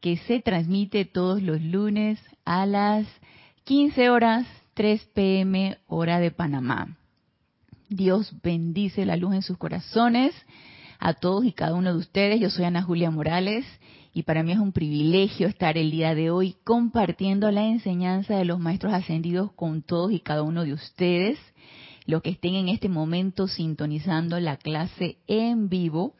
que 0.00 0.16
se 0.16 0.40
transmite 0.40 1.04
todos 1.04 1.42
los 1.42 1.60
lunes 1.60 2.18
a 2.44 2.66
las 2.66 3.06
15 3.64 4.10
horas 4.10 4.46
3 4.74 5.10
pm 5.14 5.78
hora 5.86 6.20
de 6.20 6.30
Panamá. 6.30 6.96
Dios 7.88 8.32
bendice 8.42 9.04
la 9.04 9.16
luz 9.16 9.34
en 9.34 9.42
sus 9.42 9.58
corazones 9.58 10.34
a 10.98 11.14
todos 11.14 11.44
y 11.44 11.52
cada 11.52 11.74
uno 11.74 11.92
de 11.92 11.98
ustedes. 11.98 12.40
Yo 12.40 12.48
soy 12.48 12.64
Ana 12.64 12.82
Julia 12.82 13.10
Morales 13.10 13.66
y 14.14 14.22
para 14.22 14.42
mí 14.42 14.52
es 14.52 14.58
un 14.58 14.72
privilegio 14.72 15.48
estar 15.48 15.76
el 15.76 15.90
día 15.90 16.14
de 16.14 16.30
hoy 16.30 16.56
compartiendo 16.64 17.50
la 17.50 17.66
enseñanza 17.66 18.36
de 18.36 18.44
los 18.44 18.58
maestros 18.58 18.92
ascendidos 18.92 19.52
con 19.52 19.82
todos 19.82 20.12
y 20.12 20.20
cada 20.20 20.42
uno 20.42 20.64
de 20.64 20.72
ustedes, 20.72 21.38
los 22.06 22.22
que 22.22 22.30
estén 22.30 22.54
en 22.54 22.68
este 22.68 22.88
momento 22.88 23.48
sintonizando 23.48 24.40
la 24.40 24.56
clase 24.56 25.18
en 25.26 25.68
vivo. 25.68 26.14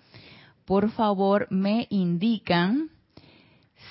Por 0.65 0.91
favor, 0.91 1.49
me 1.51 1.87
indican 1.91 2.91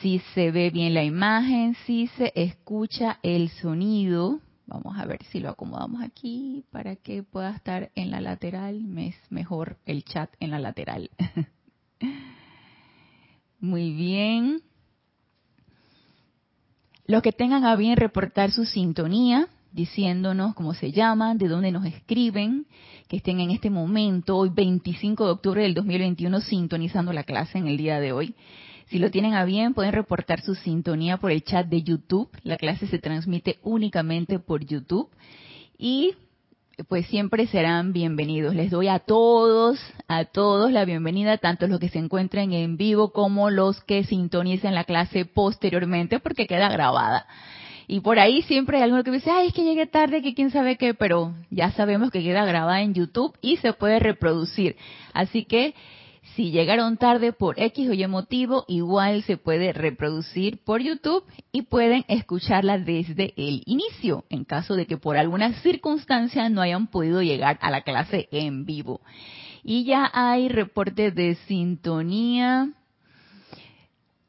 si 0.02 0.20
se 0.34 0.52
ve 0.52 0.70
bien 0.70 0.94
la 0.94 1.04
imagen, 1.04 1.76
si 1.86 2.08
se 2.08 2.32
escucha 2.36 3.20
el 3.24 3.50
sonido. 3.50 4.40
Vamos 4.66 4.98
a 4.98 5.06
ver 5.06 5.24
si 5.32 5.40
lo 5.40 5.50
acomodamos 5.50 6.02
aquí 6.04 6.64
para 6.72 6.96
que 6.96 7.24
pueda 7.24 7.52
estar 7.52 7.92
en 7.96 8.12
la 8.12 8.22
lateral. 8.22 8.86
Es 8.98 9.16
mejor 9.30 9.78
el 9.86 10.04
chat 10.04 10.30
en 10.40 10.52
la 10.52 10.60
lateral. 10.60 11.10
Muy 13.60 13.92
bien. 13.92 14.62
Los 17.06 17.24
que 17.24 17.32
tengan 17.32 17.66
a 17.66 17.76
bien 17.76 17.98
reportar 17.98 18.52
su 18.52 18.66
sintonía, 18.66 19.48
diciéndonos 19.72 20.54
cómo 20.54 20.76
se 20.76 20.92
llaman, 20.92 21.40
de 21.40 21.48
dónde 21.48 21.72
nos 21.72 21.86
escriben, 21.86 22.68
que 23.08 23.18
estén 23.18 23.40
en 23.40 23.50
este 23.50 23.72
momento, 23.72 24.38
hoy 24.38 24.50
25 24.50 25.26
de 25.26 25.32
octubre 25.32 25.64
del 25.64 25.74
2021, 25.74 26.40
sintonizando 26.42 27.12
la 27.12 27.24
clase 27.24 27.58
en 27.58 27.68
el 27.68 27.78
día 27.78 28.00
de 28.00 28.12
hoy. 28.14 28.36
Si 28.90 28.98
lo 28.98 29.12
tienen 29.12 29.36
a 29.36 29.46
bien, 29.46 29.76
pueden 29.76 29.94
reportar 29.94 30.42
su 30.42 30.56
sintonía 30.56 31.18
por 31.18 31.32
el 31.32 31.44
chat 31.44 31.68
de 31.68 31.84
YouTube. 31.84 32.28
La 32.42 32.58
clase 32.58 32.88
se 32.88 32.98
transmite 32.98 33.60
únicamente 33.62 34.40
por 34.40 34.66
YouTube. 34.66 35.10
Y 35.78 36.16
pues 36.88 37.06
siempre 37.06 37.46
serán 37.46 37.94
bienvenidos. 37.94 38.56
Les 38.56 38.72
doy 38.72 38.88
a 38.88 38.98
todos, 38.98 39.80
a 40.08 40.26
todos 40.26 40.72
la 40.72 40.86
bienvenida, 40.86 41.38
tanto 41.38 41.68
los 41.68 41.80
que 41.80 41.90
se 41.90 42.00
encuentren 42.00 42.52
en 42.52 42.78
vivo 42.78 43.12
como 43.12 43.52
los 43.52 43.80
que 43.84 44.04
sintonicen 44.06 44.74
la 44.74 44.86
clase 44.86 45.24
posteriormente, 45.24 46.20
porque 46.20 46.48
queda 46.48 46.68
grabada. 46.70 47.28
Y 47.86 48.00
por 48.00 48.18
ahí 48.18 48.42
siempre 48.42 48.78
hay 48.78 48.84
alguno 48.84 49.04
que 49.04 49.12
dice, 49.12 49.30
ay, 49.30 49.48
es 49.50 49.54
que 49.54 49.64
llegué 49.64 49.86
tarde, 49.86 50.24
que 50.24 50.34
quién 50.34 50.50
sabe 50.50 50.78
qué, 50.78 50.96
pero 50.96 51.36
ya 51.52 51.72
sabemos 51.74 52.10
que 52.10 52.24
queda 52.24 52.44
grabada 52.44 52.82
en 52.82 52.96
YouTube 52.96 53.38
y 53.40 53.58
se 53.58 53.74
puede 53.74 54.00
reproducir. 54.00 54.78
Así 55.14 55.46
que 55.46 55.76
si 56.40 56.52
llegaron 56.52 56.96
tarde 56.96 57.34
por 57.34 57.60
X 57.60 57.90
o 57.90 57.94
Y 57.94 58.08
motivo, 58.08 58.64
igual 58.70 59.24
se 59.24 59.36
puede 59.36 59.74
reproducir 59.74 60.64
por 60.64 60.80
YouTube 60.80 61.26
y 61.52 61.64
pueden 61.64 62.06
escucharla 62.08 62.78
desde 62.78 63.34
el 63.36 63.62
inicio, 63.66 64.24
en 64.30 64.46
caso 64.46 64.78
de 64.78 64.86
que 64.86 64.96
por 64.96 65.18
alguna 65.18 65.52
circunstancia 65.62 66.48
no 66.48 66.62
hayan 66.62 66.88
podido 66.88 67.22
llegar 67.22 67.60
a 67.62 67.70
la 67.70 67.82
clase 67.82 68.30
en 68.32 68.64
vivo. 68.64 69.02
Y 69.66 69.84
ya 69.84 70.10
hay 70.14 70.48
reportes 70.48 71.14
de 71.14 71.36
sintonía 71.50 72.70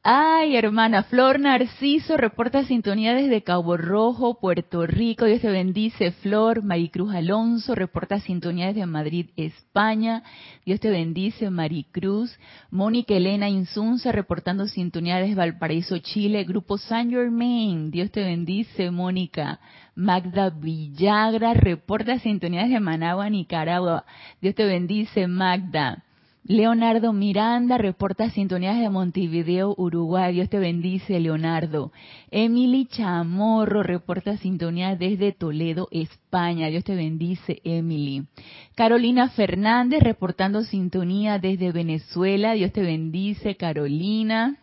Ay, 0.03 0.56
hermana 0.56 1.03
Flor 1.03 1.39
Narciso 1.39 2.17
reporta 2.17 2.65
sintonía 2.65 3.15
desde 3.15 3.43
Cabo 3.43 3.77
Rojo, 3.77 4.41
Puerto 4.41 4.87
Rico. 4.87 5.27
Dios 5.27 5.43
te 5.43 5.51
bendice, 5.51 6.12
Flor. 6.12 6.62
Maricruz 6.62 7.15
Alonso 7.15 7.75
reporta 7.75 8.19
sintonía 8.19 8.69
desde 8.69 8.87
Madrid, 8.87 9.27
España. 9.37 10.23
Dios 10.65 10.81
te 10.81 10.89
bendice, 10.89 11.51
Maricruz. 11.51 12.34
Mónica 12.71 13.12
Elena 13.12 13.51
Insunza 13.51 14.11
reportando 14.11 14.67
sintonía 14.69 15.19
desde 15.19 15.34
Valparaíso, 15.34 15.98
Chile. 15.98 16.45
Grupo 16.45 16.78
San 16.78 17.11
Germain. 17.11 17.91
Dios 17.91 18.11
te 18.11 18.23
bendice, 18.23 18.91
Mónica. 18.91 19.61
Magda 19.95 20.48
Villagra 20.48 21.53
reporta 21.53 22.19
sintonía 22.21 22.62
desde 22.62 22.81
Managua, 22.81 23.28
Nicaragua. 23.28 24.06
Dios 24.41 24.55
te 24.55 24.65
bendice, 24.65 25.27
Magda. 25.27 26.05
Leonardo 26.50 27.12
Miranda 27.12 27.78
reporta 27.78 28.28
sintonías 28.31 28.77
de 28.81 28.91
Montevideo, 28.91 29.72
Uruguay. 29.78 30.34
Dios 30.34 30.49
te 30.49 30.59
bendice, 30.59 31.21
Leonardo. 31.21 31.93
Emily 32.33 32.87
Chamorro 32.87 33.84
reporta 33.84 34.37
sintonías 34.37 34.99
desde 34.99 35.31
Toledo, 35.31 35.87
España. 35.93 36.66
Dios 36.66 36.83
te 36.83 36.97
bendice, 36.97 37.61
Emily. 37.62 38.27
Carolina 38.75 39.28
Fernández 39.28 40.03
reportando 40.03 40.65
sintonía 40.65 41.38
desde 41.38 41.71
Venezuela. 41.71 42.55
Dios 42.55 42.72
te 42.72 42.82
bendice, 42.82 43.55
Carolina. 43.55 44.59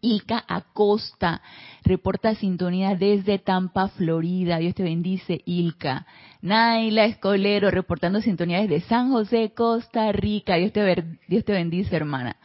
Ilka 0.00 0.44
Acosta 0.48 1.42
reporta 1.84 2.34
sintonía 2.34 2.94
desde 2.94 3.38
Tampa, 3.38 3.88
Florida. 3.88 4.58
Dios 4.58 4.74
te 4.74 4.82
bendice, 4.82 5.42
Ilka. 5.44 6.06
Naila 6.42 7.04
Escolero 7.04 7.70
reportando 7.70 8.20
sintonía 8.20 8.60
desde 8.60 8.80
San 8.82 9.10
José, 9.10 9.52
Costa 9.54 10.10
Rica. 10.12 10.56
Dios 10.56 10.72
te, 10.72 11.18
Dios 11.28 11.44
te 11.44 11.52
bendice, 11.52 11.94
hermana. 11.96 12.36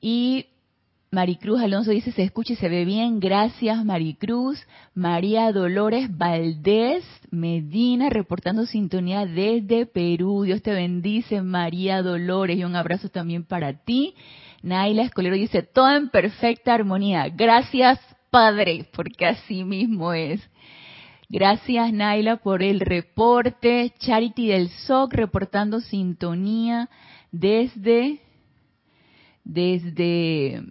Y 0.00 0.46
Maricruz 1.14 1.60
Alonso 1.60 1.90
dice, 1.90 2.10
se 2.10 2.22
escucha 2.22 2.54
y 2.54 2.56
se 2.56 2.70
ve 2.70 2.86
bien. 2.86 3.20
Gracias, 3.20 3.84
Maricruz. 3.84 4.58
María 4.94 5.52
Dolores 5.52 6.08
Valdés 6.16 7.04
Medina 7.30 8.08
reportando 8.08 8.64
sintonía 8.64 9.26
desde 9.26 9.84
Perú. 9.84 10.44
Dios 10.44 10.62
te 10.62 10.72
bendice, 10.72 11.42
María 11.42 12.02
Dolores. 12.02 12.56
Y 12.56 12.64
un 12.64 12.76
abrazo 12.76 13.10
también 13.10 13.44
para 13.44 13.74
ti. 13.84 14.14
Naila 14.62 15.02
Escolero 15.02 15.34
dice, 15.34 15.62
todo 15.62 15.90
en 15.94 16.08
perfecta 16.08 16.74
armonía. 16.74 17.28
Gracias, 17.28 17.98
Padre, 18.30 18.88
porque 18.94 19.26
así 19.26 19.64
mismo 19.64 20.12
es. 20.12 20.40
Gracias, 21.28 21.92
Naila, 21.92 22.36
por 22.36 22.62
el 22.62 22.80
reporte. 22.80 23.92
Charity 23.98 24.48
del 24.48 24.68
SOC 24.68 25.14
reportando 25.14 25.80
sintonía 25.80 26.88
desde, 27.32 28.20
desde 29.42 30.62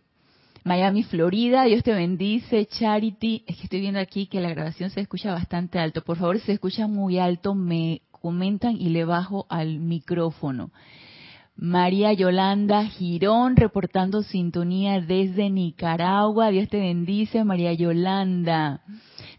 Miami, 0.64 1.04
Florida. 1.04 1.66
Dios 1.66 1.84
te 1.84 1.94
bendice, 1.94 2.68
Charity. 2.68 3.44
Es 3.48 3.58
que 3.58 3.64
estoy 3.64 3.82
viendo 3.82 4.00
aquí 4.00 4.28
que 4.28 4.40
la 4.40 4.50
grabación 4.50 4.92
se 4.92 5.02
escucha 5.02 5.34
bastante 5.34 5.80
alto. 5.80 6.04
Por 6.04 6.18
favor, 6.18 6.40
si 6.40 6.46
se 6.46 6.54
escucha 6.54 6.88
muy 6.88 7.18
alto, 7.18 7.56
me 7.56 8.04
comentan 8.12 8.80
y 8.80 8.90
le 8.90 9.04
bajo 9.04 9.48
al 9.50 9.80
micrófono. 9.80 10.72
María 11.56 12.14
Yolanda 12.14 12.86
Girón 12.86 13.56
reportando 13.56 14.24
sintonía 14.24 15.02
desde 15.02 15.50
Nicaragua. 15.50 16.50
Dios 16.50 16.70
te 16.70 16.80
bendice, 16.80 17.44
María 17.44 17.74
Yolanda. 17.74 18.82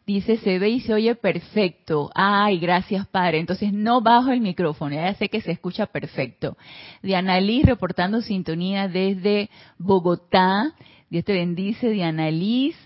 Dice, 0.06 0.36
se 0.38 0.58
ve 0.58 0.70
y 0.70 0.80
se 0.80 0.94
oye 0.94 1.14
perfecto. 1.14 2.10
Ay, 2.14 2.58
gracias, 2.58 3.06
Padre. 3.06 3.38
Entonces 3.38 3.72
no 3.72 4.00
bajo 4.00 4.30
el 4.30 4.40
micrófono, 4.40 4.94
ya 4.94 5.14
sé 5.14 5.28
que 5.28 5.40
se 5.40 5.52
escucha 5.52 5.86
perfecto. 5.86 6.56
Diana 7.02 7.40
Liz 7.40 7.64
reportando 7.64 8.20
sintonía 8.20 8.88
desde 8.88 9.48
Bogotá. 9.78 10.74
Dios 11.08 11.24
te 11.24 11.32
bendice, 11.32 11.90
Diana 11.90 12.30
Liz. 12.30 12.76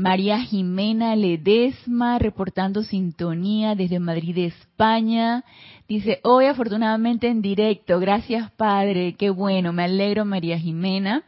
María 0.00 0.40
Jimena 0.40 1.14
Ledesma 1.14 2.18
reportando 2.18 2.82
sintonía 2.82 3.74
desde 3.74 4.00
Madrid, 4.00 4.38
España. 4.38 5.44
Dice, 5.86 6.20
hoy 6.22 6.46
afortunadamente 6.46 7.28
en 7.28 7.42
directo, 7.42 8.00
gracias 8.00 8.50
Padre, 8.52 9.14
qué 9.18 9.28
bueno, 9.28 9.74
me 9.74 9.84
alegro 9.84 10.24
María 10.24 10.58
Jimena. 10.58 11.22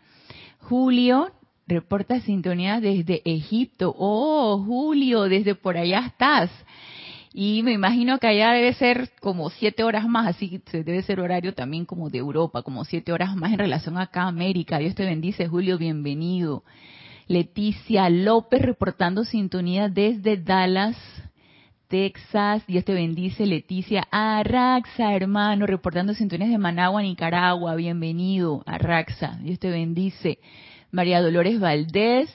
Julio 0.58 1.32
reporta 1.66 2.20
sintonía 2.20 2.80
desde 2.80 3.20
Egipto. 3.26 3.94
Oh, 3.98 4.64
Julio, 4.66 5.24
desde 5.24 5.54
por 5.54 5.76
allá 5.76 6.06
estás. 6.06 6.50
Y 7.34 7.62
me 7.62 7.72
imagino 7.72 8.18
que 8.18 8.26
allá 8.26 8.52
debe 8.52 8.72
ser 8.72 9.10
como 9.20 9.50
siete 9.50 9.84
horas 9.84 10.08
más, 10.08 10.28
así 10.28 10.62
debe 10.72 11.02
ser 11.02 11.20
horario 11.20 11.52
también 11.52 11.84
como 11.84 12.08
de 12.08 12.18
Europa, 12.18 12.62
como 12.62 12.86
siete 12.86 13.12
horas 13.12 13.36
más 13.36 13.52
en 13.52 13.58
relación 13.58 13.98
acá 13.98 14.22
a 14.22 14.28
América. 14.28 14.78
Dios 14.78 14.94
te 14.94 15.04
bendice, 15.04 15.46
Julio, 15.46 15.76
bienvenido. 15.76 16.64
Leticia 17.32 18.10
López 18.10 18.60
reportando 18.60 19.24
sintonía 19.24 19.88
desde 19.88 20.36
Dallas, 20.36 20.98
Texas. 21.88 22.62
Dios 22.66 22.84
te 22.84 22.92
bendice, 22.92 23.46
Leticia. 23.46 24.06
Arraxa, 24.10 25.14
hermano, 25.14 25.64
reportando 25.64 26.12
sintonías 26.12 26.50
de 26.50 26.58
Managua, 26.58 27.00
Nicaragua. 27.00 27.74
Bienvenido, 27.74 28.62
Arraxa. 28.66 29.38
Dios 29.40 29.58
te 29.58 29.70
bendice. 29.70 30.40
María 30.90 31.22
Dolores 31.22 31.58
Valdés 31.58 32.28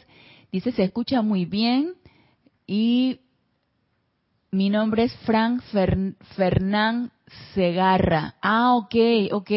dice, 0.51 0.71
se 0.71 0.85
escucha 0.85 1.21
muy 1.21 1.45
bien. 1.45 1.93
Y 2.65 3.19
mi 4.49 4.71
nombre 4.71 5.03
es 5.03 5.15
Frank 5.17 5.61
Fernán 6.35 7.11
Segarra. 7.53 8.33
Ah, 8.41 8.73
ok, 8.73 8.95
ok. 9.31 9.51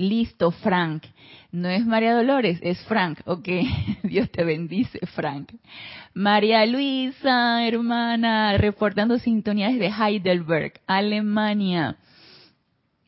Listo, 0.00 0.50
Frank. 0.50 1.04
No 1.52 1.68
es 1.68 1.84
María 1.84 2.14
Dolores, 2.14 2.58
es 2.62 2.80
Frank. 2.84 3.20
Ok, 3.26 3.48
Dios 4.02 4.30
te 4.30 4.44
bendice, 4.44 4.98
Frank. 5.08 5.52
María 6.14 6.64
Luisa, 6.64 7.66
hermana, 7.66 8.56
reportando 8.56 9.18
sintonías 9.18 9.78
de 9.78 9.88
Heidelberg, 9.88 10.80
Alemania. 10.86 11.98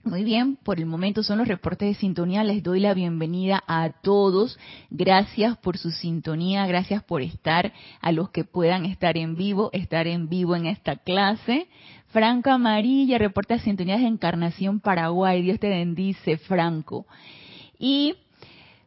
Muy 0.05 0.23
bien, 0.23 0.57
por 0.57 0.81
el 0.81 0.87
momento 0.87 1.23
son 1.23 1.39
los 1.39 1.49
reportes 1.49 1.89
de 1.89 1.95
sintonía. 1.95 2.45
Les 2.45 2.63
doy 2.63 2.81
la 2.81 2.93
bienvenida 2.93 3.63
a 3.67 3.89
todos. 4.03 4.59
Gracias 4.91 5.57
por 5.59 5.79
su 5.79 5.93
sintonía, 5.93 6.67
gracias 6.67 7.03
por 7.05 7.23
estar, 7.23 7.73
a 8.03 8.13
los 8.13 8.29
que 8.31 8.45
puedan 8.45 8.85
estar 8.85 9.17
en 9.17 9.37
vivo, 9.37 9.71
estar 9.73 10.07
en 10.09 10.29
vivo 10.29 10.57
en 10.57 10.67
esta 10.67 10.97
clase. 10.97 11.69
Franco 12.13 12.51
Amarilla, 12.51 13.17
reporta 13.17 13.55
de 13.55 13.61
sintonía 13.61 13.97
de 13.97 14.07
Encarnación 14.07 14.81
Paraguay. 14.81 15.41
Dios 15.41 15.59
te 15.59 15.71
bendice, 15.71 16.37
Franco. 16.37 17.07
Y 17.79 18.15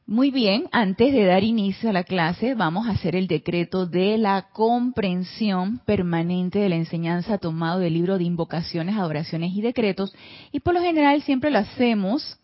muy 0.06 0.30
bien, 0.30 0.66
antes 0.72 1.12
de 1.12 1.26
dar 1.26 1.44
inicio 1.44 1.90
a 1.90 1.94
la 1.94 2.04
clase, 2.04 2.54
vamos 2.54 2.88
a 2.88 2.92
hacer 2.92 3.16
el 3.16 3.26
decreto 3.26 3.88
de 3.88 4.20
la 4.20 4.50
comprensión 4.54 5.80
permanente 5.80 6.60
de 6.60 6.70
la 6.70 6.76
enseñanza 6.76 7.40
tomado 7.40 7.80
del 7.80 7.96
libro 7.96 8.20
de 8.20 8.26
invocaciones, 8.26 8.96
adoraciones 8.96 9.54
y 9.56 9.62
decretos. 9.62 10.14
Y 10.52 10.60
por 10.60 10.76
lo 10.76 10.82
general 10.82 11.24
siempre 11.24 11.50
lo 11.50 11.58
hacemos 11.58 12.38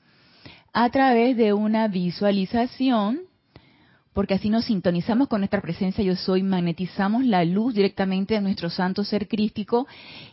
a 0.74 0.90
través 0.90 1.38
de 1.38 1.54
una 1.54 1.88
visualización 1.90 3.20
porque 4.14 4.34
así 4.34 4.50
nos 4.50 4.66
sintonizamos 4.66 5.28
con 5.28 5.42
nuestra 5.42 5.62
presencia 5.62 6.04
yo 6.04 6.16
soy, 6.16 6.44
magnetizamos 6.44 7.26
la 7.26 7.46
luz 7.46 7.74
directamente 7.74 8.34
de 8.34 8.42
nuestro 8.42 8.70
santo 8.70 9.04
ser 9.04 9.28
crístico 9.28 9.88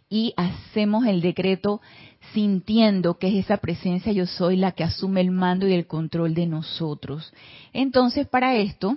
y 0.08 0.34
hacemos 0.36 1.06
el 1.06 1.20
decreto 1.20 1.80
sintiendo 2.32 3.18
que 3.18 3.28
es 3.28 3.44
esa 3.44 3.58
presencia 3.58 4.12
yo 4.12 4.26
soy 4.26 4.56
la 4.56 4.72
que 4.72 4.84
asume 4.84 5.20
el 5.20 5.30
mando 5.30 5.68
y 5.68 5.74
el 5.74 5.86
control 5.86 6.34
de 6.34 6.46
nosotros. 6.46 7.32
Entonces, 7.72 8.26
para 8.26 8.56
esto, 8.56 8.96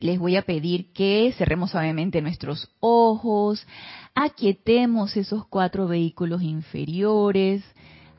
les 0.00 0.18
voy 0.18 0.36
a 0.36 0.42
pedir 0.42 0.92
que 0.92 1.32
cerremos 1.38 1.70
suavemente 1.70 2.20
nuestros 2.20 2.70
ojos, 2.80 3.66
aquietemos 4.14 5.16
esos 5.16 5.46
cuatro 5.46 5.88
vehículos 5.88 6.42
inferiores, 6.42 7.64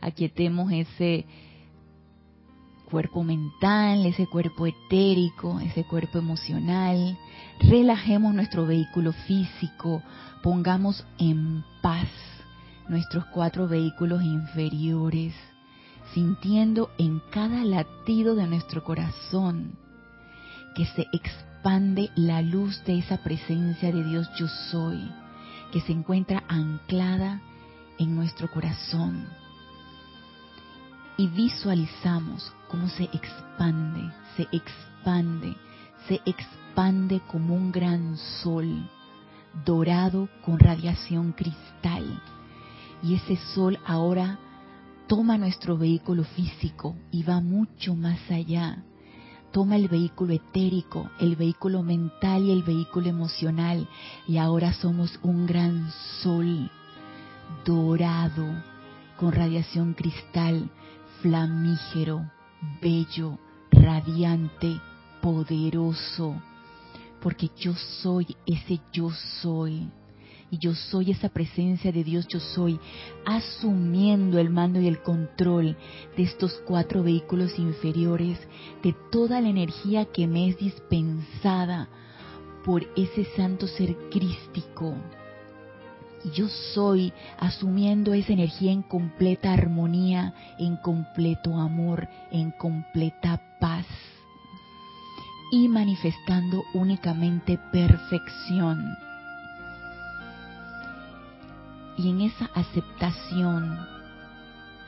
aquietemos 0.01 0.71
ese 0.71 1.25
cuerpo 2.89 3.23
mental, 3.23 4.05
ese 4.05 4.27
cuerpo 4.27 4.67
etérico, 4.67 5.59
ese 5.59 5.85
cuerpo 5.85 6.17
emocional. 6.17 7.17
Relajemos 7.61 8.33
nuestro 8.33 8.65
vehículo 8.65 9.13
físico, 9.13 10.03
pongamos 10.43 11.05
en 11.17 11.63
paz 11.81 12.09
nuestros 12.87 13.25
cuatro 13.27 13.67
vehículos 13.67 14.23
inferiores, 14.23 15.33
sintiendo 16.13 16.89
en 16.97 17.21
cada 17.31 17.63
latido 17.63 18.35
de 18.35 18.47
nuestro 18.47 18.83
corazón 18.83 19.77
que 20.75 20.85
se 20.85 21.07
expande 21.13 22.09
la 22.15 22.41
luz 22.41 22.83
de 22.85 22.97
esa 22.97 23.17
presencia 23.23 23.91
de 23.91 24.03
Dios 24.03 24.27
yo 24.37 24.47
soy, 24.71 25.11
que 25.71 25.81
se 25.81 25.91
encuentra 25.91 26.43
anclada 26.47 27.41
en 27.99 28.15
nuestro 28.15 28.49
corazón 28.49 29.27
y 31.19 31.27
visualizamos 31.27 32.53
cómo 32.69 32.87
se 32.87 33.03
expande, 33.03 34.11
se 34.37 34.47
expande, 34.51 35.55
se 36.07 36.21
expande 36.25 37.19
como 37.27 37.55
un 37.55 37.71
gran 37.71 38.15
sol 38.41 38.89
dorado 39.65 40.29
con 40.45 40.59
radiación 40.59 41.33
cristal. 41.33 42.21
Y 43.03 43.15
ese 43.15 43.37
sol 43.53 43.77
ahora 43.85 44.39
toma 45.07 45.37
nuestro 45.37 45.77
vehículo 45.77 46.23
físico 46.23 46.95
y 47.11 47.23
va 47.23 47.41
mucho 47.41 47.95
más 47.95 48.19
allá. 48.29 48.83
Toma 49.51 49.75
el 49.75 49.87
vehículo 49.87 50.33
etérico, 50.33 51.09
el 51.19 51.35
vehículo 51.35 51.81
mental 51.81 52.43
y 52.43 52.51
el 52.51 52.61
vehículo 52.61 53.07
emocional. 53.07 53.87
Y 54.27 54.37
ahora 54.37 54.73
somos 54.73 55.19
un 55.23 55.47
gran 55.47 55.91
sol 56.21 56.69
dorado 57.65 58.45
con 59.17 59.31
radiación 59.31 59.95
cristal 59.95 60.69
flamígero, 61.21 62.29
bello, 62.81 63.37
radiante, 63.71 64.79
poderoso, 65.21 66.41
porque 67.21 67.49
yo 67.57 67.73
soy 67.73 68.35
ese 68.45 68.79
yo 68.91 69.11
soy. 69.41 69.89
Y 70.51 70.57
yo 70.57 70.73
soy 70.73 71.11
esa 71.11 71.29
presencia 71.29 71.91
de 71.91 72.03
Dios, 72.03 72.27
yo 72.27 72.39
soy, 72.39 72.79
asumiendo 73.23 74.39
el 74.39 74.49
mando 74.49 74.81
y 74.81 74.87
el 74.87 75.03
control 75.03 75.77
de 76.17 76.23
estos 76.23 76.53
cuatro 76.65 77.03
vehículos 77.03 77.59
inferiores, 77.59 78.39
de 78.81 78.95
toda 79.11 79.41
la 79.41 79.49
energía 79.49 80.05
que 80.05 80.25
me 80.25 80.49
es 80.49 80.57
dispensada 80.57 81.87
por 82.65 82.83
ese 82.95 83.25
santo 83.35 83.67
ser 83.67 83.95
crístico, 84.09 84.95
y 86.23 86.31
yo 86.31 86.47
soy 86.47 87.13
asumiendo 87.37 88.13
esa 88.13 88.33
energía 88.33 88.71
en 88.71 88.81
completa 88.81 89.53
armonía, 89.53 90.33
en 90.57 90.77
completo 90.77 91.55
amor, 91.55 92.07
en 92.31 92.51
completa 92.51 93.39
paz 93.59 93.85
y 95.51 95.67
manifestando 95.67 96.63
únicamente 96.73 97.57
perfección. 97.71 98.85
Y 101.97 102.09
en 102.09 102.21
esa 102.21 102.49
aceptación 102.53 103.77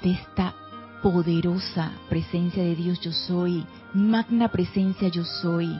de 0.01 0.11
esta 0.11 0.55
poderosa 1.01 1.91
presencia 2.09 2.63
de 2.63 2.75
Dios 2.75 2.99
yo 3.01 3.11
soy, 3.11 3.65
magna 3.93 4.49
presencia 4.49 5.09
yo 5.09 5.25
soy, 5.25 5.79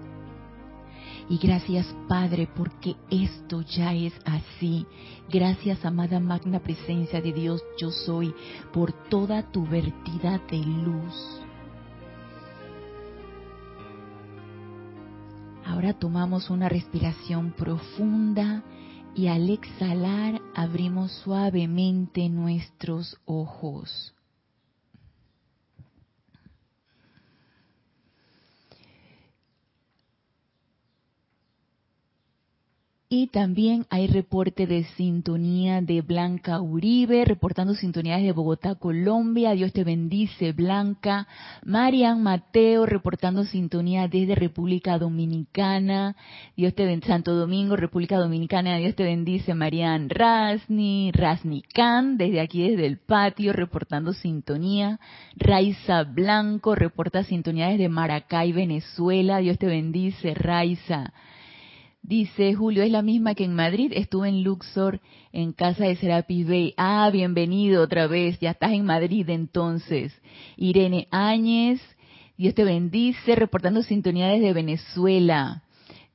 y 1.29 1.37
gracias 1.37 1.85
Padre 2.07 2.47
porque 2.55 2.95
esto 3.09 3.61
ya 3.61 3.93
es 3.93 4.13
así. 4.25 4.85
Gracias 5.29 5.83
amada 5.85 6.19
magna 6.19 6.59
presencia 6.59 7.21
de 7.21 7.31
Dios 7.33 7.63
yo 7.79 7.91
soy 7.91 8.33
por 8.73 8.91
toda 9.09 9.51
tu 9.51 9.65
vertida 9.65 10.39
de 10.49 10.57
luz. 10.57 11.41
Ahora 15.65 15.93
tomamos 15.93 16.49
una 16.49 16.67
respiración 16.67 17.51
profunda 17.51 18.63
y 19.15 19.27
al 19.27 19.49
exhalar 19.49 20.41
abrimos 20.55 21.11
suavemente 21.23 22.27
nuestros 22.29 23.17
ojos. 23.25 24.13
Y 33.13 33.27
también 33.27 33.85
hay 33.89 34.07
reporte 34.07 34.67
de 34.67 34.85
sintonía 34.95 35.81
de 35.81 36.01
Blanca 36.01 36.61
Uribe, 36.61 37.25
reportando 37.25 37.75
sintonía 37.75 38.15
de 38.15 38.31
Bogotá, 38.31 38.75
Colombia. 38.75 39.51
Dios 39.51 39.73
te 39.73 39.83
bendice, 39.83 40.53
Blanca. 40.53 41.27
Marian 41.65 42.23
Mateo, 42.23 42.85
reportando 42.85 43.43
sintonía 43.43 44.07
desde 44.07 44.35
República 44.35 44.97
Dominicana. 44.97 46.15
Dios 46.55 46.73
te 46.73 46.85
bendice, 46.85 47.09
Santo 47.11 47.35
Domingo, 47.35 47.75
República 47.75 48.15
Dominicana. 48.17 48.77
Dios 48.77 48.95
te 48.95 49.03
bendice, 49.03 49.55
Marian 49.55 50.09
Rasni. 50.09 51.11
Rasni 51.11 51.63
Khan, 51.63 52.15
desde 52.15 52.39
aquí, 52.39 52.65
desde 52.65 52.85
el 52.85 52.97
patio, 52.97 53.51
reportando 53.51 54.13
sintonía. 54.13 55.01
Raiza 55.35 56.03
Blanco, 56.03 56.75
reporta 56.75 57.25
sintonía 57.25 57.67
desde 57.67 57.89
Maracay, 57.89 58.53
Venezuela. 58.53 59.39
Dios 59.39 59.57
te 59.57 59.65
bendice, 59.65 60.33
Raiza. 60.33 61.11
Dice 62.03 62.53
Julio, 62.55 62.83
es 62.83 62.91
la 62.91 63.01
misma 63.01 63.35
que 63.35 63.43
en 63.43 63.53
Madrid. 63.53 63.91
Estuve 63.95 64.29
en 64.29 64.43
Luxor, 64.43 65.01
en 65.31 65.53
casa 65.53 65.85
de 65.85 65.95
Serapis 65.95 66.47
Bay. 66.47 66.73
Ah, 66.77 67.09
bienvenido 67.11 67.83
otra 67.83 68.07
vez. 68.07 68.39
Ya 68.39 68.51
estás 68.51 68.71
en 68.71 68.85
Madrid 68.85 69.29
entonces. 69.29 70.13
Irene 70.57 71.07
Áñez 71.11 71.81
Dios 72.41 72.55
te 72.55 72.63
bendice, 72.63 73.35
reportando 73.35 73.83
sintonía 73.83 74.27
desde 74.29 74.51
Venezuela. 74.51 75.61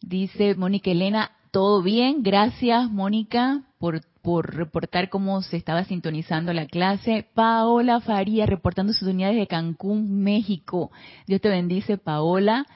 Dice 0.00 0.56
Mónica 0.56 0.90
Elena, 0.90 1.30
todo 1.52 1.82
bien, 1.82 2.24
gracias 2.24 2.90
Mónica 2.90 3.62
por, 3.78 4.00
por 4.22 4.56
reportar 4.56 5.08
cómo 5.08 5.40
se 5.42 5.56
estaba 5.56 5.84
sintonizando 5.84 6.52
la 6.52 6.66
clase. 6.66 7.28
Paola 7.32 8.00
Faría, 8.00 8.44
reportando 8.44 8.92
sintonía 8.92 9.28
desde 9.28 9.46
Cancún, 9.46 10.24
México. 10.24 10.90
Dios 11.28 11.40
te 11.40 11.48
bendice, 11.48 11.96
Paola. 11.96 12.66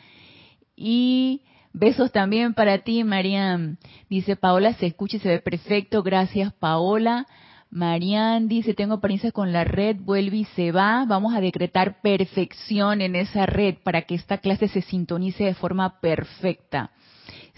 Y 0.76 1.42
besos 1.72 2.12
también 2.12 2.54
para 2.54 2.78
ti, 2.78 3.04
Mariam. 3.04 3.76
Dice 4.08 4.36
Paola, 4.36 4.74
se 4.74 4.86
escucha 4.86 5.16
y 5.16 5.20
se 5.20 5.28
ve 5.28 5.38
perfecto. 5.40 6.02
Gracias, 6.02 6.52
Paola. 6.54 7.26
Marian 7.70 8.48
dice, 8.48 8.74
tengo 8.74 8.94
apariencia 8.94 9.30
con 9.30 9.52
la 9.52 9.62
red, 9.62 9.96
vuelve 10.00 10.38
y 10.38 10.44
se 10.44 10.72
va. 10.72 11.04
Vamos 11.06 11.34
a 11.34 11.40
decretar 11.40 12.00
perfección 12.00 13.00
en 13.00 13.14
esa 13.14 13.46
red 13.46 13.76
para 13.84 14.02
que 14.02 14.16
esta 14.16 14.38
clase 14.38 14.66
se 14.66 14.82
sintonice 14.82 15.44
de 15.44 15.54
forma 15.54 16.00
perfecta. 16.00 16.90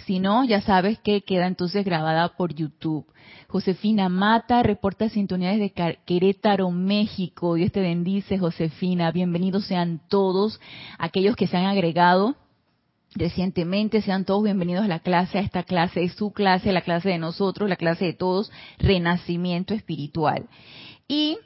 Si 0.05 0.19
no, 0.19 0.45
ya 0.45 0.61
sabes 0.61 0.99
que 0.99 1.23
queda 1.23 1.47
entonces 1.47 1.85
grabada 1.85 2.37
por 2.37 2.55
YouTube. 2.55 3.07
Josefina 3.49 4.09
Mata 4.09 4.63
reporta 4.63 5.09
sintonía 5.09 5.53
desde 5.53 5.73
Querétaro, 6.05 6.71
México. 6.71 7.55
Dios 7.55 7.73
te 7.73 7.81
bendice, 7.81 8.39
Josefina. 8.39 9.13
Bienvenidos 9.13 9.65
sean 9.67 10.01
todos 10.09 10.61
aquellos 10.99 11.37
que 11.37 11.47
se 11.47 11.57
han 11.57 11.67
agregado 11.67 12.37
recientemente. 13.15 14.03
Sean 14.03 14.25
todos 14.25 14.45
bienvenidos 14.45 14.85
a 14.85 14.89
la 14.89 15.01
clase, 15.01 15.39
a 15.39 15.43
esta 15.43 15.63
clase, 15.63 16.03
es 16.03 16.15
su 16.15 16.33
clase, 16.33 16.73
la 16.73 16.83
clase 16.83 17.11
de 17.11 17.19
nosotros, 17.19 17.69
la 17.69 17.77
clase 17.77 18.07
de 18.07 18.13
todos, 18.13 18.51
renacimiento 18.79 19.75
espiritual. 19.75 20.47
Y 21.09 21.39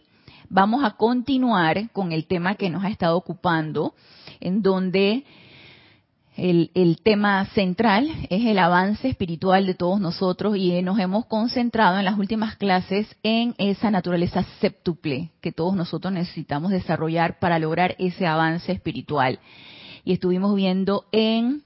vamos 0.49 0.85
a 0.85 0.93
continuar 0.93 1.91
con 1.91 2.13
el 2.13 2.27
tema 2.27 2.55
que 2.55 2.71
nos 2.71 2.85
ha 2.85 2.89
estado 2.89 3.17
ocupando, 3.17 3.95
en 4.41 4.63
donde 4.63 5.25
el, 6.37 6.71
el, 6.75 6.99
tema 7.03 7.47
central 7.55 8.11
es 8.29 8.45
el 8.45 8.59
avance 8.59 9.09
espiritual 9.09 9.65
de 9.65 9.75
todos 9.75 9.99
nosotros 10.01 10.57
y 10.59 10.83
nos 10.83 10.99
hemos 10.99 11.25
concentrado 11.25 11.99
en 11.99 12.05
las 12.05 12.19
últimas 12.19 12.57
clases 12.57 13.07
en 13.23 13.55
esa 13.57 13.91
naturaleza 13.91 14.45
séptuple 14.61 15.31
que 15.41 15.53
todos 15.53 15.75
nosotros 15.75 16.13
necesitamos 16.13 16.73
desarrollar 16.73 17.39
para 17.39 17.59
lograr 17.59 17.97
ese 17.99 18.27
avance 18.27 18.71
espiritual 18.71 19.39
y 20.07 20.13
estuvimos 20.13 20.55
viendo 20.55 21.05
en 21.11 21.63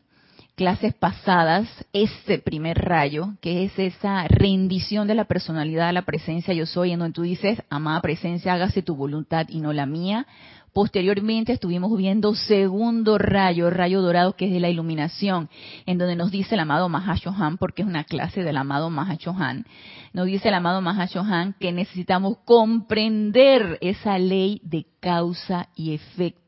clases 0.56 0.94
pasadas 0.94 1.68
ese 1.92 2.38
primer 2.38 2.78
rayo, 2.78 3.34
que 3.42 3.64
es 3.64 3.78
esa 3.78 4.26
rendición 4.28 5.06
de 5.06 5.14
la 5.14 5.26
personalidad 5.26 5.88
a 5.88 5.92
la 5.92 6.06
presencia 6.06 6.54
yo 6.54 6.64
soy, 6.64 6.92
en 6.92 7.00
donde 7.00 7.14
tú 7.14 7.22
dices, 7.22 7.62
amada 7.68 8.00
presencia, 8.00 8.54
hágase 8.54 8.82
tu 8.82 8.96
voluntad 8.96 9.46
y 9.50 9.60
no 9.60 9.74
la 9.74 9.84
mía. 9.84 10.26
Posteriormente 10.72 11.52
estuvimos 11.52 11.94
viendo 11.96 12.34
segundo 12.34 13.18
rayo, 13.18 13.68
rayo 13.70 14.00
dorado, 14.00 14.36
que 14.36 14.46
es 14.46 14.52
de 14.52 14.60
la 14.60 14.70
iluminación, 14.70 15.50
en 15.84 15.98
donde 15.98 16.16
nos 16.16 16.30
dice 16.30 16.54
el 16.54 16.60
amado 16.60 16.88
Mahashohan, 16.88 17.58
porque 17.58 17.82
es 17.82 17.88
una 17.88 18.04
clase 18.04 18.42
del 18.42 18.56
amado 18.56 18.88
Mahashohan, 18.88 19.66
nos 20.12 20.26
dice 20.26 20.48
el 20.48 20.54
amado 20.54 20.80
Mahashohan 20.80 21.54
que 21.58 21.72
necesitamos 21.72 22.38
comprender 22.44 23.78
esa 23.80 24.18
ley 24.18 24.60
de 24.64 24.86
causa 25.00 25.68
y 25.76 25.94
efecto 25.94 26.40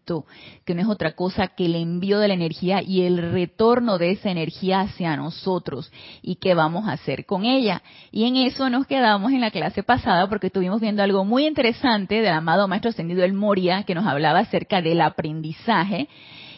que 0.64 0.75
no 0.75 0.83
es 0.83 0.88
otra 0.88 1.12
cosa 1.12 1.49
que 1.49 1.66
el 1.66 1.76
envío 1.76 2.19
de 2.19 2.28
la 2.28 2.35
energía 2.35 2.83
y 2.83 3.02
el 3.02 3.19
retorno 3.33 3.99
de 3.99 4.11
esa 4.11 4.31
energía 4.31 4.81
hacia 4.81 5.16
nosotros 5.16 5.92
y 6.23 6.37
qué 6.37 6.54
vamos 6.54 6.88
a 6.88 6.92
hacer 6.92 7.25
con 7.25 7.45
ella. 7.45 7.83
Y 8.11 8.25
en 8.25 8.37
eso 8.37 8.69
nos 8.69 8.87
quedamos 8.87 9.33
en 9.33 9.40
la 9.40 9.50
clase 9.50 9.83
pasada 9.83 10.28
porque 10.28 10.49
estuvimos 10.49 10.81
viendo 10.81 11.02
algo 11.02 11.25
muy 11.25 11.47
interesante 11.47 12.21
del 12.21 12.33
amado 12.33 12.69
Maestro 12.69 12.90
Ascendido 12.90 13.25
El 13.25 13.33
Moria 13.33 13.85
que 13.85 13.95
nos 13.95 14.07
hablaba 14.07 14.40
acerca 14.40 14.83
del 14.83 15.00
aprendizaje 15.00 16.09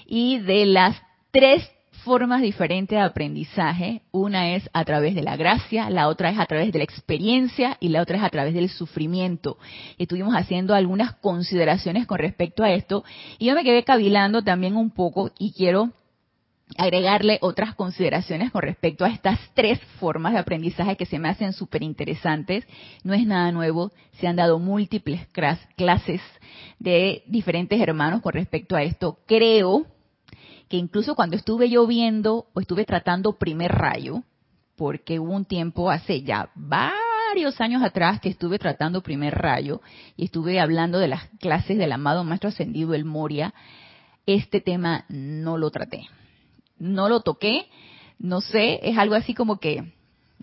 y 0.07 0.39
de 0.39 0.67
las 0.67 1.01
tres 1.31 1.71
formas 2.05 2.43
diferentes 2.43 2.97
de 2.97 3.03
aprendizaje. 3.03 4.03
Una 4.13 4.55
es 4.55 4.69
a 4.73 4.85
través 4.85 5.15
de 5.15 5.23
la 5.23 5.37
gracia, 5.37 5.91
la 5.91 6.09
otra 6.09 6.31
es 6.31 6.39
a 6.39 6.47
través 6.47 6.71
de 6.71 6.79
la 6.79 6.85
experiencia 6.85 7.77
y 7.81 7.89
la 7.89 8.03
otra 8.03 8.19
es 8.19 8.23
a 8.23 8.29
través 8.29 8.55
del 8.55 8.69
sufrimiento. 8.69 9.59
Estuvimos 9.99 10.35
haciendo 10.35 10.75
algunas 10.75 11.15
consideraciones 11.15 12.07
con 12.07 12.19
respecto 12.19 12.63
a 12.63 12.71
esto 12.73 13.05
y 13.39 13.47
yo 13.47 13.55
me 13.55 13.65
quedé 13.65 13.83
cavilando 13.83 14.43
también 14.43 14.77
un 14.77 14.91
poco 14.91 15.31
y 15.39 15.53
quiero 15.53 15.91
agregarle 16.77 17.39
otras 17.41 17.75
consideraciones 17.75 18.51
con 18.51 18.63
respecto 18.63 19.05
a 19.05 19.09
estas 19.09 19.39
tres 19.55 19.81
formas 19.99 20.35
de 20.35 20.39
aprendizaje 20.39 20.97
que 20.97 21.07
se 21.07 21.19
me 21.19 21.29
hacen 21.29 21.53
súper 21.53 21.83
interesantes. 21.83 22.67
No 23.03 23.15
es 23.15 23.27
nada 23.27 23.51
nuevo, 23.51 23.93
se 24.21 24.27
han 24.27 24.37
dado 24.37 24.59
múltiples 24.59 25.27
clases 25.77 26.21
de 26.79 27.23
diferentes 27.27 27.81
hermanos 27.81 28.21
con 28.21 28.33
respecto 28.35 28.77
a 28.77 28.83
esto. 28.83 29.19
Creo 29.27 29.87
incluso 30.77 31.15
cuando 31.15 31.37
estuve 31.37 31.69
yo 31.69 31.87
viendo 31.87 32.47
o 32.53 32.61
estuve 32.61 32.85
tratando 32.85 33.39
primer 33.39 33.73
rayo, 33.73 34.23
porque 34.77 35.19
hubo 35.19 35.33
un 35.33 35.45
tiempo 35.45 35.91
hace 35.91 36.23
ya 36.23 36.51
varios 36.55 37.61
años 37.61 37.83
atrás 37.83 38.21
que 38.21 38.29
estuve 38.29 38.59
tratando 38.59 39.03
primer 39.03 39.35
rayo 39.35 39.81
y 40.17 40.25
estuve 40.25 40.61
hablando 40.61 40.99
de 40.99 41.09
las 41.09 41.29
clases 41.41 41.79
del 41.79 41.93
amado 41.93 42.25
Maestro 42.25 42.49
Ascendido 42.49 42.95
El 42.95 43.05
Moria, 43.05 43.55
este 44.27 44.61
tema 44.61 45.05
no 45.09 45.59
lo 45.59 45.71
traté. 45.71 46.09
No 46.79 47.09
lo 47.09 47.21
toqué, 47.21 47.67
no 48.19 48.41
sé, 48.41 48.81
es 48.83 48.99
algo 48.99 49.15
así 49.15 49.35
como 49.35 49.59
que, 49.59 49.93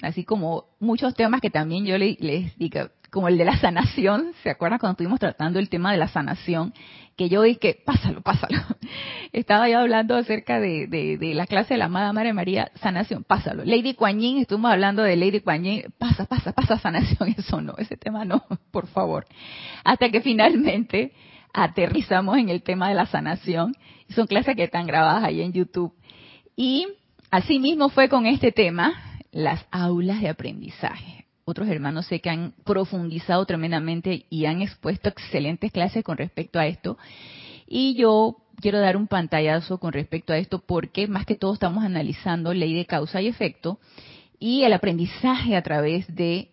así 0.02 0.24
como 0.24 0.66
muchos 0.80 1.14
temas 1.14 1.42
que 1.42 1.50
también 1.50 1.86
yo 1.86 1.98
les, 1.98 2.20
les 2.20 2.58
digo, 2.58 2.90
como 3.12 3.28
el 3.28 3.38
de 3.38 3.44
la 3.44 3.58
sanación, 3.58 4.32
¿se 4.42 4.50
acuerdan 4.50 4.80
cuando 4.80 4.94
estuvimos 4.94 5.20
tratando 5.20 5.60
el 5.60 5.70
tema 5.70 5.92
de 5.92 5.98
la 5.98 6.08
sanación? 6.08 6.74
Que 7.18 7.28
yo 7.28 7.42
dije, 7.42 7.78
pásalo, 7.86 8.22
pásalo. 8.22 8.58
Estaba 9.34 9.68
yo 9.68 9.80
hablando 9.80 10.16
acerca 10.16 10.62
de, 10.62 10.88
de, 10.88 11.34
la 11.36 11.46
clase 11.46 11.74
de 11.74 11.78
la 11.78 11.86
amada 11.86 12.14
María, 12.14 12.72
sanación, 12.76 13.26
pásalo. 13.26 13.66
Lady 13.66 13.96
Kuan 13.96 14.22
Yin, 14.22 14.38
estuvimos 14.38 14.72
hablando 14.72 15.04
de 15.04 15.18
Lady 15.18 15.42
Kuan 15.42 15.64
Yin, 15.64 15.84
pasa, 15.98 16.26
pasa, 16.26 16.54
pasa 16.54 16.80
sanación, 16.80 17.30
eso 17.38 17.62
no, 17.62 17.74
ese 17.78 17.98
tema 17.98 18.24
no, 18.24 18.44
por 18.72 18.88
favor. 18.88 19.26
Hasta 19.84 20.10
que 20.10 20.22
finalmente 20.22 21.12
aterrizamos 21.54 22.38
en 22.38 22.48
el 22.48 22.64
tema 22.64 22.88
de 22.88 22.96
la 22.96 23.08
sanación. 23.08 23.76
Son 24.16 24.26
clases 24.26 24.56
que 24.56 24.64
están 24.64 24.88
grabadas 24.88 25.26
ahí 25.26 25.42
en 25.42 25.52
YouTube. 25.52 25.94
Y 26.56 26.88
así 27.30 27.60
mismo 27.60 27.90
fue 27.90 28.08
con 28.08 28.26
este 28.26 28.54
tema, 28.54 28.94
las 29.34 29.66
aulas 29.70 30.22
de 30.22 30.30
aprendizaje 30.30 31.22
otros 31.52 31.70
hermanos 31.70 32.08
sé 32.08 32.20
que 32.20 32.30
han 32.30 32.54
profundizado 32.64 33.46
tremendamente 33.46 34.26
y 34.30 34.46
han 34.46 34.62
expuesto 34.62 35.10
excelentes 35.10 35.72
clases 35.72 36.04
con 36.04 36.18
respecto 36.18 36.60
a 36.60 36.68
esto. 36.68 36.98
Y 37.68 37.96
yo 37.96 38.38
quiero 38.60 38.80
dar 38.80 38.98
un 38.98 39.08
pantallazo 39.08 39.78
con 39.78 39.94
respecto 39.94 40.34
a 40.34 40.38
esto 40.38 40.60
porque 40.60 41.08
más 41.08 41.26
que 41.26 41.36
todo 41.36 41.54
estamos 41.54 41.84
analizando 41.84 42.54
ley 42.54 42.74
de 42.74 42.86
causa 42.86 43.22
y 43.22 43.28
efecto 43.28 43.80
y 44.40 44.64
el 44.64 44.74
aprendizaje 44.74 45.56
a 45.56 45.62
través 45.62 46.14
de 46.16 46.50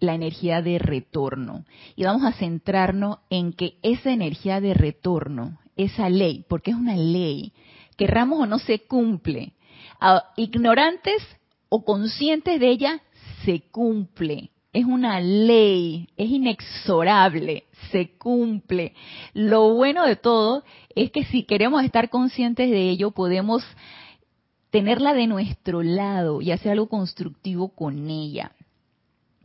la 0.00 0.14
energía 0.14 0.60
de 0.60 0.78
retorno. 0.78 1.64
Y 1.96 2.04
vamos 2.04 2.24
a 2.24 2.32
centrarnos 2.32 3.18
en 3.30 3.52
que 3.52 3.76
esa 3.82 4.12
energía 4.12 4.60
de 4.60 4.74
retorno, 4.74 5.58
esa 5.76 6.10
ley, 6.10 6.44
porque 6.48 6.72
es 6.72 6.76
una 6.76 6.96
ley, 6.96 7.52
querramos 7.96 8.40
o 8.40 8.46
no 8.46 8.58
se 8.58 8.80
cumple, 8.80 9.52
ignorantes 10.36 11.22
o 11.68 11.84
conscientes 11.84 12.60
de 12.60 12.68
ella, 12.68 13.00
se 13.44 13.62
cumple. 13.70 14.50
Es 14.72 14.86
una 14.86 15.20
ley, 15.20 16.08
es 16.16 16.30
inexorable, 16.30 17.64
se 17.90 18.16
cumple. 18.16 18.94
Lo 19.34 19.74
bueno 19.74 20.06
de 20.06 20.16
todo 20.16 20.64
es 20.94 21.10
que 21.10 21.24
si 21.24 21.42
queremos 21.42 21.84
estar 21.84 22.08
conscientes 22.08 22.70
de 22.70 22.88
ello, 22.88 23.10
podemos 23.10 23.62
tenerla 24.70 25.12
de 25.12 25.26
nuestro 25.26 25.82
lado 25.82 26.40
y 26.40 26.50
hacer 26.50 26.72
algo 26.72 26.88
constructivo 26.88 27.68
con 27.68 28.08
ella. 28.08 28.52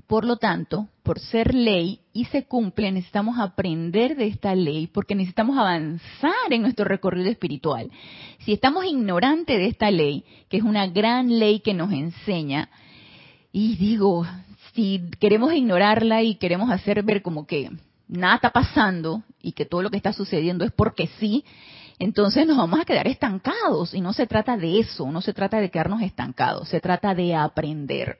Por 0.07 0.23
lo 0.23 0.37
tanto, 0.37 0.87
por 1.03 1.19
ser 1.19 1.53
ley 1.53 1.99
y 2.13 2.23
se 2.25 2.45
cumple, 2.45 2.89
necesitamos 2.93 3.37
aprender 3.37 4.15
de 4.15 4.27
esta 4.27 4.55
ley 4.55 4.87
porque 4.87 5.15
necesitamos 5.15 5.57
avanzar 5.57 6.31
en 6.49 6.61
nuestro 6.61 6.85
recorrido 6.85 7.29
espiritual. 7.29 7.91
Si 8.39 8.53
estamos 8.53 8.85
ignorantes 8.85 9.57
de 9.57 9.67
esta 9.67 9.91
ley, 9.91 10.23
que 10.47 10.55
es 10.55 10.63
una 10.63 10.87
gran 10.87 11.37
ley 11.37 11.59
que 11.59 11.73
nos 11.73 11.91
enseña, 11.91 12.69
y 13.59 13.75
digo, 13.75 14.23
si 14.75 15.09
queremos 15.19 15.51
ignorarla 15.51 16.21
y 16.21 16.35
queremos 16.35 16.69
hacer 16.69 17.01
ver 17.01 17.23
como 17.23 17.47
que 17.47 17.71
nada 18.07 18.35
está 18.35 18.51
pasando 18.51 19.23
y 19.41 19.53
que 19.53 19.65
todo 19.65 19.81
lo 19.81 19.89
que 19.89 19.97
está 19.97 20.13
sucediendo 20.13 20.63
es 20.63 20.71
porque 20.71 21.09
sí, 21.19 21.43
entonces 21.97 22.45
nos 22.45 22.55
vamos 22.57 22.79
a 22.79 22.85
quedar 22.85 23.07
estancados. 23.07 23.95
Y 23.95 24.01
no 24.01 24.13
se 24.13 24.27
trata 24.27 24.57
de 24.57 24.77
eso, 24.77 25.11
no 25.11 25.21
se 25.21 25.33
trata 25.33 25.59
de 25.59 25.71
quedarnos 25.71 26.03
estancados, 26.03 26.69
se 26.69 26.79
trata 26.79 27.15
de 27.15 27.33
aprender. 27.33 28.19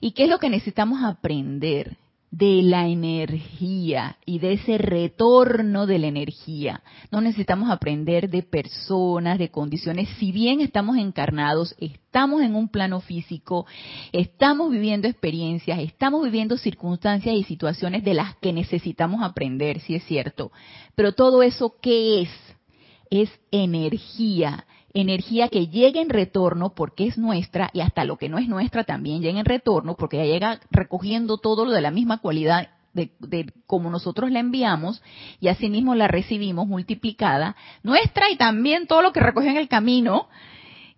¿Y 0.00 0.12
qué 0.12 0.24
es 0.24 0.30
lo 0.30 0.38
que 0.38 0.48
necesitamos 0.48 1.04
aprender? 1.04 1.98
De 2.32 2.62
la 2.62 2.88
energía 2.88 4.16
y 4.24 4.38
de 4.38 4.54
ese 4.54 4.78
retorno 4.78 5.86
de 5.86 5.98
la 5.98 6.06
energía. 6.06 6.82
No 7.10 7.20
necesitamos 7.20 7.70
aprender 7.70 8.30
de 8.30 8.42
personas, 8.42 9.38
de 9.38 9.50
condiciones. 9.50 10.08
Si 10.18 10.32
bien 10.32 10.62
estamos 10.62 10.96
encarnados, 10.96 11.76
estamos 11.78 12.40
en 12.40 12.54
un 12.54 12.68
plano 12.68 13.00
físico, 13.00 13.66
estamos 14.12 14.70
viviendo 14.70 15.08
experiencias, 15.08 15.78
estamos 15.80 16.24
viviendo 16.24 16.56
circunstancias 16.56 17.34
y 17.34 17.44
situaciones 17.44 18.02
de 18.02 18.14
las 18.14 18.34
que 18.36 18.54
necesitamos 18.54 19.22
aprender, 19.22 19.80
si 19.80 19.94
es 19.94 20.04
cierto. 20.04 20.52
Pero 20.94 21.12
todo 21.12 21.42
eso, 21.42 21.76
¿qué 21.82 22.22
es? 22.22 22.30
es 23.12 23.30
energía, 23.50 24.64
energía 24.94 25.48
que 25.48 25.68
llega 25.68 26.00
en 26.00 26.10
retorno 26.10 26.74
porque 26.74 27.06
es 27.06 27.18
nuestra 27.18 27.70
y 27.72 27.80
hasta 27.80 28.04
lo 28.04 28.16
que 28.16 28.28
no 28.28 28.38
es 28.38 28.48
nuestra 28.48 28.84
también 28.84 29.22
llega 29.22 29.38
en 29.38 29.46
retorno 29.46 29.96
porque 29.96 30.18
ya 30.18 30.24
llega 30.24 30.60
recogiendo 30.70 31.38
todo 31.38 31.64
lo 31.64 31.72
de 31.72 31.80
la 31.80 31.90
misma 31.90 32.18
cualidad 32.18 32.68
de, 32.92 33.12
de 33.20 33.52
como 33.66 33.90
nosotros 33.90 34.30
la 34.30 34.40
enviamos 34.40 35.02
y 35.40 35.48
asimismo 35.48 35.94
la 35.94 36.08
recibimos 36.08 36.66
multiplicada, 36.66 37.56
nuestra 37.82 38.30
y 38.30 38.36
también 38.36 38.86
todo 38.86 39.02
lo 39.02 39.12
que 39.12 39.20
recogió 39.20 39.50
en 39.50 39.56
el 39.56 39.68
camino 39.68 40.28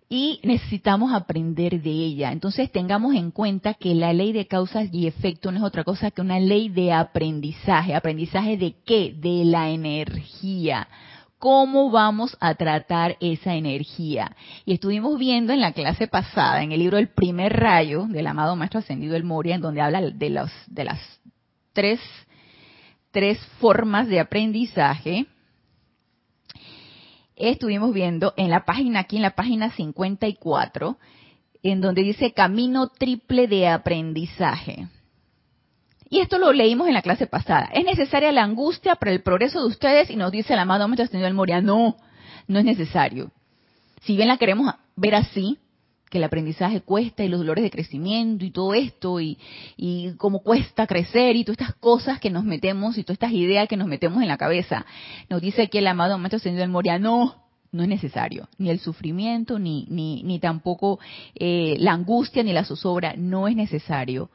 y 0.07 0.39
necesitamos 0.43 1.13
aprender 1.13 1.81
de 1.81 1.89
ella. 1.89 2.31
Entonces 2.31 2.71
tengamos 2.71 3.15
en 3.15 3.31
cuenta 3.31 3.73
que 3.73 3.95
la 3.95 4.13
ley 4.13 4.33
de 4.33 4.47
causas 4.47 4.87
y 4.91 5.07
efectos 5.07 5.51
no 5.51 5.59
es 5.59 5.65
otra 5.65 5.83
cosa 5.83 6.11
que 6.11 6.21
una 6.21 6.39
ley 6.39 6.69
de 6.69 6.93
aprendizaje. 6.93 7.95
¿Aprendizaje 7.95 8.57
de 8.57 8.75
qué? 8.85 9.15
De 9.17 9.45
la 9.45 9.69
energía. 9.69 10.87
¿Cómo 11.45 11.91
vamos 11.91 12.35
a 12.39 12.55
tratar 12.55 13.17
esa 13.19 13.53
energía? 13.53 14.35
Y 14.65 14.73
estuvimos 14.73 15.19
viendo 15.19 15.53
en 15.53 15.61
la 15.61 15.73
clase 15.73 16.07
pasada, 16.07 16.63
en 16.63 16.71
el 16.71 16.79
libro 16.79 16.97
El 16.97 17.09
primer 17.09 17.53
rayo 17.53 18.07
del 18.09 18.25
amado 18.25 18.55
Maestro 18.55 18.79
Ascendido 18.79 19.15
El 19.15 19.23
Moria, 19.23 19.53
en 19.53 19.61
donde 19.61 19.79
habla 19.79 20.01
de, 20.01 20.11
de 20.11 20.83
las 20.83 21.19
tres, 21.71 21.99
tres 23.11 23.37
formas 23.59 24.07
de 24.07 24.21
aprendizaje 24.21 25.27
estuvimos 27.35 27.93
viendo 27.93 28.33
en 28.37 28.49
la 28.49 28.65
página, 28.65 29.01
aquí 29.01 29.17
en 29.17 29.21
la 29.21 29.35
página 29.35 29.69
54, 29.69 30.97
en 31.61 31.79
donde 31.79 32.01
dice 32.01 32.33
camino 32.33 32.87
triple 32.87 33.47
de 33.47 33.67
aprendizaje. 33.67 34.87
Y 36.09 36.19
esto 36.19 36.37
lo 36.37 36.53
leímos 36.53 36.87
en 36.87 36.93
la 36.93 37.01
clase 37.01 37.27
pasada. 37.27 37.69
Es 37.73 37.83
necesaria 37.83 38.31
la 38.31 38.43
angustia 38.43 38.95
para 38.95 39.11
el 39.11 39.21
progreso 39.21 39.59
de 39.59 39.67
ustedes 39.67 40.09
y 40.09 40.15
nos 40.15 40.31
dice 40.31 40.53
el 40.53 40.59
amado 40.59 40.87
Maestro 40.87 41.05
Ascendido 41.05 41.25
del 41.25 41.33
Moria, 41.33 41.61
no, 41.61 41.97
no 42.47 42.59
es 42.59 42.65
necesario. 42.65 43.31
Si 44.03 44.15
bien 44.15 44.27
la 44.27 44.37
queremos 44.37 44.73
ver 44.95 45.15
así, 45.15 45.57
que 46.09 46.19
el 46.19 46.23
aprendizaje 46.23 46.81
cuesta 46.81 47.23
y 47.23 47.27
los 47.27 47.39
dolores 47.39 47.63
de 47.63 47.71
crecimiento 47.71 48.45
y 48.45 48.51
todo 48.51 48.75
esto 48.75 49.19
y, 49.19 49.39
y 49.75 50.13
cómo 50.17 50.39
cuesta 50.43 50.85
crecer 50.85 51.35
y 51.35 51.43
todas 51.43 51.59
estas 51.59 51.75
cosas 51.75 52.19
que 52.19 52.29
nos 52.29 52.43
metemos 52.43 52.97
y 52.97 53.03
todas 53.03 53.15
estas 53.15 53.31
ideas 53.31 53.67
que 53.67 53.75
nos 53.75 53.87
metemos 53.87 54.21
en 54.21 54.27
la 54.27 54.37
cabeza. 54.37 54.85
Nos 55.29 55.41
dice 55.41 55.63
aquí 55.63 55.79
el 55.79 55.87
amado 55.87 56.17
Maestro 56.19 56.37
Ascendido 56.37 56.61
del 56.61 56.69
Moria, 56.69 56.99
no, 56.99 57.35
no 57.71 57.83
es 57.83 57.89
necesario, 57.89 58.47
ni 58.59 58.69
el 58.69 58.79
sufrimiento, 58.79 59.57
ni, 59.57 59.87
ni, 59.89 60.21
ni 60.23 60.39
tampoco 60.39 60.99
eh, 61.33 61.75
la 61.79 61.93
angustia, 61.93 62.43
ni 62.43 62.53
la 62.53 62.63
zozobra, 62.63 63.15
no 63.17 63.47
es 63.47 63.55
necesario 63.55 64.29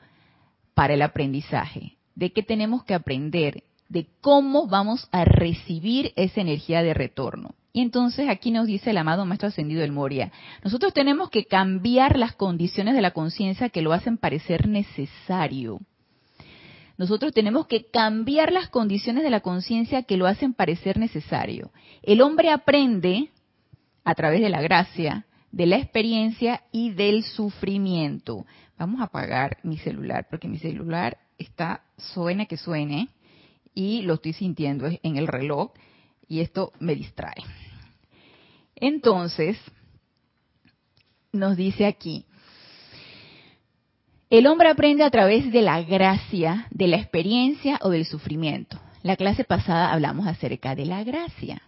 para 0.80 0.94
el 0.94 1.02
aprendizaje. 1.02 1.98
¿De 2.14 2.32
qué 2.32 2.42
tenemos 2.42 2.84
que 2.84 2.94
aprender? 2.94 3.64
De 3.90 4.06
cómo 4.22 4.66
vamos 4.66 5.10
a 5.12 5.26
recibir 5.26 6.14
esa 6.16 6.40
energía 6.40 6.82
de 6.82 6.94
retorno. 6.94 7.54
Y 7.74 7.82
entonces 7.82 8.30
aquí 8.30 8.50
nos 8.50 8.66
dice 8.66 8.88
el 8.88 8.96
amado 8.96 9.26
Maestro 9.26 9.48
Ascendido 9.48 9.82
del 9.82 9.92
Moria, 9.92 10.32
nosotros 10.64 10.94
tenemos 10.94 11.28
que 11.28 11.44
cambiar 11.44 12.16
las 12.18 12.34
condiciones 12.34 12.94
de 12.94 13.02
la 13.02 13.10
conciencia 13.10 13.68
que 13.68 13.82
lo 13.82 13.92
hacen 13.92 14.16
parecer 14.16 14.68
necesario. 14.68 15.80
Nosotros 16.96 17.34
tenemos 17.34 17.66
que 17.66 17.84
cambiar 17.90 18.50
las 18.50 18.70
condiciones 18.70 19.22
de 19.22 19.28
la 19.28 19.40
conciencia 19.40 20.04
que 20.04 20.16
lo 20.16 20.26
hacen 20.26 20.54
parecer 20.54 20.98
necesario. 20.98 21.72
El 22.02 22.22
hombre 22.22 22.48
aprende 22.48 23.28
a 24.02 24.14
través 24.14 24.40
de 24.40 24.48
la 24.48 24.62
gracia, 24.62 25.26
de 25.52 25.66
la 25.66 25.76
experiencia 25.76 26.62
y 26.72 26.92
del 26.92 27.22
sufrimiento. 27.24 28.46
Vamos 28.80 29.02
a 29.02 29.04
apagar 29.04 29.58
mi 29.62 29.76
celular 29.76 30.26
porque 30.30 30.48
mi 30.48 30.58
celular 30.58 31.18
está 31.36 31.82
suene 31.98 32.46
que 32.46 32.56
suene 32.56 33.10
y 33.74 34.00
lo 34.00 34.14
estoy 34.14 34.32
sintiendo 34.32 34.88
en 35.02 35.16
el 35.18 35.26
reloj 35.26 35.72
y 36.26 36.40
esto 36.40 36.72
me 36.80 36.94
distrae. 36.94 37.44
Entonces, 38.74 39.58
nos 41.30 41.58
dice 41.58 41.84
aquí, 41.84 42.24
el 44.30 44.46
hombre 44.46 44.70
aprende 44.70 45.04
a 45.04 45.10
través 45.10 45.52
de 45.52 45.60
la 45.60 45.82
gracia, 45.82 46.66
de 46.70 46.88
la 46.88 46.96
experiencia 46.96 47.78
o 47.82 47.90
del 47.90 48.06
sufrimiento. 48.06 48.80
La 49.02 49.16
clase 49.16 49.44
pasada 49.44 49.92
hablamos 49.92 50.26
acerca 50.26 50.74
de 50.74 50.86
la 50.86 51.04
gracia. 51.04 51.60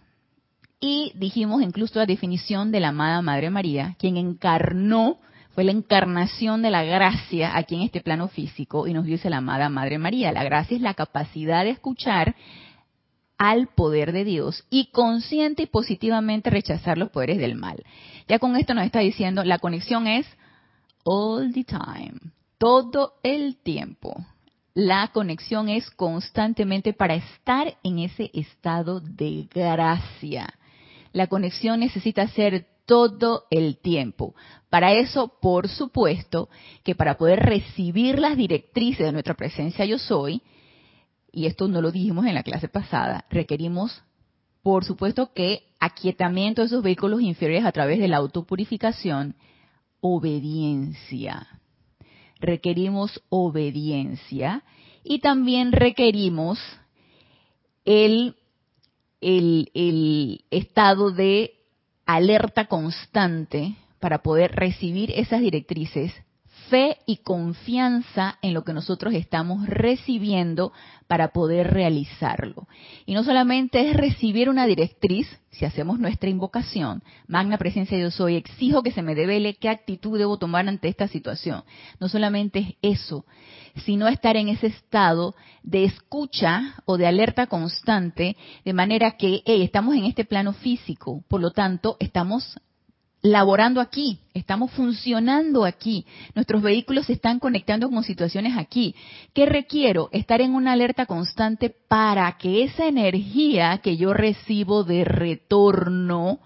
Y 0.79 1.11
dijimos 1.13 1.61
incluso 1.61 1.99
la 1.99 2.07
definición 2.07 2.71
de 2.71 2.79
la 2.79 2.87
amada 2.87 3.21
Madre 3.21 3.51
María, 3.51 3.95
quien 3.99 4.17
encarnó, 4.17 5.19
fue 5.53 5.63
la 5.63 5.71
encarnación 5.71 6.61
de 6.61 6.71
la 6.71 6.83
gracia 6.83 7.55
aquí 7.55 7.75
en 7.75 7.81
este 7.81 8.01
plano 8.01 8.27
físico, 8.27 8.87
y 8.87 8.93
nos 8.93 9.05
dice 9.05 9.29
la 9.29 9.37
amada 9.37 9.69
Madre 9.69 9.97
María, 9.99 10.31
la 10.31 10.43
gracia 10.43 10.75
es 10.75 10.81
la 10.81 10.95
capacidad 10.95 11.63
de 11.63 11.71
escuchar 11.71 12.35
al 13.37 13.67
poder 13.67 14.13
de 14.13 14.23
Dios 14.23 14.65
y 14.69 14.87
consciente 14.91 15.63
y 15.63 15.67
positivamente 15.67 16.49
rechazar 16.49 16.97
los 16.97 17.09
poderes 17.09 17.37
del 17.37 17.55
mal. 17.55 17.83
Ya 18.27 18.39
con 18.39 18.55
esto 18.55 18.73
nos 18.73 18.85
está 18.85 18.99
diciendo, 18.99 19.43
la 19.43 19.59
conexión 19.59 20.07
es 20.07 20.25
all 21.03 21.53
the 21.53 21.63
time, 21.63 22.19
todo 22.57 23.13
el 23.21 23.57
tiempo. 23.57 24.25
La 24.73 25.09
conexión 25.09 25.69
es 25.69 25.91
constantemente 25.91 26.93
para 26.93 27.13
estar 27.13 27.75
en 27.83 27.99
ese 27.99 28.31
estado 28.33 29.01
de 29.01 29.47
gracia. 29.53 30.51
La 31.11 31.27
conexión 31.27 31.81
necesita 31.81 32.27
ser 32.29 32.65
todo 32.85 33.45
el 33.49 33.77
tiempo. 33.77 34.35
Para 34.69 34.93
eso, 34.93 35.33
por 35.41 35.69
supuesto, 35.69 36.49
que 36.83 36.95
para 36.95 37.17
poder 37.17 37.39
recibir 37.39 38.19
las 38.19 38.37
directrices 38.37 39.05
de 39.05 39.11
nuestra 39.11 39.35
presencia 39.35 39.85
yo 39.85 39.97
soy, 39.97 40.41
y 41.31 41.45
esto 41.45 41.67
no 41.67 41.81
lo 41.81 41.91
dijimos 41.91 42.25
en 42.25 42.35
la 42.35 42.43
clase 42.43 42.67
pasada, 42.67 43.25
requerimos, 43.29 44.03
por 44.61 44.85
supuesto, 44.85 45.33
que 45.33 45.63
aquietamiento 45.79 46.61
de 46.61 46.67
esos 46.67 46.83
vehículos 46.83 47.21
inferiores 47.21 47.65
a 47.65 47.71
través 47.71 47.99
de 47.99 48.07
la 48.07 48.17
autopurificación, 48.17 49.35
obediencia. 49.99 51.47
Requerimos 52.39 53.21
obediencia 53.29 54.63
y 55.03 55.19
también 55.19 55.71
requerimos 55.71 56.59
el, 57.85 58.35
el, 59.21 59.71
el 59.73 60.45
estado 60.51 61.11
de 61.11 61.62
alerta 62.05 62.65
constante 62.65 63.75
para 63.99 64.19
poder 64.19 64.51
recibir 64.51 65.11
esas 65.11 65.41
directrices 65.41 66.13
fe 66.73 66.97
y 67.05 67.17
confianza 67.17 68.39
en 68.41 68.55
lo 68.55 68.63
que 68.63 68.73
nosotros 68.73 69.13
estamos 69.13 69.67
recibiendo 69.67 70.73
para 71.05 71.27
poder 71.27 71.71
realizarlo. 71.71 72.67
Y 73.05 73.13
no 73.13 73.23
solamente 73.23 73.87
es 73.87 73.95
recibir 73.95 74.49
una 74.49 74.65
directriz, 74.65 75.27
si 75.51 75.65
hacemos 75.65 75.99
nuestra 75.99 76.31
invocación, 76.31 77.03
Magna 77.27 77.59
Presencia 77.59 77.99
Yo 77.99 78.09
Soy, 78.09 78.37
exijo 78.37 78.81
que 78.81 78.91
se 78.91 79.03
me 79.03 79.13
devele 79.13 79.53
qué 79.53 79.69
actitud 79.69 80.17
debo 80.17 80.39
tomar 80.39 80.67
ante 80.67 80.87
esta 80.87 81.07
situación. 81.07 81.63
No 81.99 82.09
solamente 82.09 82.75
es 82.81 82.97
eso, 83.01 83.23
sino 83.85 84.07
estar 84.07 84.35
en 84.35 84.47
ese 84.47 84.65
estado 84.65 85.35
de 85.61 85.83
escucha 85.83 86.73
o 86.85 86.97
de 86.97 87.05
alerta 87.05 87.45
constante, 87.45 88.35
de 88.65 88.73
manera 88.73 89.11
que 89.11 89.43
estamos 89.45 89.93
en 89.93 90.05
este 90.05 90.25
plano 90.25 90.53
físico, 90.53 91.23
por 91.27 91.39
lo 91.39 91.51
tanto 91.51 91.97
estamos 91.99 92.59
laborando 93.23 93.79
aquí, 93.79 94.19
estamos 94.33 94.69
funcionando 94.71 95.63
aquí, 95.63 96.05
nuestros 96.35 96.61
vehículos 96.61 97.05
se 97.05 97.13
están 97.13 97.39
conectando 97.39 97.89
con 97.89 98.03
situaciones 98.03 98.57
aquí. 98.57 98.95
¿Qué 99.33 99.45
requiero? 99.45 100.09
Estar 100.11 100.41
en 100.41 100.53
una 100.53 100.73
alerta 100.73 101.05
constante 101.05 101.69
para 101.69 102.37
que 102.37 102.65
esa 102.65 102.85
energía 102.85 103.77
que 103.77 103.95
yo 103.95 104.13
recibo 104.13 104.83
de 104.83 105.05
retorno, 105.05 106.39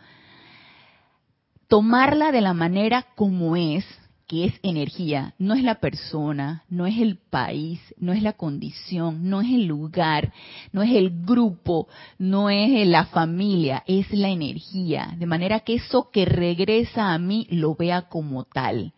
tomarla 1.68 2.32
de 2.32 2.42
la 2.42 2.54
manera 2.54 3.08
como 3.16 3.56
es, 3.56 3.84
que 4.28 4.44
es 4.44 4.54
energía, 4.62 5.34
no 5.40 5.54
es 5.54 5.64
la 5.64 5.76
persona, 5.76 6.66
no 6.70 6.86
es 6.86 6.98
el 6.98 7.18
país, 7.18 7.80
no 7.98 8.12
es 8.12 8.22
la 8.22 8.34
condición, 8.34 9.30
no 9.30 9.40
es 9.40 9.48
el 9.48 9.66
lugar, 9.66 10.34
no 10.74 10.84
es 10.84 10.92
el 10.92 11.24
grupo, 11.24 11.88
no 12.18 12.50
es 12.50 12.86
la 12.86 13.06
familia, 13.06 13.84
es 13.88 14.12
la 14.12 14.28
energía. 14.28 15.16
De 15.18 15.26
manera 15.26 15.62
que 15.62 15.76
eso 15.76 16.12
que 16.12 16.26
regresa 16.26 17.14
a 17.14 17.18
mí 17.18 17.48
lo 17.50 17.76
vea 17.76 18.10
como 18.10 18.44
tal. 18.44 18.94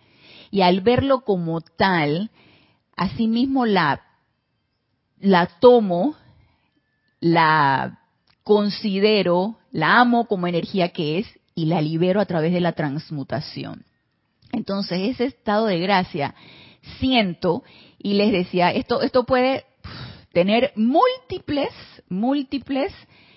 Y 0.49 0.61
al 0.61 0.81
verlo 0.81 1.21
como 1.21 1.61
tal, 1.61 2.31
asimismo 2.97 3.67
la, 3.67 4.01
la 5.19 5.45
tomo, 5.59 6.15
la 7.19 7.99
considero, 8.43 9.59
la 9.71 9.99
amo 9.99 10.25
como 10.25 10.47
energía 10.47 10.89
que 10.89 11.19
es 11.19 11.27
y 11.53 11.65
la 11.65 11.81
libero 11.81 12.19
a 12.19 12.25
través 12.25 12.51
de 12.51 12.61
la 12.61 12.71
transmutación. 12.71 13.85
Entonces, 14.51 14.99
ese 15.01 15.25
estado 15.25 15.65
de 15.65 15.79
gracia, 15.79 16.35
siento, 16.99 17.63
y 17.97 18.13
les 18.13 18.31
decía, 18.31 18.71
esto, 18.71 19.01
esto 19.01 19.25
puede 19.25 19.65
tener 20.33 20.71
múltiples, 20.75 21.69
múltiples, 22.07 22.93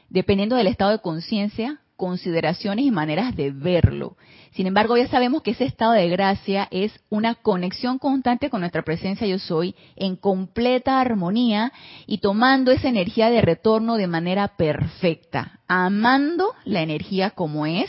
dependiendo 0.09 0.57
del 0.57 0.67
estado 0.67 0.93
de 0.93 1.01
conciencia 1.01 1.83
consideraciones 2.03 2.85
y 2.85 2.91
maneras 2.91 3.37
de 3.37 3.53
verlo. 3.53 4.17
Sin 4.55 4.67
embargo, 4.67 4.97
ya 4.97 5.07
sabemos 5.07 5.43
que 5.43 5.53
ese 5.53 5.67
estado 5.67 5.93
de 5.93 6.09
gracia 6.09 6.67
es 6.73 6.93
una 7.11 7.37
conexión 7.37 8.01
constante 8.01 8.51
con 8.51 8.59
nuestra 8.59 8.83
presencia 8.83 9.25
yo 9.25 9.39
soy 9.39 9.77
en 9.95 10.17
completa 10.17 11.01
armonía 11.01 11.73
y 12.09 12.19
tomando 12.19 12.73
esa 12.73 12.89
energía 12.89 13.31
de 13.31 13.41
retorno 13.41 13.95
de 13.95 14.09
manera 14.09 14.49
perfecta, 14.57 15.61
amando 15.69 16.49
la 16.65 16.83
energía 16.83 17.31
como 17.31 17.67
es 17.67 17.89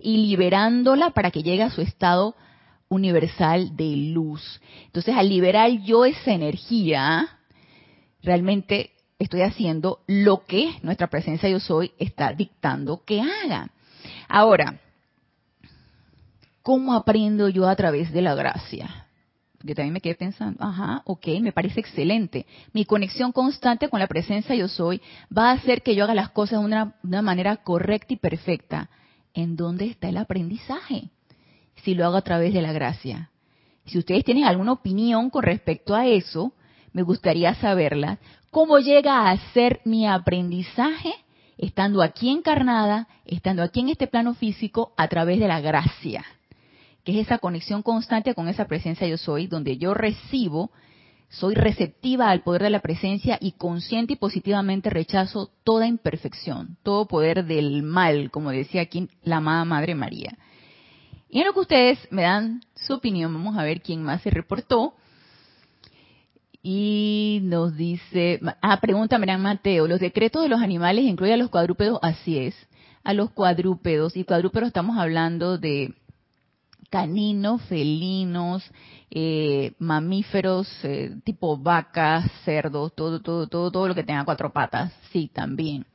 y 0.00 0.26
liberándola 0.26 1.10
para 1.10 1.30
que 1.30 1.44
llegue 1.44 1.62
a 1.62 1.70
su 1.70 1.82
estado 1.82 2.34
universal 2.92 3.74
de 3.76 3.96
luz. 3.96 4.60
Entonces, 4.86 5.14
al 5.16 5.28
liberar 5.28 5.70
yo 5.82 6.04
esa 6.04 6.32
energía, 6.32 7.28
realmente 8.22 8.90
estoy 9.18 9.42
haciendo 9.42 10.00
lo 10.06 10.44
que 10.44 10.74
nuestra 10.82 11.06
presencia 11.06 11.48
yo 11.48 11.58
soy 11.58 11.92
está 11.98 12.32
dictando 12.32 13.02
que 13.04 13.20
haga. 13.20 13.70
Ahora, 14.28 14.80
¿cómo 16.62 16.94
aprendo 16.94 17.48
yo 17.48 17.66
a 17.66 17.76
través 17.76 18.12
de 18.12 18.20
la 18.20 18.34
gracia? 18.34 19.06
Porque 19.56 19.74
también 19.74 19.94
me 19.94 20.00
quedé 20.00 20.16
pensando, 20.16 20.62
ajá, 20.62 21.02
ok, 21.06 21.28
me 21.40 21.52
parece 21.52 21.80
excelente. 21.80 22.46
Mi 22.72 22.84
conexión 22.84 23.32
constante 23.32 23.88
con 23.88 24.00
la 24.00 24.08
presencia 24.08 24.54
yo 24.54 24.68
soy 24.68 25.00
va 25.36 25.50
a 25.50 25.52
hacer 25.54 25.82
que 25.82 25.94
yo 25.94 26.04
haga 26.04 26.14
las 26.14 26.30
cosas 26.30 26.58
de 26.58 26.64
una, 26.66 26.96
de 27.02 27.08
una 27.08 27.22
manera 27.22 27.56
correcta 27.56 28.12
y 28.12 28.16
perfecta. 28.16 28.90
¿En 29.34 29.56
dónde 29.56 29.86
está 29.86 30.08
el 30.08 30.18
aprendizaje? 30.18 31.10
Si 31.76 31.94
lo 31.94 32.04
hago 32.06 32.16
a 32.16 32.22
través 32.22 32.52
de 32.52 32.62
la 32.62 32.72
gracia. 32.72 33.30
Si 33.86 33.98
ustedes 33.98 34.24
tienen 34.24 34.44
alguna 34.44 34.72
opinión 34.72 35.30
con 35.30 35.42
respecto 35.42 35.94
a 35.94 36.06
eso, 36.06 36.52
me 36.92 37.02
gustaría 37.02 37.54
saberla. 37.54 38.18
¿Cómo 38.50 38.78
llega 38.78 39.30
a 39.30 39.36
ser 39.52 39.80
mi 39.84 40.06
aprendizaje 40.06 41.12
estando 41.56 42.02
aquí 42.02 42.30
encarnada, 42.30 43.08
estando 43.24 43.62
aquí 43.62 43.80
en 43.80 43.88
este 43.88 44.06
plano 44.06 44.34
físico 44.34 44.92
a 44.96 45.08
través 45.08 45.40
de 45.40 45.48
la 45.48 45.60
gracia? 45.60 46.24
Que 47.02 47.12
es 47.12 47.26
esa 47.26 47.38
conexión 47.38 47.82
constante 47.82 48.34
con 48.34 48.48
esa 48.48 48.66
presencia 48.66 49.08
yo 49.08 49.16
soy, 49.16 49.46
donde 49.46 49.78
yo 49.78 49.94
recibo, 49.94 50.70
soy 51.28 51.54
receptiva 51.54 52.30
al 52.30 52.42
poder 52.42 52.62
de 52.62 52.70
la 52.70 52.80
presencia 52.80 53.38
y 53.40 53.52
consciente 53.52 54.12
y 54.12 54.16
positivamente 54.16 54.90
rechazo 54.90 55.50
toda 55.64 55.86
imperfección, 55.86 56.76
todo 56.82 57.08
poder 57.08 57.46
del 57.46 57.82
mal, 57.82 58.30
como 58.30 58.50
decía 58.50 58.82
aquí 58.82 59.08
la 59.24 59.38
amada 59.38 59.64
Madre 59.64 59.94
María. 59.94 60.36
Y 61.34 61.40
en 61.40 61.46
lo 61.46 61.54
que 61.54 61.60
ustedes 61.60 61.98
me 62.10 62.22
dan 62.22 62.60
su 62.74 62.92
opinión, 62.92 63.32
vamos 63.32 63.56
a 63.56 63.62
ver 63.62 63.80
quién 63.80 64.02
más 64.02 64.20
se 64.20 64.28
reportó. 64.28 64.92
Y 66.62 67.40
nos 67.44 67.74
dice, 67.74 68.38
ah, 68.60 68.78
pregunta 68.82 69.18
Marian 69.18 69.40
Mateo, 69.40 69.88
¿los 69.88 69.98
decretos 69.98 70.42
de 70.42 70.50
los 70.50 70.60
animales 70.60 71.06
incluyen 71.06 71.36
a 71.36 71.38
los 71.38 71.48
cuadrúpedos? 71.48 71.98
Así 72.02 72.38
es, 72.38 72.54
a 73.02 73.14
los 73.14 73.30
cuadrúpedos. 73.30 74.14
Y 74.14 74.24
cuadrúpedos 74.24 74.66
estamos 74.66 74.98
hablando 74.98 75.56
de 75.56 75.94
caninos, 76.90 77.62
felinos, 77.62 78.62
eh, 79.10 79.72
mamíferos, 79.78 80.68
eh, 80.84 81.16
tipo 81.24 81.56
vacas, 81.56 82.30
cerdos, 82.44 82.94
todo, 82.94 83.22
todo, 83.22 83.46
todo, 83.46 83.70
todo 83.70 83.88
lo 83.88 83.94
que 83.94 84.04
tenga 84.04 84.26
cuatro 84.26 84.52
patas. 84.52 84.92
Sí, 85.12 85.30
también. 85.32 85.86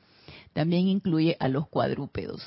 También 0.54 0.88
incluye 0.88 1.38
a 1.39 1.47
los 1.47 1.67
cuadrúpedos. 1.67 2.41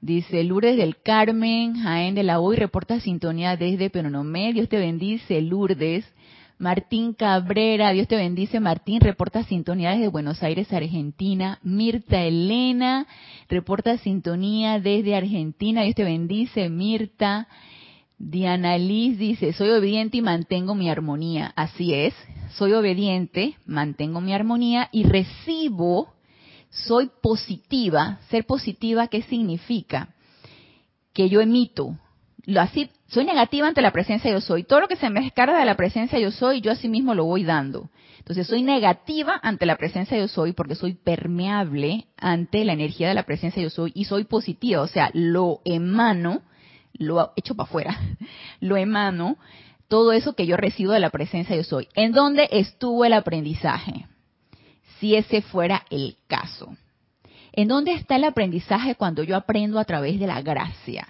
Dice 0.00 0.44
Lourdes 0.44 0.78
del 0.78 0.96
Carmen, 0.96 1.74
Jaén 1.74 2.14
de 2.14 2.22
la 2.22 2.40
Hoy, 2.40 2.56
reporta 2.56 3.00
sintonía 3.00 3.58
desde 3.58 3.90
Penonomé. 3.90 4.54
Dios 4.54 4.66
te 4.70 4.78
bendice, 4.78 5.42
Lourdes. 5.42 6.10
Martín 6.56 7.12
Cabrera, 7.12 7.92
Dios 7.92 8.08
te 8.08 8.16
bendice, 8.16 8.60
Martín, 8.60 9.02
reporta 9.02 9.44
sintonía 9.44 9.90
desde 9.90 10.08
Buenos 10.08 10.42
Aires, 10.42 10.72
Argentina. 10.72 11.58
Mirta 11.62 12.22
Elena, 12.22 13.06
reporta 13.50 13.98
sintonía 13.98 14.80
desde 14.80 15.16
Argentina, 15.16 15.82
Dios 15.82 15.94
te 15.94 16.04
bendice, 16.04 16.70
Mirta. 16.70 17.46
Diana 18.18 18.78
Liz 18.78 19.18
dice, 19.18 19.52
soy 19.52 19.68
obediente 19.68 20.16
y 20.16 20.22
mantengo 20.22 20.74
mi 20.74 20.88
armonía. 20.88 21.52
Así 21.56 21.92
es, 21.92 22.14
soy 22.52 22.72
obediente, 22.72 23.56
mantengo 23.66 24.22
mi 24.22 24.32
armonía 24.32 24.88
y 24.92 25.04
recibo 25.04 26.08
soy 26.70 27.10
positiva, 27.22 28.18
ser 28.30 28.46
positiva, 28.46 29.08
¿qué 29.08 29.22
significa? 29.22 30.14
Que 31.12 31.28
yo 31.28 31.40
emito, 31.40 31.98
así, 32.56 32.90
soy 33.08 33.24
negativa 33.24 33.66
ante 33.66 33.82
la 33.82 33.92
presencia 33.92 34.30
yo 34.30 34.40
soy. 34.40 34.64
Todo 34.64 34.80
lo 34.80 34.88
que 34.88 34.96
se 34.96 35.10
me 35.10 35.20
descarga 35.20 35.58
de 35.58 35.64
la 35.64 35.76
presencia 35.76 36.18
yo 36.18 36.30
soy, 36.30 36.60
yo 36.60 36.72
así 36.72 36.88
mismo 36.88 37.14
lo 37.14 37.24
voy 37.24 37.44
dando. 37.44 37.90
Entonces 38.18 38.46
soy 38.46 38.62
negativa 38.62 39.38
ante 39.42 39.66
la 39.66 39.76
presencia 39.76 40.16
yo 40.16 40.28
soy 40.28 40.52
porque 40.52 40.74
soy 40.74 40.94
permeable 40.94 42.06
ante 42.16 42.64
la 42.64 42.72
energía 42.72 43.08
de 43.08 43.14
la 43.14 43.24
presencia 43.24 43.62
yo 43.62 43.70
soy 43.70 43.92
y 43.94 44.04
soy 44.04 44.24
positiva, 44.24 44.82
o 44.82 44.86
sea, 44.86 45.10
lo 45.14 45.60
emano, 45.64 46.42
lo 46.92 47.32
echo 47.36 47.54
para 47.54 47.68
afuera, 47.68 47.98
lo 48.60 48.76
emano, 48.76 49.36
todo 49.88 50.12
eso 50.12 50.34
que 50.34 50.46
yo 50.46 50.56
recibo 50.56 50.92
de 50.92 51.00
la 51.00 51.10
presencia 51.10 51.56
yo 51.56 51.64
soy. 51.64 51.88
¿En 51.94 52.12
dónde 52.12 52.48
estuvo 52.52 53.04
el 53.04 53.14
aprendizaje? 53.14 54.06
Si 55.00 55.16
ese 55.16 55.42
fuera 55.42 55.84
el 55.90 56.16
caso. 56.28 56.76
¿En 57.52 57.68
dónde 57.68 57.92
está 57.92 58.16
el 58.16 58.24
aprendizaje 58.24 58.94
cuando 58.94 59.24
yo 59.24 59.36
aprendo 59.36 59.78
a 59.78 59.84
través 59.84 60.20
de 60.20 60.26
la 60.26 60.40
gracia? 60.42 61.08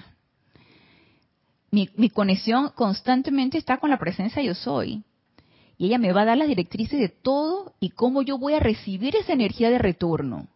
Mi, 1.70 1.86
conexión 2.10 2.70
constantemente 2.74 3.58
está 3.58 3.76
con 3.76 3.90
la 3.90 3.98
presencia 3.98 4.42
yo 4.42 4.54
soy. 4.54 5.02
Y 5.76 5.86
ella 5.86 5.98
me 5.98 6.12
va 6.12 6.22
a 6.22 6.26
dar 6.26 6.38
las 6.38 6.48
directrices 6.48 6.98
de 6.98 7.08
todo 7.08 7.74
y 7.80 7.90
cómo 7.90 8.22
yo 8.22 8.38
voy 8.38 8.54
a 8.54 8.60
recibir 8.60 9.16
esa 9.16 9.32
energía 9.32 9.70
de 9.70 9.78
retorno. 9.78 10.48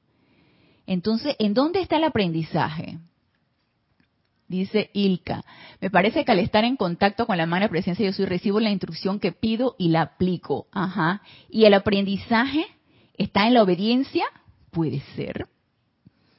Entonces, 0.87 1.37
¿en 1.39 1.55
dónde 1.55 1.81
está 1.81 1.97
el 1.97 2.05
aprendizaje? 2.05 2.99
Dice 4.49 4.91
Ilka, 4.93 5.43
me 5.81 5.91
parece 5.91 6.25
que 6.25 6.33
al 6.33 6.39
estar 6.39 6.65
en 6.65 6.77
contacto 6.77 7.27
con 7.27 7.39
la 7.39 7.47
mano 7.47 7.69
presencia 7.71 8.05
yo 8.05 8.13
soy, 8.13 8.27
recibo 8.27 8.61
la 8.61 8.71
instrucción 8.71 9.19
que 9.19 9.33
pido 9.33 9.75
y 9.79 9.89
la 9.89 10.03
aplico. 10.03 10.67
Ajá. 10.73 11.23
Y 11.49 11.65
el 11.65 11.73
aprendizaje 11.73 12.67
¿Está 13.17 13.47
en 13.47 13.55
la 13.55 13.63
obediencia? 13.63 14.25
Puede 14.71 15.01
ser. 15.17 15.47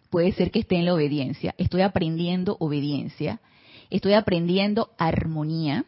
Puede 0.09 0.31
ser 0.33 0.51
que 0.51 0.59
esté 0.59 0.75
en 0.75 0.85
la 0.85 0.93
obediencia. 0.93 1.55
Estoy 1.57 1.81
aprendiendo 1.81 2.57
obediencia. 2.59 3.39
Estoy 3.89 4.13
aprendiendo 4.13 4.89
armonía. 4.97 5.85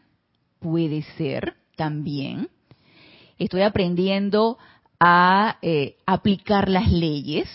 Puede 0.59 1.03
ser 1.17 1.55
también. 1.75 2.49
Estoy 3.37 3.61
aprendiendo 3.61 4.57
a 4.99 5.57
eh, 5.61 5.97
aplicar 6.05 6.69
las 6.69 6.91
leyes. 6.91 7.47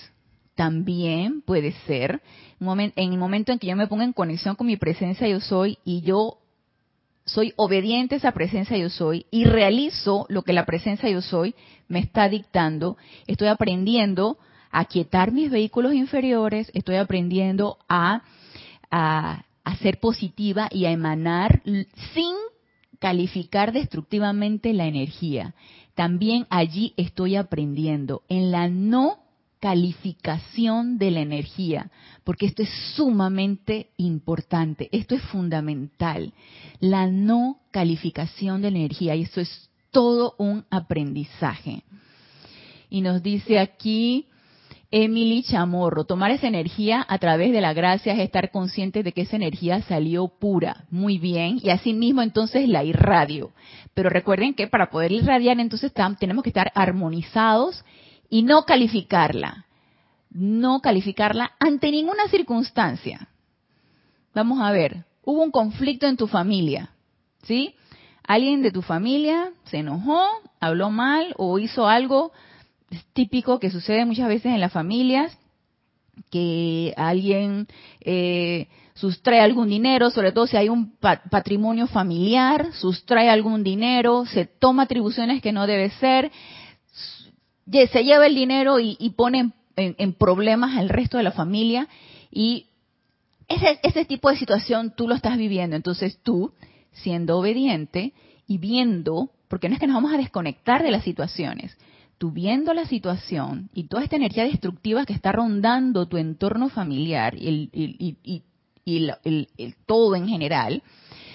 También 0.55 1.43
puede 1.43 1.73
ser. 1.87 2.23
En 2.61 3.13
el 3.13 3.19
momento 3.19 3.51
en 3.51 3.59
que 3.59 3.67
yo 3.67 3.77
me 3.77 3.89
pongo 3.89 4.03
en 4.03 4.13
conexión 4.13 4.55
con 4.55 4.69
mi 4.69 4.77
presencia 4.77 5.27
yo 5.27 5.41
soy 5.41 5.79
y 5.85 6.03
yo 6.03 6.39
soy 7.25 7.53
obediente 7.57 8.15
a 8.15 8.19
esa 8.19 8.33
presencia 8.33 8.77
yo 8.77 8.91
soy 8.91 9.27
y 9.31 9.45
realizo 9.45 10.27
lo 10.29 10.43
que 10.43 10.53
la 10.53 10.67
presencia 10.67 11.09
yo 11.09 11.23
soy 11.23 11.55
me 11.89 12.01
está 12.01 12.29
dictando, 12.29 12.97
estoy 13.27 13.49
aprendiendo 13.49 14.39
a 14.71 14.87
quietar 14.87 15.33
mis 15.33 15.51
vehículos 15.51 15.93
inferiores, 15.93 16.71
estoy 16.75 16.97
aprendiendo 16.97 17.79
a, 17.89 18.23
a, 18.91 19.45
a 19.65 19.77
ser 19.77 20.01
positiva 20.01 20.69
y 20.71 20.87
a 20.87 20.91
emanar 20.91 21.63
sin 22.15 22.35
calificar 22.99 23.73
destructivamente 23.73 24.73
la 24.73 24.87
energía. 24.87 25.55
También 25.95 26.47
allí 26.49 26.95
estoy 26.97 27.37
aprendiendo 27.37 28.23
en 28.29 28.51
la 28.51 28.69
no 28.69 29.22
calificación 29.63 30.99
de 30.99 31.13
la 31.13 31.21
energía, 31.21 31.93
porque 32.25 32.47
esto 32.47 32.65
es 32.65 32.69
sumamente 32.97 33.91
importante, 33.97 34.89
esto 34.91 35.15
es 35.15 35.23
fundamental, 35.23 36.33
la 36.81 37.07
no 37.07 37.61
calificación 37.71 38.61
de 38.61 38.73
la 38.73 38.79
energía, 38.79 39.15
y 39.15 39.23
esto 39.23 39.41
es 39.41 39.71
todo 39.93 40.35
un 40.39 40.65
aprendizaje. 40.69 41.85
Y 42.91 43.03
nos 43.03 43.23
dice 43.23 43.61
aquí 43.61 44.27
Emily 44.91 45.45
Chamorro, 45.45 46.07
tomar 46.07 46.33
esa 46.33 46.49
energía 46.49 47.07
a 47.09 47.19
través 47.19 47.53
de 47.53 47.61
la 47.61 47.73
gracia 47.73 48.15
es 48.15 48.19
estar 48.19 48.51
consciente 48.51 49.05
de 49.05 49.13
que 49.13 49.23
esa 49.23 49.37
energía 49.37 49.81
salió 49.83 50.27
pura, 50.27 50.87
muy 50.91 51.19
bien, 51.19 51.61
y 51.63 51.71
así 51.71 51.95
mismo 51.95 52.21
entonces 52.21 52.69
la 52.69 52.83
irradio. 52.83 53.53
Pero 53.95 54.11
recuerden 54.11 54.55
que 54.55 54.67
para 54.67 54.91
poder 54.91 55.13
irradiar 55.13 55.61
entonces 55.61 55.93
tenemos 56.19 56.43
que 56.43 56.51
estar 56.51 56.73
armonizados 56.75 57.85
y 58.33 58.45
no 58.45 58.65
calificarla, 58.65 59.67
no 60.31 60.81
calificarla 60.81 61.53
ante 61.61 61.91
ninguna 61.91 62.29
circunstancia. 62.29 63.29
Vamos 64.35 64.59
a 64.63 64.73
ver, 64.73 65.05
hubo 65.23 65.43
un 65.43 65.51
conflicto 65.51 66.07
en 66.07 66.17
tu 66.17 66.27
familia, 66.27 66.95
¿sí? 67.43 67.75
Alguien 68.27 68.63
de 68.63 68.71
tu 68.71 68.81
familia 68.81 69.51
se 69.65 69.81
enojó, 69.81 70.27
habló 70.61 70.89
mal 70.89 71.35
o 71.37 71.59
hizo 71.59 71.87
algo 71.87 72.33
típico 73.13 73.61
que 73.61 73.71
sucede 73.71 74.07
muchas 74.07 74.29
veces 74.29 74.47
en 74.47 74.61
las 74.63 74.73
familias, 74.73 75.37
que 76.31 76.95
alguien 76.97 77.69
eh, 78.01 78.69
sustrae 78.95 79.41
algún 79.41 79.69
dinero, 79.69 80.09
sobre 80.09 80.33
todo 80.33 80.47
si 80.47 80.57
hay 80.57 80.71
un 80.71 80.97
patrimonio 80.97 81.87
familiar, 81.87 82.73
sustrae 82.73 83.29
algún 83.29 83.63
dinero, 83.63 84.25
se 84.25 84.47
toma 84.47 84.85
atribuciones 84.85 85.43
que 85.43 85.53
no 85.53 85.67
debe 85.67 85.91
ser, 85.91 86.33
se 87.73 88.05
lleva 88.05 88.27
el 88.27 88.35
dinero 88.35 88.79
y, 88.79 88.97
pone 89.17 89.53
en, 89.77 90.13
problemas 90.15 90.77
al 90.77 90.89
resto 90.89 91.17
de 91.17 91.23
la 91.23 91.33
familia 91.33 91.89
y 92.31 92.67
ese, 93.49 93.81
ese 93.83 94.05
tipo 94.05 94.31
de 94.31 94.37
situación 94.37 94.93
tú 94.97 95.09
lo 95.09 95.15
estás 95.15 95.37
viviendo. 95.37 95.77
Entonces 95.77 96.19
tú, 96.23 96.53
siendo 96.93 97.39
obediente 97.39 98.13
y 98.47 98.59
viendo, 98.59 99.31
porque 99.49 99.69
no 99.69 99.75
es 99.75 99.81
que 99.81 99.87
nos 99.87 99.97
vamos 99.97 100.13
a 100.13 100.19
desconectar 100.19 100.83
de 100.83 100.91
las 100.91 101.05
situaciones, 101.05 101.77
tú 102.23 102.31
viendo 102.31 102.73
la 102.73 102.87
situación 102.87 103.69
y 103.75 103.89
toda 103.89 104.05
esta 104.05 104.15
energía 104.15 104.45
destructiva 104.45 105.05
que 105.05 105.13
está 105.13 105.33
rondando 105.33 106.07
tu 106.07 106.19
entorno 106.19 106.69
familiar 106.69 107.35
y, 107.37 107.69
y, 107.73 108.45
el, 108.87 109.75
todo 109.87 110.15
en 110.15 110.29
general, 110.29 110.85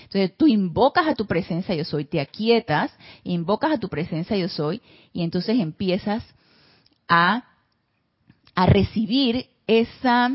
entonces 0.08 0.38
tú 0.38 0.48
invocas 0.48 1.06
a 1.06 1.16
tu 1.16 1.26
presencia 1.26 1.76
yo 1.76 1.84
soy, 1.84 2.06
te 2.06 2.22
aquietas, 2.22 2.92
invocas 3.26 3.74
a 3.74 3.78
tu 3.78 3.90
presencia 3.90 4.38
yo 4.38 4.48
soy 4.48 4.82
y 5.12 5.24
entonces 5.24 5.60
empiezas 5.60 6.24
a, 7.10 7.44
a 8.56 8.66
recibir 8.66 9.48
esa, 9.68 10.32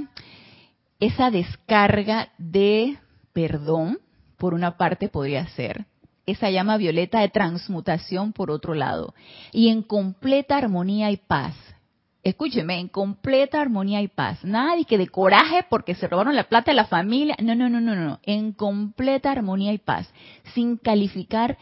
esa 1.01 1.31
descarga 1.31 2.29
de 2.37 2.99
perdón, 3.33 3.99
por 4.37 4.53
una 4.53 4.77
parte 4.77 5.09
podría 5.09 5.47
ser, 5.49 5.87
esa 6.27 6.51
llama 6.51 6.77
violeta 6.77 7.21
de 7.21 7.31
transmutación 7.31 8.35
por 8.35 8.51
otro 8.51 8.75
lado, 8.75 9.15
y 9.53 9.69
en 9.69 9.83
completa 9.83 10.59
armonía 10.59 11.11
y 11.11 11.17
paz. 11.17 11.55
Escúcheme, 12.23 12.79
en 12.79 12.89
completa 12.89 13.61
armonía 13.61 14.01
y 14.01 14.07
paz. 14.07 14.45
Nada 14.45 14.77
de 14.77 14.85
que 14.85 14.97
de 14.97 15.09
coraje 15.09 15.65
porque 15.69 15.97
se 15.97 16.07
robaron 16.07 16.37
la 16.37 16.49
plata 16.49 16.71
de 16.71 16.77
la 16.77 16.87
familia. 16.87 17.37
No, 17.43 17.57
no, 17.57 17.69
no, 17.69 17.81
no, 17.81 17.97
no. 17.97 18.21
En 18.23 18.53
completa 18.53 19.33
armonía 19.33 19.73
y 19.73 19.79
paz. 19.79 20.09
Sin 20.55 20.77
calificar 20.77 21.59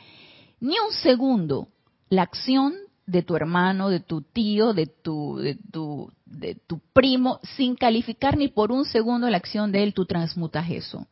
ni 0.61 0.75
un 0.79 0.93
segundo 0.93 1.69
la 2.11 2.23
acción 2.23 2.75
de 3.07 3.23
tu 3.23 3.37
hermano, 3.37 3.89
de 3.89 4.01
tu 4.01 4.21
tío, 4.21 4.75
de 4.75 4.87
tu, 4.87 5.39
de 5.39 5.57
tu, 5.73 6.13
de 6.27 6.55
tu 6.55 6.79
primo, 6.93 7.41
sin 7.57 7.75
calificar 7.75 8.37
ni 8.37 8.49
por 8.49 8.71
un 8.71 8.85
segundo 8.85 9.29
la 9.31 9.39
acción 9.39 9.73
de 9.73 9.83
él, 9.83 9.95
tú 9.95 10.05
transmutas 10.05 10.71
eso. 10.71 11.09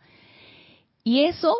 Y 1.02 1.24
eso, 1.24 1.56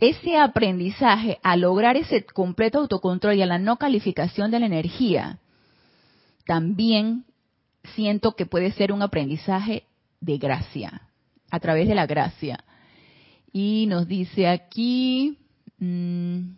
ese 0.00 0.38
aprendizaje, 0.38 1.38
a 1.42 1.56
lograr 1.56 1.96
ese 1.96 2.24
completo 2.24 2.78
autocontrol 2.78 3.34
y 3.34 3.42
a 3.42 3.46
la 3.46 3.58
no 3.58 3.76
calificación 3.76 4.50
de 4.50 4.60
la 4.60 4.66
energía, 4.66 5.38
también 6.46 7.24
siento 7.94 8.36
que 8.36 8.46
puede 8.46 8.72
ser 8.72 8.92
un 8.92 9.02
aprendizaje 9.02 9.84
de 10.20 10.38
gracia, 10.38 11.08
a 11.50 11.60
través 11.60 11.88
de 11.88 11.94
la 11.94 12.06
gracia. 12.06 12.64
Y 13.52 13.86
nos 13.88 14.08
dice 14.08 14.48
aquí, 14.48 15.38
mmm, 15.78 16.54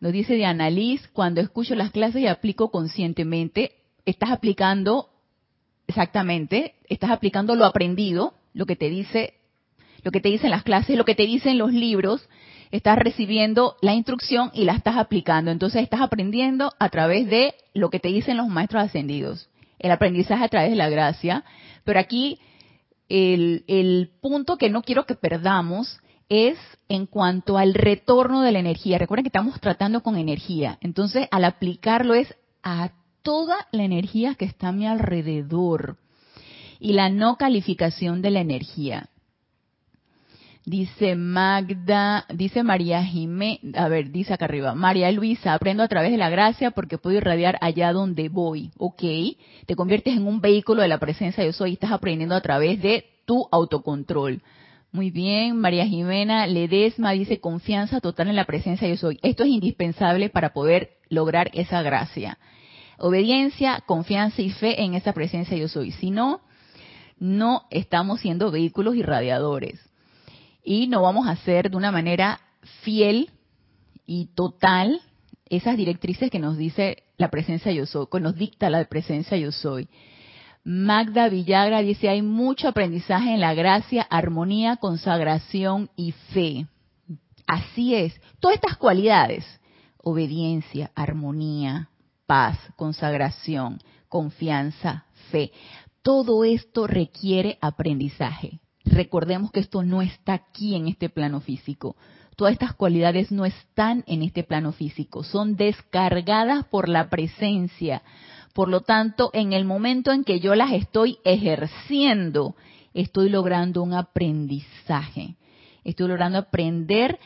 nos 0.00 0.12
dice 0.12 0.34
de 0.34 0.44
Annalise, 0.44 1.08
cuando 1.12 1.40
escucho 1.40 1.74
las 1.74 1.90
clases 1.90 2.22
y 2.22 2.26
aplico 2.26 2.70
conscientemente, 2.70 3.72
estás 4.04 4.30
aplicando 4.30 5.08
exactamente, 5.86 6.74
estás 6.88 7.10
aplicando 7.10 7.54
lo 7.54 7.64
aprendido, 7.64 8.34
lo 8.52 8.66
que 8.66 8.76
te 8.76 8.90
dice, 8.90 9.34
lo 10.02 10.10
que 10.10 10.20
te 10.20 10.28
dicen 10.28 10.50
las 10.50 10.62
clases, 10.62 10.96
lo 10.96 11.04
que 11.04 11.14
te 11.14 11.26
dicen 11.26 11.58
los 11.58 11.72
libros, 11.72 12.28
estás 12.76 12.98
recibiendo 12.98 13.76
la 13.82 13.94
instrucción 13.94 14.50
y 14.52 14.64
la 14.64 14.72
estás 14.72 14.96
aplicando. 14.96 15.52
Entonces 15.52 15.82
estás 15.82 16.00
aprendiendo 16.00 16.72
a 16.80 16.88
través 16.88 17.28
de 17.28 17.54
lo 17.72 17.88
que 17.88 18.00
te 18.00 18.08
dicen 18.08 18.36
los 18.36 18.48
maestros 18.48 18.82
ascendidos. 18.82 19.48
El 19.78 19.92
aprendizaje 19.92 20.44
a 20.44 20.48
través 20.48 20.70
de 20.70 20.76
la 20.76 20.88
gracia. 20.88 21.44
Pero 21.84 22.00
aquí 22.00 22.40
el, 23.08 23.64
el 23.68 24.10
punto 24.20 24.58
que 24.58 24.70
no 24.70 24.82
quiero 24.82 25.06
que 25.06 25.14
perdamos 25.14 26.00
es 26.28 26.58
en 26.88 27.06
cuanto 27.06 27.58
al 27.58 27.74
retorno 27.74 28.40
de 28.42 28.50
la 28.50 28.58
energía. 28.58 28.98
Recuerden 28.98 29.22
que 29.22 29.28
estamos 29.28 29.60
tratando 29.60 30.02
con 30.02 30.16
energía. 30.16 30.78
Entonces, 30.80 31.28
al 31.30 31.44
aplicarlo 31.44 32.14
es 32.14 32.34
a 32.64 32.90
toda 33.22 33.68
la 33.70 33.84
energía 33.84 34.34
que 34.34 34.46
está 34.46 34.68
a 34.68 34.72
mi 34.72 34.86
alrededor. 34.86 35.98
Y 36.80 36.94
la 36.94 37.08
no 37.08 37.36
calificación 37.36 38.20
de 38.20 38.30
la 38.30 38.40
energía. 38.40 39.10
Dice 40.66 41.14
Magda, 41.14 42.24
dice 42.32 42.62
María 42.62 43.04
Jiménez, 43.04 43.60
a 43.74 43.86
ver, 43.88 44.10
dice 44.10 44.32
acá 44.32 44.46
arriba, 44.46 44.74
María 44.74 45.12
Luisa, 45.12 45.52
aprendo 45.52 45.82
a 45.82 45.88
través 45.88 46.10
de 46.10 46.16
la 46.16 46.30
gracia 46.30 46.70
porque 46.70 46.96
puedo 46.96 47.18
irradiar 47.18 47.58
allá 47.60 47.92
donde 47.92 48.30
voy, 48.30 48.70
¿ok? 48.78 49.02
Te 49.66 49.76
conviertes 49.76 50.16
en 50.16 50.26
un 50.26 50.40
vehículo 50.40 50.80
de 50.80 50.88
la 50.88 50.96
presencia 50.96 51.42
de 51.42 51.50
yo 51.50 51.52
soy 51.52 51.70
y 51.70 51.72
estás 51.74 51.92
aprendiendo 51.92 52.34
a 52.34 52.40
través 52.40 52.80
de 52.80 53.04
tu 53.26 53.46
autocontrol. 53.52 54.40
Muy 54.90 55.10
bien, 55.10 55.58
María 55.58 55.84
Jimena 55.84 56.46
Ledesma 56.46 57.10
dice 57.10 57.40
confianza 57.40 58.00
total 58.00 58.28
en 58.28 58.36
la 58.36 58.46
presencia 58.46 58.88
yo 58.88 58.96
soy. 58.96 59.18
Esto 59.22 59.42
es 59.42 59.50
indispensable 59.50 60.30
para 60.30 60.54
poder 60.54 60.92
lograr 61.10 61.50
esa 61.52 61.82
gracia. 61.82 62.38
Obediencia, 62.96 63.82
confianza 63.84 64.40
y 64.40 64.48
fe 64.48 64.82
en 64.82 64.94
esa 64.94 65.12
presencia 65.12 65.58
yo 65.58 65.68
soy. 65.68 65.90
Si 65.90 66.10
no, 66.10 66.40
no 67.18 67.64
estamos 67.70 68.20
siendo 68.20 68.50
vehículos 68.50 68.96
irradiadores. 68.96 69.83
Y 70.64 70.86
no 70.88 71.02
vamos 71.02 71.28
a 71.28 71.32
hacer 71.32 71.70
de 71.70 71.76
una 71.76 71.92
manera 71.92 72.40
fiel 72.82 73.30
y 74.06 74.26
total 74.34 75.00
esas 75.46 75.76
directrices 75.76 76.30
que 76.30 76.38
nos 76.38 76.56
dice 76.56 77.04
la 77.16 77.30
presencia 77.30 77.70
yo 77.70 77.86
soy, 77.86 78.06
que 78.10 78.20
nos 78.20 78.34
dicta 78.34 78.70
la 78.70 78.84
presencia 78.86 79.36
yo 79.36 79.52
soy. 79.52 79.88
Magda 80.64 81.28
Villagra 81.28 81.82
dice, 81.82 82.08
hay 82.08 82.22
mucho 82.22 82.68
aprendizaje 82.68 83.34
en 83.34 83.40
la 83.40 83.52
gracia, 83.52 84.02
armonía, 84.08 84.76
consagración 84.76 85.90
y 85.94 86.12
fe. 86.12 86.66
Así 87.46 87.94
es. 87.94 88.18
Todas 88.40 88.56
estas 88.56 88.78
cualidades, 88.78 89.44
obediencia, 89.98 90.90
armonía, 90.94 91.90
paz, 92.26 92.58
consagración, 92.76 93.78
confianza, 94.08 95.04
fe, 95.30 95.52
todo 96.00 96.44
esto 96.44 96.86
requiere 96.86 97.58
aprendizaje. 97.60 98.60
Recordemos 98.84 99.50
que 99.50 99.60
esto 99.60 99.82
no 99.82 100.02
está 100.02 100.34
aquí 100.34 100.74
en 100.74 100.88
este 100.88 101.08
plano 101.08 101.40
físico. 101.40 101.96
Todas 102.36 102.52
estas 102.52 102.74
cualidades 102.74 103.30
no 103.30 103.44
están 103.44 104.04
en 104.06 104.22
este 104.22 104.42
plano 104.42 104.72
físico, 104.72 105.22
son 105.22 105.56
descargadas 105.56 106.64
por 106.64 106.88
la 106.88 107.08
presencia 107.08 108.02
por 108.54 108.68
lo 108.68 108.82
tanto, 108.82 109.30
en 109.34 109.52
el 109.52 109.64
momento 109.64 110.12
en 110.12 110.22
que 110.22 110.38
yo 110.38 110.54
las 110.54 110.72
estoy 110.72 111.18
ejerciendo, 111.24 112.54
estoy 112.94 113.28
logrando 113.28 113.82
un 113.82 113.94
aprendizaje. 113.94 115.34
Estoy 115.82 116.06
logrando 116.06 116.38
aprender 116.38 117.18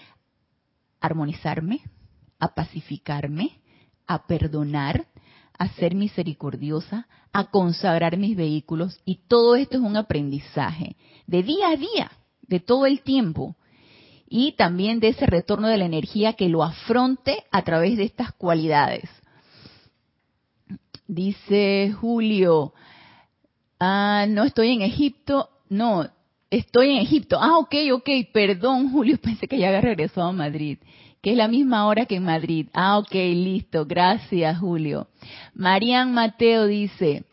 a 1.01 1.07
armonizarme, 1.07 1.83
a 2.40 2.55
pacificarme, 2.55 3.61
a 4.07 4.27
perdonar, 4.27 5.07
a 5.59 5.68
ser 5.71 5.94
misericordiosa, 5.94 7.09
a 7.33 7.51
consagrar 7.51 8.16
mis 8.16 8.37
vehículos. 8.37 9.01
Y 9.05 9.21
todo 9.29 9.57
esto 9.57 9.77
es 9.77 9.83
un 9.83 9.97
aprendizaje 9.97 10.97
de 11.27 11.42
día 11.42 11.71
a 11.71 11.77
día, 11.77 12.11
de 12.42 12.61
todo 12.61 12.87
el 12.87 13.03
tiempo. 13.03 13.57
Y 14.29 14.53
también 14.53 15.01
de 15.01 15.09
ese 15.09 15.27
retorno 15.27 15.68
de 15.68 15.79
la 15.79 15.87
energía 15.87 16.35
que 16.35 16.49
lo 16.49 16.62
afronte 16.62 17.44
a 17.51 17.62
través 17.62 17.97
de 17.97 18.05
estas 18.05 18.33
cualidades. 18.33 19.09
Dice 21.07 21.94
Julio, 21.99 22.75
ah, 23.81 24.27
no 24.29 24.44
estoy 24.44 24.73
en 24.73 24.83
Egipto, 24.83 25.49
no, 25.71 26.07
estoy 26.51 26.90
en 26.90 26.99
Egipto. 26.99 27.38
Ah, 27.40 27.59
ok, 27.59 27.75
ok, 27.94 28.09
perdón 28.33 28.90
Julio, 28.90 29.18
pensé 29.23 29.49
que 29.49 29.59
ya 29.59 29.68
había 29.68 29.81
regresado 29.81 30.29
a 30.29 30.33
Madrid, 30.33 30.79
que 31.22 31.33
es 31.33 31.37
la 31.37 31.48
misma 31.48 31.87
hora 31.87 32.07
que 32.07 32.16
en 32.16 32.24
Madrid. 32.24 32.68
Ah, 32.72 32.98
ok, 32.98 33.12
listo, 33.12 33.87
gracias 33.87 34.59
Julio. 34.59 35.09
Marian 35.54 36.12
Mateo 36.12 36.66
dice, 36.66 37.24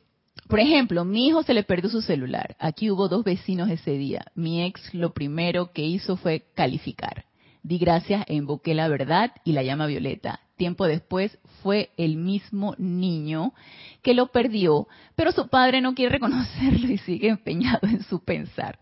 por 0.48 0.60
ejemplo, 0.60 1.06
mi 1.06 1.28
hijo 1.28 1.43
se 1.43 1.54
le 1.54 1.63
perdió 1.63 1.89
su 1.89 2.02
celular. 2.02 2.56
Aquí 2.60 2.91
hubo 2.91 3.08
dos 3.08 3.24
vecinos 3.24 3.69
ese 3.69 3.91
día. 3.91 4.26
Mi 4.36 4.63
ex 4.63 4.93
lo 4.93 5.13
primero 5.13 5.71
que 5.71 5.84
hizo 5.84 6.17
fue 6.17 6.45
calificar. 6.56 7.26
Di 7.63 7.78
gracias 7.80 8.24
e 8.28 8.36
invoqué 8.36 8.74
la 8.74 8.88
verdad 8.88 9.32
y 9.43 9.54
la 9.54 9.63
llama 9.63 9.88
violeta 9.88 10.39
tiempo 10.56 10.86
después 10.86 11.38
fue 11.62 11.89
el 11.98 12.17
mismo 12.17 12.76
niño 12.78 13.54
que 14.02 14.13
lo 14.13 14.28
perdió, 14.28 14.88
pero 15.15 15.32
su 15.32 15.48
padre 15.48 15.82
no 15.82 15.95
quiere 15.95 16.13
reconocerlo 16.13 16.88
y 16.91 16.98
sigue 17.00 17.30
empeñado 17.30 17.88
en 17.88 18.04
su 18.04 18.24
pensar. 18.24 18.80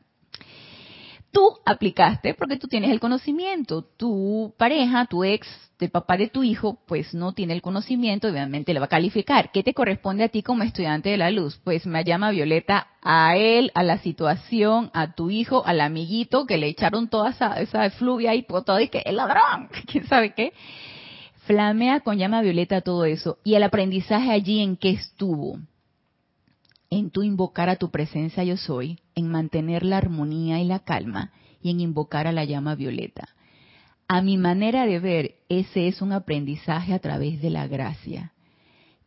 Tú 1.34 1.58
aplicaste 1.66 2.36
porque 2.36 2.58
tú 2.58 2.68
tienes 2.68 2.92
el 2.92 3.00
conocimiento. 3.00 3.82
Tu 3.82 4.54
pareja, 4.56 5.08
tu 5.08 5.24
ex, 5.24 5.48
el 5.80 5.90
papá 5.90 6.16
de 6.16 6.28
tu 6.28 6.44
hijo, 6.44 6.78
pues 6.86 7.16
no 7.16 7.34
tiene 7.34 7.54
el 7.54 7.64
conocimiento, 7.64 8.28
obviamente 8.28 8.72
le 8.72 8.80
va 8.80 8.86
a 8.86 8.90
calificar. 8.90 9.52
¿Qué 9.52 9.64
te 9.64 9.74
corresponde 9.74 10.24
a 10.24 10.30
ti 10.30 10.44
como 10.44 10.62
estudiante 10.62 11.10
de 11.10 11.18
la 11.18 11.32
luz? 11.32 11.60
Pues 11.64 11.88
me 11.88 12.04
llama 12.04 12.30
Violeta 12.30 12.88
a 13.02 13.36
él, 13.36 13.72
a 13.74 13.82
la 13.82 13.98
situación, 13.98 14.92
a 14.94 15.16
tu 15.16 15.32
hijo, 15.32 15.66
al 15.66 15.82
amiguito 15.82 16.46
que 16.46 16.60
le 16.60 16.68
echaron 16.68 17.10
toda 17.10 17.32
esa, 17.32 17.60
esa 17.60 17.90
fluvia 17.90 18.36
y 18.36 18.44
todo 18.44 18.80
y 18.80 18.90
que 18.90 19.02
el 19.04 19.16
ladrón, 19.16 19.70
quién 19.88 20.06
sabe 20.08 20.36
qué 20.36 20.54
Flamea 21.48 22.02
con 22.02 22.20
llama 22.20 22.42
violeta 22.42 22.82
todo 22.82 23.06
eso. 23.06 23.40
Y 23.44 23.56
el 23.56 23.64
aprendizaje 23.64 24.32
allí 24.32 24.62
en 24.62 24.78
qué 24.78 24.92
estuvo. 24.92 25.58
En 26.96 27.10
tu 27.10 27.24
invocar 27.24 27.70
a 27.70 27.78
tu 27.78 27.90
presencia 27.90 28.44
yo 28.44 28.56
soy, 28.56 29.00
en 29.16 29.32
mantener 29.32 29.84
la 29.84 29.98
armonía 29.98 30.62
y 30.62 30.66
la 30.66 30.78
calma 30.78 31.32
y 31.60 31.72
en 31.72 31.80
invocar 31.80 32.28
a 32.28 32.32
la 32.32 32.46
llama 32.46 32.76
violeta. 32.76 33.30
A 34.08 34.22
mi 34.22 34.38
manera 34.38 34.86
de 34.86 35.00
ver, 35.00 35.36
ese 35.50 35.88
es 35.88 36.04
un 36.04 36.12
aprendizaje 36.12 36.94
a 36.94 37.00
través 37.00 37.42
de 37.42 37.50
la 37.50 37.66
gracia. 37.66 38.32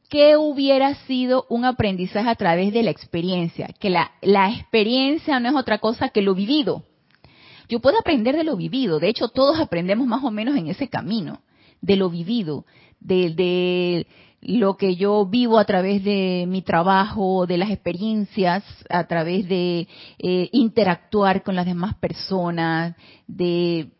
¿qué 0.09 0.37
hubiera 0.37 0.95
sido 1.07 1.47
un 1.49 1.65
aprendizaje 1.65 2.29
a 2.29 2.35
través 2.35 2.73
de 2.73 2.83
la 2.83 2.91
experiencia? 2.91 3.69
Que 3.79 3.91
la, 3.91 4.11
la 4.21 4.51
experiencia 4.51 5.39
no 5.39 5.49
es 5.49 5.55
otra 5.55 5.79
cosa 5.79 6.09
que 6.09 6.23
lo 6.23 6.35
vivido. 6.35 6.85
Yo 7.69 7.81
puedo 7.81 7.99
aprender 7.99 8.37
de 8.37 8.45
lo 8.45 8.57
vivido, 8.57 8.99
de 8.99 9.09
hecho 9.09 9.29
todos 9.29 9.61
aprendemos 9.61 10.09
más 10.09 10.25
o 10.25 10.31
menos 10.33 10.57
en 10.57 10.67
ese 10.67 10.89
camino, 10.89 11.41
de 11.81 11.97
lo 11.97 12.11
vivido, 12.11 12.65
de, 13.01 13.31
de 13.31 14.07
lo 14.41 14.77
que 14.77 14.97
yo 14.97 15.27
vivo 15.27 15.59
a 15.59 15.65
través 15.65 16.05
de 16.05 16.45
mi 16.47 16.63
trabajo, 16.63 17.47
de 17.47 17.59
las 17.59 17.71
experiencias, 17.71 18.63
a 18.89 19.05
través 19.05 19.49
de 19.49 19.89
eh, 20.19 20.49
interactuar 20.53 21.43
con 21.43 21.57
las 21.57 21.67
demás 21.67 21.95
personas, 21.97 22.95
de, 23.27 23.91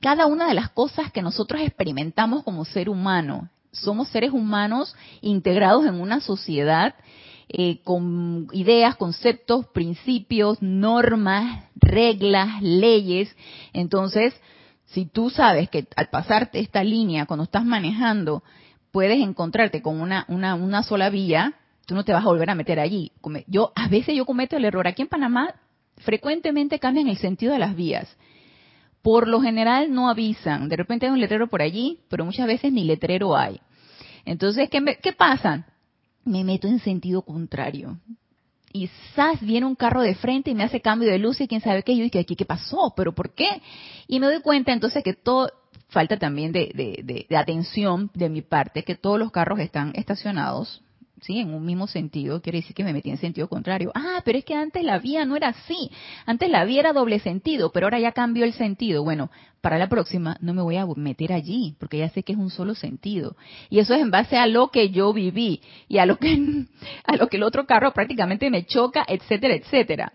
cada 0.00 0.26
una 0.26 0.48
de 0.48 0.54
las 0.54 0.70
cosas 0.70 1.12
que 1.12 1.22
nosotros 1.22 1.60
experimentamos 1.62 2.42
como 2.42 2.64
ser 2.64 2.88
humano. 2.88 3.48
Somos 3.72 4.08
seres 4.08 4.32
humanos 4.32 4.94
integrados 5.20 5.86
en 5.86 6.00
una 6.00 6.20
sociedad 6.20 6.94
eh, 7.48 7.80
con 7.82 8.48
ideas, 8.52 8.96
conceptos, 8.96 9.66
principios, 9.68 10.60
normas, 10.60 11.64
reglas, 11.74 12.62
leyes. 12.62 13.34
Entonces, 13.72 14.34
si 14.86 15.06
tú 15.06 15.30
sabes 15.30 15.68
que 15.70 15.86
al 15.96 16.08
pasarte 16.10 16.58
esta 16.58 16.82
línea, 16.82 17.26
cuando 17.26 17.44
estás 17.44 17.64
manejando, 17.64 18.42
puedes 18.92 19.20
encontrarte 19.20 19.82
con 19.82 20.00
una, 20.00 20.24
una, 20.28 20.54
una 20.54 20.82
sola 20.82 21.10
vía, 21.10 21.54
tú 21.86 21.94
no 21.94 22.04
te 22.04 22.12
vas 22.12 22.24
a 22.24 22.28
volver 22.28 22.50
a 22.50 22.54
meter 22.54 22.80
allí. 22.80 23.12
Yo, 23.46 23.72
a 23.74 23.88
veces 23.88 24.16
yo 24.16 24.26
cometo 24.26 24.56
el 24.56 24.64
error. 24.64 24.86
Aquí 24.86 25.02
en 25.02 25.08
Panamá, 25.08 25.54
frecuentemente 25.98 26.78
cambian 26.78 27.08
el 27.08 27.18
sentido 27.18 27.52
de 27.52 27.58
las 27.58 27.76
vías. 27.76 28.16
Por 29.02 29.28
lo 29.28 29.40
general 29.40 29.92
no 29.92 30.10
avisan. 30.10 30.68
De 30.68 30.76
repente 30.76 31.06
hay 31.06 31.12
un 31.12 31.20
letrero 31.20 31.48
por 31.48 31.62
allí, 31.62 32.00
pero 32.08 32.24
muchas 32.24 32.46
veces 32.46 32.72
ni 32.72 32.84
letrero 32.84 33.36
hay. 33.36 33.60
Entonces, 34.24 34.68
¿qué, 34.68 34.98
qué 35.02 35.12
pasa? 35.12 35.66
me 36.24 36.44
meto 36.44 36.68
en 36.68 36.78
sentido 36.78 37.22
contrario. 37.22 37.98
Y 38.72 38.88
¡zas! 39.14 39.40
viene 39.40 39.66
un 39.66 39.74
carro 39.74 40.00
de 40.00 40.14
frente 40.14 40.50
y 40.50 40.54
me 40.54 40.62
hace 40.62 40.80
cambio 40.80 41.10
de 41.10 41.18
luz 41.18 41.40
y 41.40 41.48
quién 41.48 41.60
sabe 41.60 41.82
qué. 41.82 41.96
Yo 41.96 42.04
dije, 42.04 42.20
¿aquí 42.20 42.36
qué 42.36 42.44
pasó? 42.44 42.92
¿Pero 42.96 43.12
por 43.12 43.34
qué? 43.34 43.60
Y 44.06 44.20
me 44.20 44.26
doy 44.26 44.40
cuenta 44.40 44.72
entonces 44.72 45.02
que 45.02 45.12
todo, 45.12 45.50
falta 45.90 46.18
también 46.18 46.52
de, 46.52 47.26
atención 47.30 48.10
de 48.14 48.28
mi 48.28 48.42
parte, 48.42 48.82
que 48.82 48.94
todos 48.94 49.18
los 49.18 49.30
carros 49.30 49.60
están 49.60 49.92
estacionados 49.94 50.82
¿sí? 51.22 51.38
En 51.38 51.52
un 51.52 51.64
mismo 51.64 51.86
sentido, 51.86 52.40
quiere 52.40 52.60
decir 52.60 52.74
que 52.74 52.84
me 52.84 52.92
metí 52.92 53.10
en 53.10 53.18
sentido 53.18 53.48
contrario. 53.48 53.92
Ah, 53.94 54.22
pero 54.24 54.38
es 54.38 54.44
que 54.44 54.54
antes 54.54 54.82
la 54.82 54.98
vía 54.98 55.24
no 55.24 55.36
era 55.36 55.48
así. 55.48 55.90
Antes 56.26 56.50
la 56.50 56.64
vía 56.64 56.80
era 56.80 56.92
doble 56.92 57.18
sentido, 57.20 57.72
pero 57.72 57.86
ahora 57.86 57.98
ya 57.98 58.12
cambió 58.12 58.44
el 58.44 58.54
sentido. 58.54 59.04
Bueno, 59.04 59.30
para 59.60 59.78
la 59.78 59.88
próxima 59.88 60.36
no 60.40 60.54
me 60.54 60.62
voy 60.62 60.76
a 60.76 60.86
meter 60.86 61.32
allí, 61.32 61.76
porque 61.78 61.98
ya 61.98 62.08
sé 62.08 62.22
que 62.22 62.32
es 62.32 62.38
un 62.38 62.50
solo 62.50 62.74
sentido. 62.74 63.36
Y 63.68 63.78
eso 63.78 63.94
es 63.94 64.00
en 64.00 64.10
base 64.10 64.36
a 64.38 64.46
lo 64.46 64.68
que 64.68 64.90
yo 64.90 65.12
viví 65.12 65.60
y 65.88 65.98
a 65.98 66.06
lo 66.06 66.16
que, 66.16 66.66
a 67.04 67.16
lo 67.16 67.28
que 67.28 67.36
el 67.36 67.42
otro 67.42 67.66
carro 67.66 67.92
prácticamente 67.92 68.50
me 68.50 68.64
choca, 68.64 69.04
etcétera, 69.06 69.54
etcétera. 69.54 70.12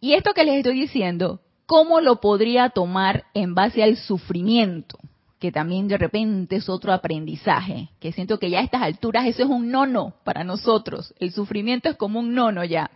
Y 0.00 0.14
esto 0.14 0.32
que 0.34 0.44
les 0.44 0.56
estoy 0.56 0.80
diciendo, 0.80 1.40
¿cómo 1.66 2.00
lo 2.00 2.20
podría 2.20 2.70
tomar 2.70 3.24
en 3.34 3.54
base 3.54 3.82
al 3.82 3.96
sufrimiento? 3.96 4.98
que 5.38 5.52
también 5.52 5.86
de 5.86 5.98
repente 5.98 6.56
es 6.56 6.68
otro 6.68 6.92
aprendizaje, 6.92 7.90
que 8.00 8.12
siento 8.12 8.38
que 8.38 8.50
ya 8.50 8.60
a 8.60 8.62
estas 8.62 8.82
alturas 8.82 9.26
eso 9.26 9.42
es 9.42 9.48
un 9.48 9.70
nono 9.70 10.14
para 10.24 10.44
nosotros, 10.44 11.14
el 11.18 11.32
sufrimiento 11.32 11.88
es 11.88 11.96
como 11.96 12.20
un 12.20 12.34
nono 12.34 12.64
ya. 12.64 12.90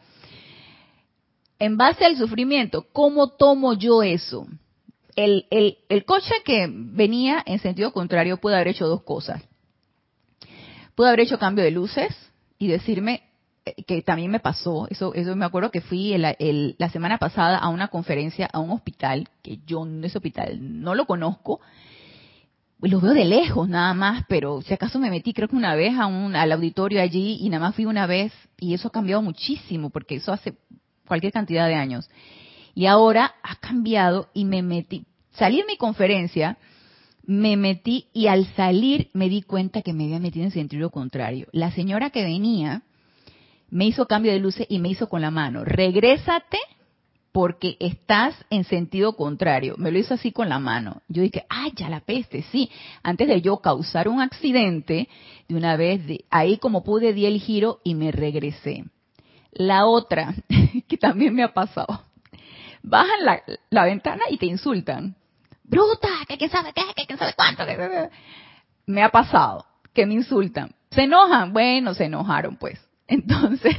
En 1.59 1.77
base 1.77 2.07
al 2.07 2.17
sufrimiento, 2.17 2.87
¿cómo 2.93 3.29
tomo 3.29 3.75
yo 3.75 4.03
eso? 4.03 4.47
El, 5.15 5.45
coche 6.07 6.33
que 6.45 6.67
venía 6.71 7.43
en 7.45 7.59
sentido 7.59 7.93
contrario 7.93 8.39
puede 8.39 8.57
haber 8.57 8.69
hecho 8.69 8.89
dos 8.89 9.03
cosas. 9.03 9.43
Puede 10.95 11.11
haber 11.11 11.21
hecho 11.21 11.39
cambio 11.39 11.63
de 11.63 11.71
luces 11.71 12.17
y 12.59 12.69
decirme 12.69 13.25
que 13.87 14.03
también 14.03 14.31
me 14.31 14.41
pasó, 14.41 14.87
eso, 14.89 15.13
eso 15.15 15.37
me 15.37 15.45
acuerdo 15.45 15.71
que 15.71 15.81
fui 15.81 16.17
la 16.17 16.91
semana 16.91 17.19
pasada 17.19 17.59
a 17.59 17.69
una 17.69 17.89
conferencia 17.89 18.49
a 18.53 18.59
un 18.59 18.71
hospital, 18.71 19.29
que 19.43 19.59
yo 19.67 19.87
ese 20.03 20.19
hospital 20.19 20.59
no 20.83 20.95
lo 20.95 21.07
conozco, 21.07 21.61
lo 22.81 23.01
veo 23.01 23.13
de 23.13 23.25
lejos 23.25 23.69
nada 23.69 23.93
más, 23.93 24.25
pero 24.29 24.63
si 24.63 24.73
acaso 24.73 24.99
me 24.99 25.11
metí 25.11 25.35
creo 25.35 25.49
que 25.49 25.57
una 25.57 25.75
vez 25.75 25.99
a 25.99 26.07
un, 26.07 26.35
al 26.35 26.53
auditorio 26.53 27.03
allí 27.03 27.39
y 27.41 27.49
nada 27.51 27.67
más 27.67 27.75
fui 27.75 27.85
una 27.85 28.07
vez 28.07 28.33
y 28.59 28.73
eso 28.73 28.89
ha 28.89 28.93
cambiado 28.93 29.21
muchísimo 29.23 29.91
porque 29.91 30.17
eso 30.17 30.33
hace 30.33 30.55
cualquier 31.07 31.33
cantidad 31.33 31.67
de 31.67 31.75
años. 31.75 32.09
Y 32.75 32.87
ahora 32.87 33.35
ha 33.43 33.57
cambiado 33.57 34.29
y 34.33 34.45
me 34.45 34.63
metí, 34.63 35.05
salí 35.33 35.61
en 35.61 35.67
mi 35.67 35.77
conferencia, 35.77 36.57
me 37.25 37.57
metí 37.57 38.07
y 38.15 38.29
al 38.29 38.47
salir 38.55 39.11
me 39.13 39.29
di 39.29 39.43
cuenta 39.43 39.83
que 39.83 39.93
me 39.93 40.05
había 40.05 40.21
metido 40.21 40.47
en 40.47 40.51
sentido 40.51 40.91
contrario. 40.91 41.49
La 41.53 41.71
señora 41.73 42.11
que 42.11 42.25
venía 42.25 42.83
me 43.71 43.87
hizo 43.87 44.07
cambio 44.07 44.33
de 44.33 44.41
luces 44.41 44.67
y 44.69 44.79
me 44.79 44.89
hizo 44.89 45.09
con 45.09 45.21
la 45.21 45.31
mano, 45.31 45.65
regrésate 45.65 46.59
porque 47.33 47.77
estás 47.79 48.35
en 48.51 48.65
sentido 48.65 49.15
contrario. 49.15 49.77
Me 49.79 49.93
lo 49.93 49.99
hizo 49.99 50.15
así 50.15 50.33
con 50.33 50.49
la 50.49 50.59
mano. 50.59 51.03
Yo 51.09 51.23
dije, 51.23 51.45
ay, 51.49 51.73
ya 51.77 51.89
la 51.89 52.01
peste, 52.01 52.43
sí. 52.51 52.71
Antes 53.03 53.29
de 53.29 53.41
yo 53.41 53.59
causar 53.59 54.09
un 54.09 54.21
accidente, 54.21 55.09
de 55.49 55.55
una 55.55 55.77
vez, 55.77 56.03
ahí 56.31 56.59
como 56.59 56.83
pude, 56.83 57.13
di 57.13 57.27
el 57.27 57.39
giro 57.39 57.81
y 57.85 57.95
me 57.95 58.11
regresé. 58.11 58.85
La 59.53 59.87
otra, 59.87 60.35
que 60.89 60.97
también 60.97 61.35
me 61.35 61.43
ha 61.43 61.55
pasado, 61.55 62.05
bajan 62.83 63.25
la, 63.25 63.43
la 63.71 63.85
ventana 63.85 64.25
y 64.29 64.37
te 64.37 64.47
insultan. 64.47 65.15
Bruta, 65.63 66.09
que 66.27 66.37
quién 66.37 66.51
sabe 66.51 66.73
qué, 66.73 66.83
que 66.97 67.07
quién 67.07 67.19
sabe 67.19 67.35
cuánto. 67.35 67.65
Me 68.87 69.03
ha 69.03 69.11
pasado, 69.11 69.67
que 69.95 70.05
me 70.05 70.15
insultan. 70.15 70.75
Se 70.91 71.03
enojan, 71.03 71.53
bueno, 71.53 71.95
se 71.95 72.07
enojaron 72.07 72.57
pues. 72.57 72.81
Entonces, 73.11 73.77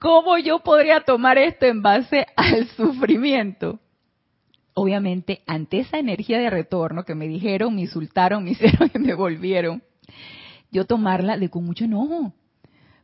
¿Cómo 0.00 0.38
yo 0.38 0.60
podría 0.60 1.00
tomar 1.00 1.36
esto 1.36 1.66
en 1.66 1.82
base 1.82 2.26
al 2.34 2.66
sufrimiento? 2.68 3.78
Obviamente, 4.72 5.42
ante 5.46 5.80
esa 5.80 5.98
energía 5.98 6.38
de 6.38 6.48
retorno 6.48 7.04
que 7.04 7.14
me 7.14 7.28
dijeron, 7.28 7.74
me 7.74 7.82
insultaron, 7.82 8.42
me 8.42 8.50
hicieron 8.52 8.90
y 8.94 8.98
me 8.98 9.12
volvieron, 9.12 9.82
yo 10.70 10.86
tomarla 10.86 11.36
de 11.36 11.50
con 11.50 11.66
mucho 11.66 11.84
enojo, 11.84 12.32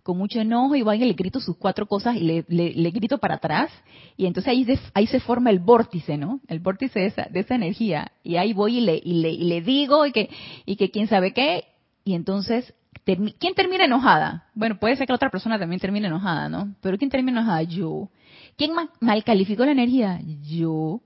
con 0.02 0.16
mucho 0.16 0.40
enojo 0.40 0.74
y 0.74 0.80
voy 0.80 1.02
y 1.02 1.04
le 1.04 1.12
grito 1.12 1.38
sus 1.38 1.58
cuatro 1.58 1.86
cosas 1.86 2.16
y 2.16 2.20
le, 2.20 2.90
grito 2.90 3.18
para 3.18 3.34
atrás 3.34 3.70
y 4.16 4.24
entonces 4.24 4.50
ahí 4.50 4.64
se, 4.64 4.78
ahí 4.94 5.06
se 5.06 5.20
forma 5.20 5.50
el 5.50 5.58
vórtice, 5.58 6.16
¿no? 6.16 6.40
El 6.48 6.60
vórtice 6.60 7.00
de 7.00 7.06
esa, 7.06 7.26
de 7.30 7.40
esa 7.40 7.56
energía 7.56 8.10
y 8.22 8.36
ahí 8.36 8.54
voy 8.54 8.78
y 8.78 8.80
le, 8.80 9.02
y 9.04 9.20
le, 9.20 9.30
y 9.32 9.44
le 9.44 9.60
digo 9.60 10.06
y 10.06 10.12
que, 10.12 10.30
y 10.64 10.76
que 10.76 10.90
quién 10.90 11.08
sabe 11.08 11.34
qué 11.34 11.64
y 12.04 12.14
entonces 12.14 12.72
¿Quién 13.06 13.54
termina 13.54 13.84
enojada? 13.84 14.48
Bueno, 14.52 14.80
puede 14.80 14.96
ser 14.96 15.06
que 15.06 15.12
la 15.12 15.16
otra 15.16 15.30
persona 15.30 15.60
también 15.60 15.80
termine 15.80 16.08
enojada, 16.08 16.48
¿no? 16.48 16.74
Pero 16.80 16.98
¿quién 16.98 17.08
termina 17.08 17.40
enojada? 17.40 17.62
Yo. 17.62 18.10
¿Quién 18.56 18.72
mal 19.00 19.22
calificó 19.22 19.64
la 19.64 19.70
energía? 19.70 20.20
Yo. 20.42 21.00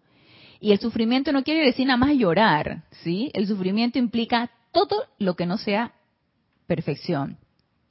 Y 0.61 0.73
el 0.73 0.79
sufrimiento 0.79 1.31
no 1.31 1.43
quiere 1.43 1.63
decir 1.63 1.87
nada 1.87 1.99
más 1.99 2.15
llorar, 2.15 2.85
¿sí? 3.03 3.31
El 3.35 3.47
sufrimiento 3.47 3.99
implica 3.99 4.51
todo 4.73 5.09
lo 5.19 5.37
que 5.37 5.45
no 5.45 5.59
sea 5.59 5.93
perfección. 6.67 7.37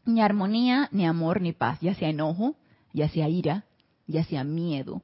Ni 0.05 0.21
armonía, 0.21 0.89
ni 0.91 1.05
amor, 1.05 1.39
ni 1.39 1.51
paz. 1.51 1.77
Ya 1.79 1.93
sea 1.93 2.09
enojo, 2.09 2.55
ya 2.93 3.09
sea 3.09 3.29
ira, 3.29 3.65
ya 4.07 4.23
sea 4.23 4.43
miedo, 4.43 5.03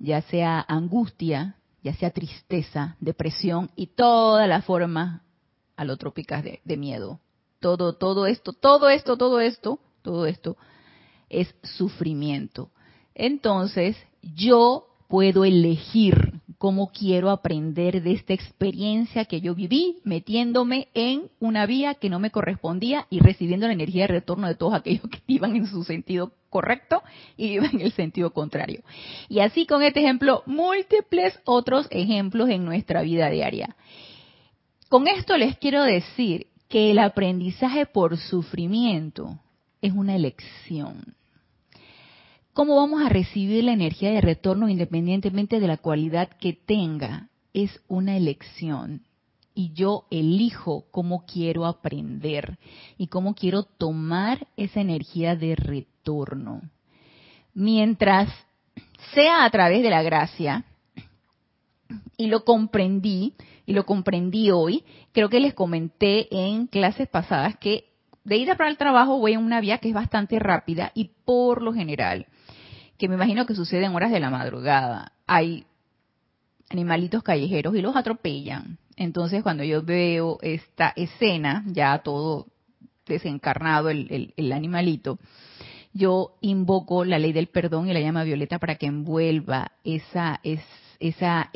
ya 0.00 0.20
sea 0.22 0.64
angustia, 0.66 1.54
ya 1.84 1.94
sea 1.94 2.10
tristeza, 2.10 2.96
depresión 2.98 3.70
y 3.76 3.86
todas 3.86 4.48
las 4.48 4.64
formas 4.64 5.20
alotrópicas 5.76 6.42
de, 6.42 6.60
de 6.64 6.76
miedo, 6.76 7.20
todo, 7.62 7.94
todo 7.94 8.26
esto, 8.26 8.52
todo 8.52 8.90
esto, 8.90 9.16
todo 9.16 9.40
esto, 9.40 9.78
todo 10.02 10.26
esto 10.26 10.58
es 11.30 11.54
sufrimiento. 11.62 12.70
Entonces, 13.14 13.96
yo 14.22 14.86
puedo 15.08 15.44
elegir 15.44 16.40
cómo 16.58 16.92
quiero 16.92 17.30
aprender 17.30 18.02
de 18.02 18.12
esta 18.12 18.34
experiencia 18.34 19.24
que 19.24 19.40
yo 19.40 19.54
viví, 19.54 19.98
metiéndome 20.04 20.88
en 20.94 21.28
una 21.40 21.66
vía 21.66 21.94
que 21.94 22.08
no 22.08 22.18
me 22.18 22.30
correspondía 22.30 23.06
y 23.10 23.20
recibiendo 23.20 23.66
la 23.66 23.72
energía 23.72 24.02
de 24.02 24.14
retorno 24.14 24.46
de 24.46 24.54
todos 24.54 24.74
aquellos 24.74 25.02
que 25.10 25.20
iban 25.26 25.56
en 25.56 25.66
su 25.66 25.84
sentido 25.84 26.32
correcto 26.50 27.02
y 27.36 27.54
iban 27.54 27.70
en 27.72 27.80
el 27.80 27.92
sentido 27.92 28.32
contrario. 28.32 28.82
Y 29.28 29.40
así 29.40 29.66
con 29.66 29.82
este 29.82 30.00
ejemplo, 30.00 30.42
múltiples 30.46 31.38
otros 31.44 31.86
ejemplos 31.90 32.48
en 32.48 32.64
nuestra 32.64 33.02
vida 33.02 33.28
diaria. 33.30 33.76
Con 34.88 35.08
esto 35.08 35.36
les 35.36 35.56
quiero 35.56 35.82
decir 35.82 36.46
que 36.72 36.90
el 36.90 37.00
aprendizaje 37.00 37.84
por 37.84 38.16
sufrimiento 38.16 39.38
es 39.82 39.92
una 39.92 40.16
elección. 40.16 41.14
¿Cómo 42.54 42.76
vamos 42.76 43.02
a 43.02 43.10
recibir 43.10 43.64
la 43.64 43.74
energía 43.74 44.10
de 44.10 44.22
retorno 44.22 44.70
independientemente 44.70 45.60
de 45.60 45.66
la 45.66 45.76
cualidad 45.76 46.30
que 46.40 46.54
tenga? 46.54 47.28
Es 47.52 47.78
una 47.88 48.16
elección. 48.16 49.02
Y 49.54 49.74
yo 49.74 50.06
elijo 50.10 50.86
cómo 50.90 51.26
quiero 51.26 51.66
aprender 51.66 52.58
y 52.96 53.08
cómo 53.08 53.34
quiero 53.34 53.64
tomar 53.64 54.46
esa 54.56 54.80
energía 54.80 55.36
de 55.36 55.56
retorno. 55.56 56.62
Mientras 57.52 58.30
sea 59.14 59.44
a 59.44 59.50
través 59.50 59.82
de 59.82 59.90
la 59.90 60.02
gracia, 60.02 60.64
y 62.16 62.28
lo 62.28 62.44
comprendí, 62.44 63.34
y 63.66 63.72
lo 63.72 63.84
comprendí 63.84 64.50
hoy. 64.50 64.84
Creo 65.12 65.28
que 65.28 65.40
les 65.40 65.54
comenté 65.54 66.28
en 66.30 66.66
clases 66.66 67.08
pasadas 67.08 67.56
que 67.56 67.92
de 68.24 68.36
ida 68.36 68.56
para 68.56 68.70
el 68.70 68.76
trabajo 68.76 69.18
voy 69.18 69.32
en 69.32 69.40
una 69.40 69.60
vía 69.60 69.78
que 69.78 69.88
es 69.88 69.94
bastante 69.94 70.38
rápida 70.38 70.92
y 70.94 71.10
por 71.24 71.62
lo 71.62 71.72
general, 71.72 72.26
que 72.98 73.08
me 73.08 73.16
imagino 73.16 73.46
que 73.46 73.54
sucede 73.54 73.84
en 73.84 73.94
horas 73.94 74.12
de 74.12 74.20
la 74.20 74.30
madrugada, 74.30 75.12
hay 75.26 75.64
animalitos 76.70 77.22
callejeros 77.22 77.74
y 77.74 77.82
los 77.82 77.96
atropellan. 77.96 78.78
Entonces 78.96 79.42
cuando 79.42 79.64
yo 79.64 79.82
veo 79.82 80.38
esta 80.42 80.92
escena, 80.94 81.64
ya 81.66 81.98
todo 81.98 82.46
desencarnado 83.06 83.90
el, 83.90 84.32
el 84.36 84.52
animalito, 84.52 85.18
yo 85.92 86.36
invoco 86.40 87.04
la 87.04 87.18
ley 87.18 87.32
del 87.32 87.48
perdón 87.48 87.88
y 87.88 87.92
la 87.92 88.00
llama 88.00 88.24
violeta 88.24 88.58
para 88.58 88.76
que 88.76 88.86
envuelva 88.86 89.72
esa, 89.84 90.40
esa, 90.42 91.50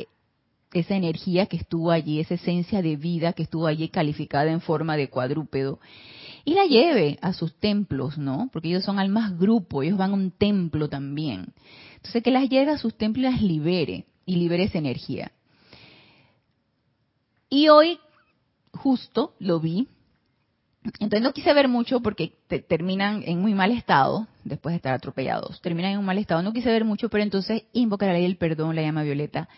esa 0.73 0.95
energía 0.95 1.45
que 1.45 1.57
estuvo 1.57 1.91
allí, 1.91 2.19
esa 2.19 2.35
esencia 2.35 2.81
de 2.81 2.95
vida 2.95 3.33
que 3.33 3.43
estuvo 3.43 3.67
allí 3.67 3.89
calificada 3.89 4.51
en 4.51 4.61
forma 4.61 4.97
de 4.97 5.09
cuadrúpedo, 5.09 5.79
y 6.45 6.53
la 6.53 6.65
lleve 6.65 7.17
a 7.21 7.33
sus 7.33 7.53
templos, 7.59 8.17
¿no? 8.17 8.49
Porque 8.53 8.69
ellos 8.69 8.83
son 8.83 8.99
almas 8.99 9.37
grupo, 9.37 9.83
ellos 9.83 9.97
van 9.97 10.11
a 10.11 10.15
un 10.15 10.31
templo 10.31 10.87
también. 10.87 11.53
Entonces 11.95 12.23
que 12.23 12.31
las 12.31 12.47
lleve 12.49 12.71
a 12.71 12.77
sus 12.77 12.97
templos 12.97 13.25
y 13.25 13.31
las 13.31 13.41
libere, 13.41 14.05
y 14.25 14.35
libere 14.35 14.63
esa 14.63 14.77
energía. 14.77 15.31
Y 17.49 17.69
hoy 17.69 17.99
justo 18.71 19.33
lo 19.39 19.59
vi 19.59 19.87
entonces 20.99 21.21
no 21.21 21.33
quise 21.33 21.53
ver 21.53 21.67
mucho 21.67 21.99
porque 21.99 22.33
terminan 22.67 23.23
en 23.25 23.41
muy 23.41 23.53
mal 23.53 23.71
estado, 23.71 24.27
después 24.43 24.73
de 24.73 24.77
estar 24.77 24.93
atropellados, 24.93 25.61
terminan 25.61 25.91
en 25.91 25.99
un 25.99 26.05
mal 26.05 26.17
estado. 26.17 26.41
No 26.41 26.53
quise 26.53 26.69
ver 26.69 26.85
mucho, 26.85 27.09
pero 27.09 27.23
entonces 27.23 27.63
invoca 27.73 28.05
la 28.05 28.13
ley 28.13 28.23
del 28.23 28.37
perdón, 28.37 28.75
la 28.75 28.81
llama 28.81 29.03
violeta. 29.03 29.49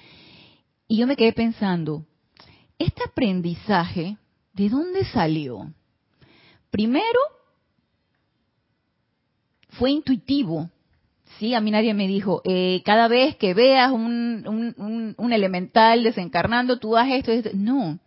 Y 0.90 0.98
yo 0.98 1.08
me 1.08 1.16
quedé 1.16 1.32
pensando, 1.32 2.04
este 2.78 3.04
aprendizaje, 3.04 4.18
¿de 4.54 4.70
dónde 4.70 5.06
salió? 5.06 5.72
Primero, 6.70 7.20
fue 9.70 9.92
intuitivo. 9.92 10.70
Sí, 11.38 11.54
a 11.54 11.62
mí 11.62 11.72
nadie 11.72 11.94
me 11.94 12.08
dijo, 12.08 12.42
eh, 12.44 12.82
cada 12.84 13.08
vez 13.08 13.38
que 13.38 13.54
veas 13.54 13.92
un, 13.92 15.16
un, 15.18 15.32
elemental 15.34 16.04
desencarnando, 16.04 16.80
tú 16.80 16.98
esto, 16.98 17.32
esto. 17.32 17.52
No, 17.54 17.98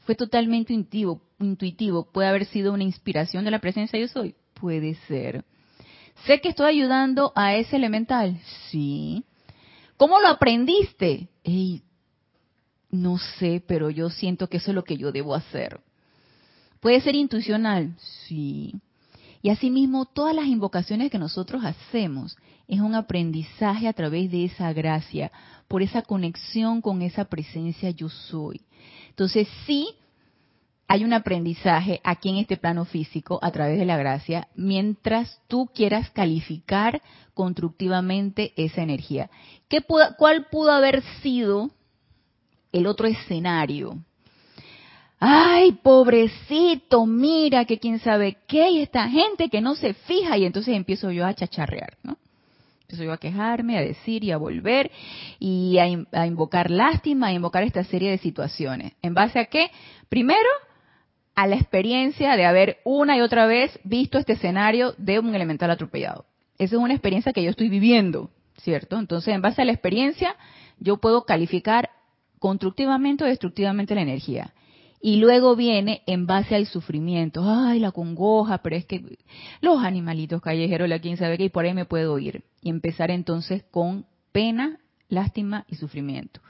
fue 0.00 0.14
totalmente 0.14 0.74
intuitivo 0.74 1.22
intuitivo 1.40 2.10
puede 2.10 2.28
haber 2.28 2.46
sido 2.46 2.72
una 2.72 2.84
inspiración 2.84 3.44
de 3.44 3.50
la 3.50 3.60
presencia 3.60 3.98
yo 3.98 4.08
soy? 4.08 4.34
Puede 4.54 4.94
ser. 5.06 5.44
¿Sé 6.26 6.40
que 6.40 6.48
estoy 6.48 6.66
ayudando 6.66 7.32
a 7.36 7.54
ese 7.54 7.76
elemental? 7.76 8.40
Sí. 8.70 9.24
¿Cómo 9.96 10.20
lo 10.20 10.28
aprendiste? 10.28 11.28
No 12.90 13.18
sé, 13.18 13.62
pero 13.66 13.90
yo 13.90 14.10
siento 14.10 14.48
que 14.48 14.58
eso 14.58 14.70
es 14.70 14.74
lo 14.74 14.84
que 14.84 14.96
yo 14.96 15.12
debo 15.12 15.34
hacer. 15.34 15.80
¿Puede 16.80 17.00
ser 17.00 17.14
intuicional? 17.14 17.94
Sí. 18.26 18.74
Y 19.42 19.50
asimismo, 19.50 20.06
todas 20.06 20.34
las 20.34 20.46
invocaciones 20.46 21.10
que 21.10 21.18
nosotros 21.18 21.64
hacemos 21.64 22.36
es 22.66 22.80
un 22.80 22.94
aprendizaje 22.94 23.88
a 23.88 23.92
través 23.92 24.30
de 24.30 24.44
esa 24.44 24.72
gracia, 24.72 25.32
por 25.68 25.82
esa 25.82 26.02
conexión 26.02 26.80
con 26.80 27.02
esa 27.02 27.24
presencia 27.24 27.90
yo 27.90 28.08
soy. 28.08 28.60
Entonces, 29.10 29.48
sí, 29.66 29.88
hay 30.86 31.04
un 31.04 31.12
aprendizaje 31.12 32.00
aquí 32.02 32.30
en 32.30 32.36
este 32.36 32.56
plano 32.56 32.84
físico 32.84 33.38
a 33.42 33.50
través 33.50 33.78
de 33.78 33.84
la 33.84 33.96
gracia, 33.96 34.48
mientras 34.54 35.40
tú 35.46 35.68
quieras 35.74 36.10
calificar 36.10 37.02
constructivamente 37.34 38.52
esa 38.56 38.82
energía. 38.82 39.30
¿Qué 39.68 39.82
¿Cuál 39.82 40.46
pudo 40.50 40.72
haber 40.72 41.02
sido 41.22 41.70
el 42.72 42.86
otro 42.86 43.06
escenario? 43.06 43.98
Ay, 45.20 45.72
pobrecito, 45.72 47.04
mira 47.06 47.64
que 47.64 47.78
quién 47.78 47.98
sabe 47.98 48.38
qué, 48.46 48.70
y 48.70 48.82
esta 48.82 49.08
gente 49.08 49.48
que 49.48 49.60
no 49.60 49.74
se 49.74 49.94
fija, 49.94 50.38
y 50.38 50.44
entonces 50.44 50.76
empiezo 50.76 51.10
yo 51.10 51.26
a 51.26 51.34
chacharrear, 51.34 51.96
¿no? 52.04 52.16
Empiezo 52.82 53.04
yo 53.04 53.12
a 53.12 53.18
quejarme, 53.18 53.76
a 53.76 53.82
decir 53.82 54.22
y 54.22 54.30
a 54.30 54.36
volver, 54.36 54.90
y 55.40 55.78
a, 55.78 56.20
a 56.20 56.26
invocar 56.26 56.70
lástima, 56.70 57.26
a 57.26 57.32
invocar 57.32 57.64
esta 57.64 57.84
serie 57.84 58.10
de 58.10 58.18
situaciones. 58.18 58.92
¿En 59.02 59.12
base 59.12 59.40
a 59.40 59.46
qué? 59.46 59.70
Primero, 60.08 60.48
a 61.34 61.46
la 61.46 61.56
experiencia 61.56 62.36
de 62.36 62.46
haber 62.46 62.78
una 62.84 63.16
y 63.16 63.20
otra 63.20 63.46
vez 63.46 63.78
visto 63.84 64.18
este 64.18 64.34
escenario 64.34 64.94
de 64.98 65.18
un 65.18 65.34
elemental 65.34 65.70
atropellado. 65.70 66.24
Esa 66.58 66.76
es 66.76 66.80
una 66.80 66.94
experiencia 66.94 67.32
que 67.32 67.42
yo 67.42 67.50
estoy 67.50 67.68
viviendo, 67.68 68.30
¿cierto? 68.56 68.98
Entonces, 68.98 69.34
en 69.34 69.42
base 69.42 69.62
a 69.62 69.64
la 69.64 69.72
experiencia, 69.72 70.34
yo 70.78 70.96
puedo 70.96 71.24
calificar 71.24 71.90
constructivamente 72.38 73.24
o 73.24 73.26
destructivamente 73.26 73.94
la 73.94 74.02
energía. 74.02 74.52
Y 75.00 75.16
luego 75.16 75.54
viene 75.54 76.02
en 76.06 76.26
base 76.26 76.56
al 76.56 76.66
sufrimiento. 76.66 77.44
Ay, 77.44 77.78
la 77.78 77.92
congoja, 77.92 78.58
pero 78.58 78.76
es 78.76 78.84
que 78.84 79.18
los 79.60 79.82
animalitos 79.82 80.42
callejeros, 80.42 80.88
la 80.88 80.98
quien 80.98 81.16
sabe 81.16 81.38
que 81.38 81.44
y 81.44 81.48
por 81.50 81.64
ahí 81.64 81.74
me 81.74 81.84
puedo 81.84 82.18
ir. 82.18 82.42
Y 82.62 82.70
empezar 82.70 83.10
entonces 83.10 83.62
con 83.70 84.06
pena, 84.32 84.80
lástima 85.08 85.64
y 85.68 85.76
sufrimiento. 85.76 86.40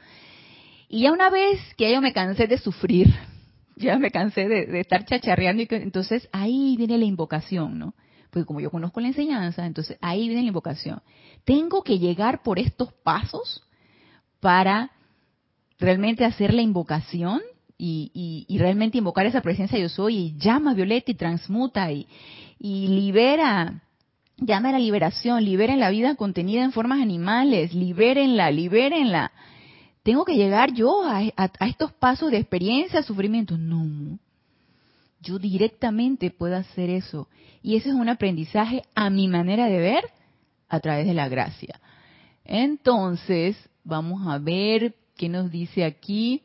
Y 0.88 1.02
ya 1.02 1.12
una 1.12 1.28
vez 1.28 1.60
que 1.76 1.92
yo 1.92 2.00
me 2.00 2.14
cansé 2.14 2.46
de 2.46 2.56
sufrir, 2.56 3.14
ya 3.76 3.98
me 3.98 4.10
cansé 4.10 4.48
de, 4.48 4.80
estar 4.80 5.04
chacharreando 5.04 5.62
y 5.62 5.66
que, 5.66 5.76
entonces 5.76 6.28
ahí 6.32 6.74
viene 6.78 6.96
la 6.96 7.04
invocación, 7.04 7.78
¿no? 7.78 7.94
Pues 8.30 8.46
como 8.46 8.60
yo 8.60 8.70
conozco 8.70 9.00
la 9.00 9.08
enseñanza, 9.08 9.66
entonces 9.66 9.98
ahí 10.00 10.28
viene 10.28 10.42
la 10.42 10.48
invocación. 10.48 11.02
Tengo 11.44 11.82
que 11.82 11.98
llegar 11.98 12.42
por 12.42 12.58
estos 12.58 12.92
pasos 12.92 13.62
para 14.40 14.90
realmente 15.78 16.24
hacer 16.24 16.54
la 16.54 16.62
invocación 16.62 17.40
y, 17.76 18.46
realmente 18.58 18.98
invocar 18.98 19.26
esa 19.26 19.40
presencia 19.40 19.78
yo 19.78 19.88
soy 19.88 20.16
y 20.16 20.38
llama 20.38 20.74
Violeta 20.74 21.12
y 21.12 21.14
transmuta 21.14 21.92
y, 21.92 22.06
y 22.58 22.88
libera, 22.88 23.82
llama 24.36 24.70
a 24.70 24.72
la 24.72 24.78
liberación, 24.78 25.44
liberen 25.44 25.78
la 25.78 25.90
vida 25.90 26.16
contenida 26.16 26.64
en 26.64 26.72
formas 26.72 27.00
animales, 27.00 27.74
libérenla, 27.74 28.50
libérenla 28.50 29.32
tengo 30.08 30.24
que 30.24 30.36
llegar 30.36 30.72
yo 30.72 31.02
a, 31.04 31.22
estos 31.66 31.92
pasos 31.92 32.30
de 32.30 32.38
experiencia, 32.38 33.02
sufrimiento. 33.02 33.58
No, 33.58 34.18
yo 35.20 35.38
directamente 35.38 36.30
puedo 36.30 36.56
hacer 36.56 36.88
eso. 36.88 37.28
Y 37.62 37.76
ese 37.76 37.90
es 37.90 37.94
un 37.94 38.08
aprendizaje 38.08 38.84
a 38.94 39.10
mi 39.10 39.28
manera 39.28 39.66
de 39.66 39.78
ver 39.78 40.04
a 40.70 40.80
través 40.80 41.06
de 41.06 41.12
la 41.12 41.28
gracia. 41.28 41.78
Entonces, 42.46 43.58
vamos 43.84 44.26
a 44.26 44.38
ver 44.38 44.94
qué 45.18 45.28
nos 45.28 45.50
dice 45.50 45.84
aquí. 45.84 46.42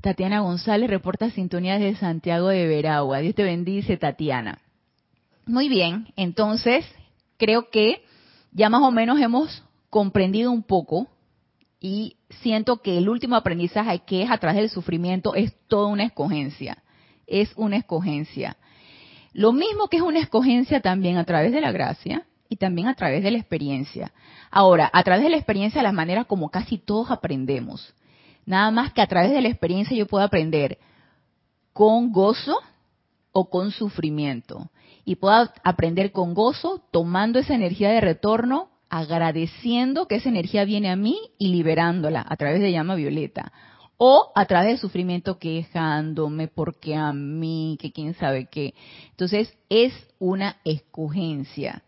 Tatiana 0.00 0.40
González 0.40 0.90
reporta 0.90 1.30
sintonías 1.30 1.78
de 1.78 1.94
Santiago 1.94 2.48
de 2.48 2.66
Veragua. 2.66 3.18
Dios 3.18 3.36
te 3.36 3.44
bendice, 3.44 3.96
Tatiana. 3.96 4.58
Muy 5.46 5.68
bien, 5.68 6.08
entonces 6.16 6.84
creo 7.36 7.70
que 7.70 8.02
ya 8.50 8.68
más 8.68 8.82
o 8.82 8.90
menos 8.90 9.20
hemos 9.20 9.62
comprendido 9.90 10.50
un 10.50 10.64
poco 10.64 11.08
y 11.78 12.16
siento 12.40 12.80
que 12.82 12.98
el 12.98 13.08
último 13.08 13.36
aprendizaje 13.36 14.00
que 14.00 14.22
es 14.22 14.30
a 14.30 14.38
través 14.38 14.60
del 14.60 14.70
sufrimiento 14.70 15.34
es 15.34 15.54
toda 15.68 15.86
una 15.86 16.04
escogencia. 16.04 16.82
Es 17.26 17.52
una 17.56 17.76
escogencia. 17.76 18.56
Lo 19.32 19.52
mismo 19.52 19.88
que 19.88 19.98
es 19.98 20.02
una 20.02 20.20
escogencia 20.20 20.80
también 20.80 21.16
a 21.16 21.24
través 21.24 21.52
de 21.52 21.60
la 21.60 21.70
gracia 21.70 22.26
y 22.52 22.56
también 22.56 22.86
a 22.86 22.94
través 22.94 23.22
de 23.22 23.30
la 23.30 23.38
experiencia. 23.38 24.12
Ahora, 24.50 24.90
a 24.92 25.02
través 25.02 25.24
de 25.24 25.30
la 25.30 25.38
experiencia, 25.38 25.82
la 25.82 25.90
manera 25.90 26.24
como 26.24 26.50
casi 26.50 26.76
todos 26.76 27.10
aprendemos. 27.10 27.94
Nada 28.44 28.70
más 28.70 28.92
que 28.92 29.00
a 29.00 29.06
través 29.06 29.30
de 29.30 29.40
la 29.40 29.48
experiencia 29.48 29.96
yo 29.96 30.06
puedo 30.06 30.22
aprender 30.22 30.76
con 31.72 32.12
gozo 32.12 32.58
o 33.32 33.48
con 33.48 33.70
sufrimiento. 33.70 34.70
Y 35.06 35.16
puedo 35.16 35.48
aprender 35.64 36.12
con 36.12 36.34
gozo 36.34 36.82
tomando 36.90 37.38
esa 37.38 37.54
energía 37.54 37.88
de 37.88 38.02
retorno 38.02 38.68
agradeciendo 38.90 40.06
que 40.06 40.16
esa 40.16 40.28
energía 40.28 40.66
viene 40.66 40.90
a 40.90 40.96
mí 40.96 41.18
y 41.38 41.48
liberándola 41.48 42.22
a 42.28 42.36
través 42.36 42.60
de 42.60 42.70
llama 42.70 42.96
violeta. 42.96 43.50
O 43.96 44.30
a 44.34 44.44
través 44.44 44.72
de 44.72 44.76
sufrimiento 44.76 45.38
quejándome 45.38 46.48
porque 46.48 46.96
a 46.96 47.14
mí, 47.14 47.78
que 47.80 47.92
quién 47.92 48.12
sabe 48.12 48.48
qué. 48.50 48.74
Entonces 49.08 49.56
es 49.70 49.94
una 50.18 50.58
escogencia. 50.64 51.82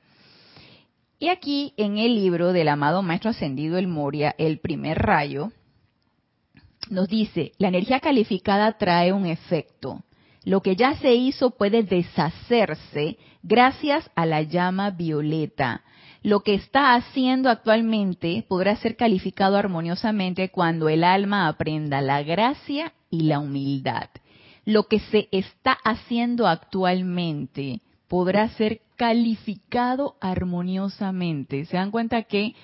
Y 1.24 1.30
aquí 1.30 1.72
en 1.78 1.96
el 1.96 2.16
libro 2.16 2.52
del 2.52 2.68
amado 2.68 3.02
Maestro 3.02 3.30
Ascendido 3.30 3.78
El 3.78 3.88
Moria, 3.88 4.34
el 4.36 4.58
primer 4.58 4.98
rayo, 4.98 5.52
nos 6.90 7.08
dice, 7.08 7.52
la 7.56 7.68
energía 7.68 7.98
calificada 8.00 8.76
trae 8.76 9.10
un 9.10 9.24
efecto. 9.24 10.04
Lo 10.44 10.60
que 10.60 10.76
ya 10.76 10.96
se 10.96 11.14
hizo 11.14 11.52
puede 11.52 11.82
deshacerse 11.82 13.16
gracias 13.42 14.10
a 14.14 14.26
la 14.26 14.42
llama 14.42 14.90
violeta 14.90 15.82
lo 16.22 16.40
que 16.40 16.52
está 16.52 16.94
haciendo 16.94 17.48
actualmente 17.48 18.44
podrá 18.46 18.76
ser 18.76 18.94
calificado 18.94 19.56
armoniosamente 19.56 20.50
cuando 20.50 20.90
el 20.90 21.04
alma 21.04 21.48
aprenda 21.48 22.02
la 22.02 22.22
gracia 22.22 22.92
y 23.08 23.22
la 23.22 23.38
humildad. 23.38 24.10
Lo 24.66 24.88
que 24.88 25.00
se 25.00 25.28
está 25.32 25.72
haciendo 25.72 26.46
actualmente 26.46 27.80
podrá 28.08 28.48
ser 28.50 28.82
calificado 28.96 30.16
armoniosamente. 30.20 31.64
¿Se 31.66 31.76
dan 31.76 31.90
cuenta 31.90 32.22
que 32.22 32.54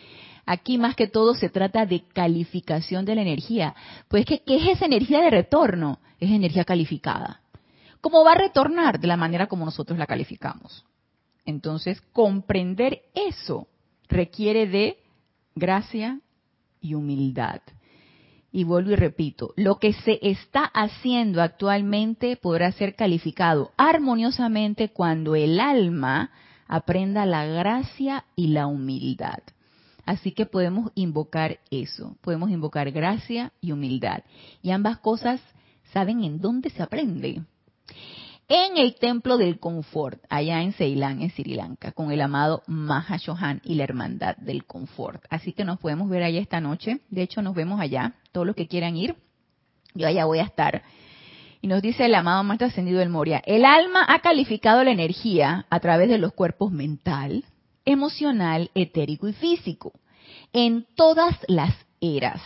Aquí 0.46 0.78
más 0.78 0.96
que 0.96 1.06
todo 1.06 1.34
se 1.34 1.48
trata 1.48 1.86
de 1.86 2.00
calificación 2.12 3.04
de 3.04 3.14
la 3.14 3.22
energía. 3.22 3.72
Pues 4.08 4.24
¿qué 4.26 4.42
es 4.46 4.66
esa 4.66 4.86
energía 4.86 5.20
de 5.20 5.30
retorno? 5.30 6.00
Es 6.18 6.28
energía 6.28 6.64
calificada. 6.64 7.40
¿Cómo 8.00 8.24
va 8.24 8.32
a 8.32 8.38
retornar? 8.38 8.98
De 8.98 9.06
la 9.06 9.16
manera 9.16 9.46
como 9.46 9.64
nosotros 9.64 9.96
la 9.96 10.08
calificamos. 10.08 10.84
Entonces, 11.44 12.00
comprender 12.12 13.02
eso 13.14 13.68
requiere 14.08 14.66
de 14.66 14.98
gracia 15.54 16.18
y 16.80 16.94
humildad. 16.94 17.60
Y 18.52 18.64
vuelvo 18.64 18.90
y 18.90 18.96
repito, 18.96 19.52
lo 19.56 19.78
que 19.78 19.92
se 19.92 20.18
está 20.22 20.64
haciendo 20.64 21.40
actualmente 21.40 22.36
podrá 22.36 22.72
ser 22.72 22.96
calificado 22.96 23.70
armoniosamente 23.76 24.88
cuando 24.88 25.36
el 25.36 25.60
alma 25.60 26.30
aprenda 26.66 27.26
la 27.26 27.44
gracia 27.44 28.24
y 28.34 28.48
la 28.48 28.66
humildad. 28.66 29.38
Así 30.04 30.32
que 30.32 30.46
podemos 30.46 30.90
invocar 30.96 31.60
eso, 31.70 32.16
podemos 32.22 32.50
invocar 32.50 32.90
gracia 32.90 33.52
y 33.60 33.70
humildad. 33.70 34.24
Y 34.62 34.72
ambas 34.72 34.98
cosas, 34.98 35.40
¿saben 35.92 36.24
en 36.24 36.40
dónde 36.40 36.70
se 36.70 36.82
aprende? 36.82 37.42
en 38.50 38.78
el 38.78 38.96
templo 38.96 39.38
del 39.38 39.60
confort, 39.60 40.24
allá 40.28 40.60
en 40.60 40.72
Ceilán, 40.72 41.22
en 41.22 41.30
Sri 41.30 41.54
Lanka, 41.54 41.92
con 41.92 42.10
el 42.10 42.20
amado 42.20 42.64
Mahashohan 42.66 43.60
y 43.62 43.76
la 43.76 43.84
hermandad 43.84 44.36
del 44.38 44.64
confort. 44.64 45.24
Así 45.30 45.52
que 45.52 45.64
nos 45.64 45.78
podemos 45.78 46.10
ver 46.10 46.24
allá 46.24 46.40
esta 46.40 46.60
noche. 46.60 47.00
De 47.10 47.22
hecho, 47.22 47.42
nos 47.42 47.54
vemos 47.54 47.80
allá, 47.80 48.14
todos 48.32 48.46
los 48.46 48.56
que 48.56 48.68
quieran 48.68 48.96
ir. 48.96 49.16
Yo 49.94 50.06
allá 50.06 50.24
voy 50.24 50.38
a 50.38 50.44
estar. 50.44 50.82
Y 51.60 51.66
nos 51.66 51.82
dice 51.82 52.06
el 52.06 52.14
amado 52.14 52.42
Maestro 52.44 52.68
Ascendido 52.68 53.00
del 53.00 53.10
Moria, 53.10 53.42
el 53.44 53.64
alma 53.64 54.04
ha 54.08 54.20
calificado 54.20 54.82
la 54.82 54.92
energía 54.92 55.66
a 55.68 55.80
través 55.80 56.08
de 56.08 56.18
los 56.18 56.32
cuerpos 56.32 56.72
mental, 56.72 57.44
emocional, 57.84 58.70
etérico 58.74 59.28
y 59.28 59.34
físico, 59.34 59.92
en 60.52 60.86
todas 60.96 61.36
las 61.48 61.74
eras 62.00 62.40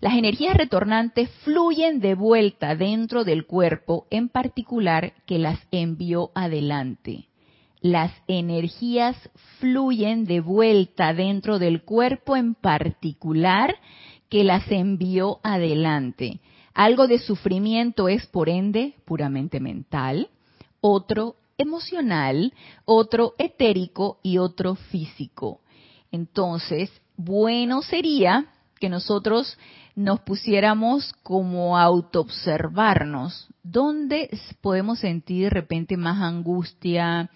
las 0.00 0.14
energías 0.14 0.56
retornantes 0.56 1.30
fluyen 1.42 2.00
de 2.00 2.14
vuelta 2.14 2.74
dentro 2.74 3.24
del 3.24 3.46
cuerpo, 3.46 4.06
en 4.10 4.28
particular 4.28 5.14
que 5.26 5.38
las 5.38 5.58
envió 5.70 6.30
adelante. 6.34 7.28
Las 7.80 8.12
energías 8.26 9.16
fluyen 9.58 10.24
de 10.24 10.40
vuelta 10.40 11.14
dentro 11.14 11.58
del 11.58 11.82
cuerpo 11.82 12.36
en 12.36 12.54
particular 12.54 13.76
que 14.28 14.44
las 14.44 14.70
envió 14.70 15.40
adelante. 15.42 16.40
Algo 16.74 17.06
de 17.06 17.18
sufrimiento 17.18 18.08
es, 18.08 18.26
por 18.26 18.48
ende, 18.48 18.94
puramente 19.04 19.60
mental, 19.60 20.28
otro 20.80 21.36
emocional, 21.58 22.52
otro 22.84 23.34
etérico 23.38 24.18
y 24.22 24.38
otro 24.38 24.74
físico. 24.74 25.60
Entonces, 26.12 26.90
bueno 27.16 27.82
sería 27.82 28.46
que 28.78 28.88
nosotros 28.88 29.56
nos 29.94 30.20
pusiéramos 30.20 31.14
como 31.22 31.78
autoobservarnos, 31.78 33.48
¿dónde 33.62 34.28
podemos 34.60 34.98
sentir 34.98 35.44
de 35.44 35.50
repente 35.50 35.96
más 35.96 36.20
angustia 36.20 37.30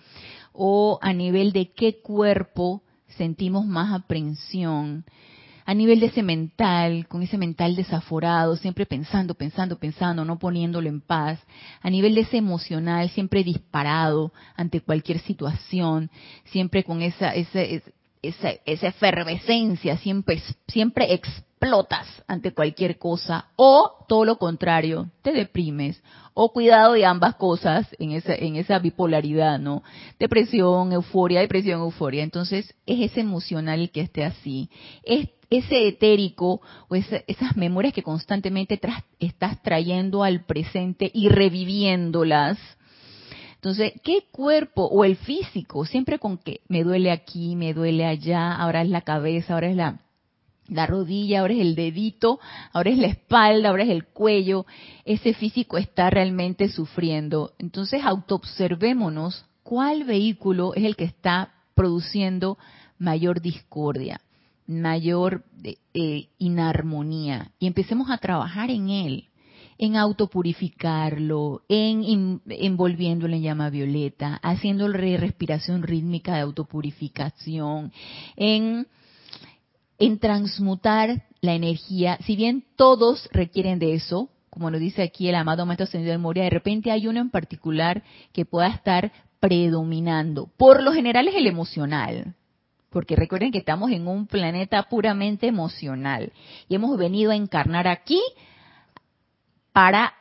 o 0.52 0.98
a 1.00 1.14
nivel 1.14 1.52
de 1.52 1.72
qué 1.72 2.00
cuerpo 2.02 2.82
sentimos 3.16 3.64
más 3.64 3.94
aprensión? 3.94 5.06
A 5.64 5.74
nivel 5.74 6.00
de 6.00 6.06
ese 6.06 6.22
mental, 6.22 7.06
con 7.08 7.22
ese 7.22 7.38
mental 7.38 7.76
desaforado, 7.76 8.56
siempre 8.56 8.86
pensando, 8.86 9.34
pensando, 9.34 9.78
pensando, 9.78 10.24
no 10.24 10.38
poniéndolo 10.38 10.88
en 10.88 11.00
paz. 11.00 11.38
A 11.82 11.90
nivel 11.90 12.14
de 12.14 12.22
ese 12.22 12.38
emocional, 12.38 13.08
siempre 13.10 13.44
disparado 13.44 14.32
ante 14.56 14.80
cualquier 14.80 15.20
situación, 15.20 16.10
siempre 16.44 16.84
con 16.84 17.02
esa, 17.02 17.34
esa, 17.34 17.60
esa, 18.22 18.50
esa 18.64 18.88
efervescencia, 18.88 19.96
siempre, 19.98 20.42
siempre 20.68 21.12
explotas 21.12 22.06
ante 22.26 22.52
cualquier 22.52 22.98
cosa, 22.98 23.48
o 23.56 24.04
todo 24.08 24.24
lo 24.24 24.38
contrario, 24.38 25.10
te 25.22 25.32
deprimes, 25.32 26.02
o 26.32 26.52
cuidado 26.52 26.94
de 26.94 27.04
ambas 27.04 27.34
cosas 27.34 27.86
en 27.98 28.12
esa, 28.12 28.34
en 28.34 28.56
esa 28.56 28.78
bipolaridad, 28.78 29.58
¿no? 29.58 29.82
Depresión, 30.18 30.92
euforia, 30.92 31.40
depresión, 31.40 31.80
euforia. 31.80 32.22
Entonces, 32.22 32.74
es 32.86 33.10
ese 33.10 33.20
emocional 33.20 33.80
el 33.80 33.90
que 33.90 34.00
esté 34.00 34.24
así. 34.24 34.70
Es 35.02 35.28
ese 35.50 35.88
etérico 35.88 36.62
o 36.88 36.94
esas 36.94 37.56
memorias 37.56 37.92
que 37.92 38.02
constantemente 38.02 38.80
estás 39.18 39.62
trayendo 39.62 40.22
al 40.22 40.44
presente 40.44 41.10
y 41.12 41.28
reviviéndolas 41.28 42.58
entonces, 43.60 43.92
¿qué 44.02 44.24
cuerpo 44.32 44.86
o 44.86 45.04
el 45.04 45.16
físico? 45.16 45.84
Siempre 45.84 46.18
con 46.18 46.38
que 46.38 46.62
me 46.68 46.82
duele 46.82 47.10
aquí, 47.10 47.56
me 47.56 47.74
duele 47.74 48.06
allá, 48.06 48.54
ahora 48.54 48.80
es 48.80 48.88
la 48.88 49.02
cabeza, 49.02 49.52
ahora 49.52 49.68
es 49.68 49.76
la, 49.76 50.00
la 50.66 50.86
rodilla, 50.86 51.40
ahora 51.40 51.52
es 51.52 51.60
el 51.60 51.74
dedito, 51.74 52.40
ahora 52.72 52.88
es 52.88 52.96
la 52.96 53.08
espalda, 53.08 53.68
ahora 53.68 53.82
es 53.82 53.90
el 53.90 54.06
cuello. 54.06 54.64
Ese 55.04 55.34
físico 55.34 55.76
está 55.76 56.08
realmente 56.08 56.70
sufriendo. 56.70 57.52
Entonces, 57.58 58.02
autoobservémonos 58.02 59.44
cuál 59.62 60.04
vehículo 60.04 60.72
es 60.74 60.84
el 60.84 60.96
que 60.96 61.04
está 61.04 61.52
produciendo 61.74 62.56
mayor 62.98 63.42
discordia, 63.42 64.22
mayor 64.70 65.44
eh, 65.62 66.28
inarmonía 66.38 67.52
y 67.58 67.66
empecemos 67.66 68.10
a 68.10 68.18
trabajar 68.18 68.70
en 68.70 68.88
él 68.88 69.30
en 69.80 69.96
autopurificarlo, 69.96 71.62
en 71.66 72.42
envolviéndolo 72.46 73.34
en 73.34 73.40
llama 73.40 73.70
violeta, 73.70 74.38
haciendo 74.42 74.86
respiración 74.88 75.82
rítmica 75.82 76.34
de 76.34 76.40
autopurificación, 76.40 77.90
en, 78.36 78.86
en 79.98 80.18
transmutar 80.18 81.24
la 81.40 81.54
energía. 81.54 82.18
Si 82.26 82.36
bien 82.36 82.62
todos 82.76 83.26
requieren 83.32 83.78
de 83.78 83.94
eso, 83.94 84.28
como 84.50 84.70
nos 84.70 84.80
dice 84.80 85.02
aquí 85.02 85.30
el 85.30 85.34
amado 85.34 85.64
Maestro 85.64 85.84
Ascendido 85.84 86.12
de 86.12 86.18
Moria, 86.18 86.44
de 86.44 86.50
repente 86.50 86.90
hay 86.90 87.06
uno 87.06 87.18
en 87.18 87.30
particular 87.30 88.02
que 88.34 88.44
pueda 88.44 88.68
estar 88.68 89.10
predominando. 89.40 90.50
Por 90.58 90.82
lo 90.82 90.92
general 90.92 91.26
es 91.26 91.36
el 91.36 91.46
emocional, 91.46 92.34
porque 92.90 93.16
recuerden 93.16 93.52
que 93.52 93.58
estamos 93.58 93.90
en 93.90 94.06
un 94.06 94.26
planeta 94.26 94.82
puramente 94.84 95.46
emocional 95.46 96.32
y 96.68 96.74
hemos 96.74 96.98
venido 96.98 97.30
a 97.30 97.36
encarnar 97.36 97.88
aquí 97.88 98.20
para 99.72 100.14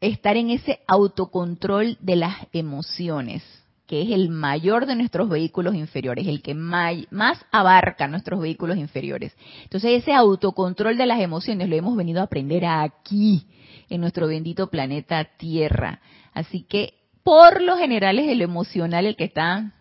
estar 0.00 0.36
en 0.36 0.50
ese 0.50 0.80
autocontrol 0.88 1.96
de 2.00 2.16
las 2.16 2.36
emociones, 2.52 3.44
que 3.86 4.02
es 4.02 4.10
el 4.10 4.30
mayor 4.30 4.86
de 4.86 4.96
nuestros 4.96 5.28
vehículos 5.28 5.76
inferiores, 5.76 6.26
el 6.26 6.42
que 6.42 6.54
más 6.54 7.44
abarca 7.52 8.08
nuestros 8.08 8.40
vehículos 8.40 8.78
inferiores. 8.78 9.32
Entonces 9.62 10.02
ese 10.02 10.12
autocontrol 10.12 10.96
de 10.96 11.06
las 11.06 11.20
emociones 11.20 11.68
lo 11.68 11.76
hemos 11.76 11.96
venido 11.96 12.20
a 12.20 12.24
aprender 12.24 12.66
aquí, 12.66 13.46
en 13.88 14.00
nuestro 14.00 14.26
bendito 14.26 14.68
planeta 14.70 15.24
Tierra. 15.36 16.00
Así 16.32 16.62
que 16.62 16.94
por 17.22 17.62
lo 17.62 17.76
general 17.76 18.18
es 18.18 18.28
el 18.28 18.42
emocional 18.42 19.06
el 19.06 19.16
que 19.16 19.24
está, 19.24 19.72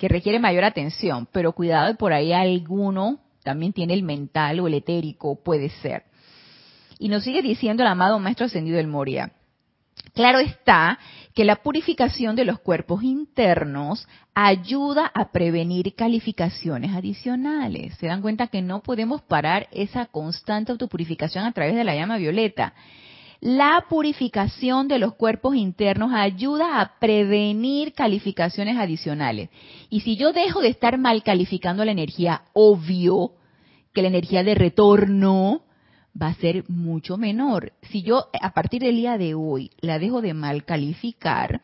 que 0.00 0.08
requiere 0.08 0.38
mayor 0.38 0.64
atención, 0.64 1.28
pero 1.30 1.52
cuidado, 1.52 1.94
por 1.96 2.14
ahí 2.14 2.32
alguno 2.32 3.18
también 3.44 3.74
tiene 3.74 3.92
el 3.92 4.02
mental 4.02 4.58
o 4.60 4.66
el 4.66 4.72
etérico, 4.72 5.42
puede 5.44 5.68
ser. 5.68 6.04
Y 6.98 7.10
nos 7.10 7.22
sigue 7.22 7.42
diciendo 7.42 7.82
el 7.82 7.86
amado 7.86 8.18
Maestro 8.18 8.46
Ascendido 8.46 8.78
del 8.78 8.86
Moria. 8.86 9.32
Claro 10.14 10.38
está 10.38 10.98
que 11.34 11.44
la 11.44 11.56
purificación 11.56 12.34
de 12.34 12.46
los 12.46 12.60
cuerpos 12.60 13.02
internos 13.02 14.08
ayuda 14.34 15.10
a 15.14 15.32
prevenir 15.32 15.94
calificaciones 15.94 16.94
adicionales. 16.96 17.94
Se 17.98 18.06
dan 18.06 18.22
cuenta 18.22 18.46
que 18.46 18.62
no 18.62 18.80
podemos 18.80 19.20
parar 19.20 19.68
esa 19.70 20.06
constante 20.06 20.72
autopurificación 20.72 21.44
a 21.44 21.52
través 21.52 21.74
de 21.74 21.84
la 21.84 21.94
llama 21.94 22.16
violeta. 22.16 22.72
La 23.40 23.86
purificación 23.88 24.86
de 24.86 24.98
los 24.98 25.14
cuerpos 25.14 25.56
internos 25.56 26.12
ayuda 26.12 26.78
a 26.78 26.98
prevenir 26.98 27.94
calificaciones 27.94 28.76
adicionales. 28.76 29.48
Y 29.88 30.00
si 30.00 30.16
yo 30.16 30.34
dejo 30.34 30.60
de 30.60 30.68
estar 30.68 30.98
mal 30.98 31.22
calificando 31.22 31.82
la 31.86 31.92
energía, 31.92 32.42
obvio 32.52 33.32
que 33.94 34.02
la 34.02 34.08
energía 34.08 34.44
de 34.44 34.54
retorno 34.54 35.62
va 36.20 36.28
a 36.28 36.34
ser 36.34 36.64
mucho 36.68 37.16
menor. 37.16 37.72
Si 37.90 38.02
yo 38.02 38.26
a 38.42 38.52
partir 38.52 38.82
del 38.82 38.96
día 38.96 39.16
de 39.16 39.34
hoy 39.34 39.70
la 39.80 39.98
dejo 39.98 40.20
de 40.20 40.34
mal 40.34 40.64
calificar, 40.64 41.62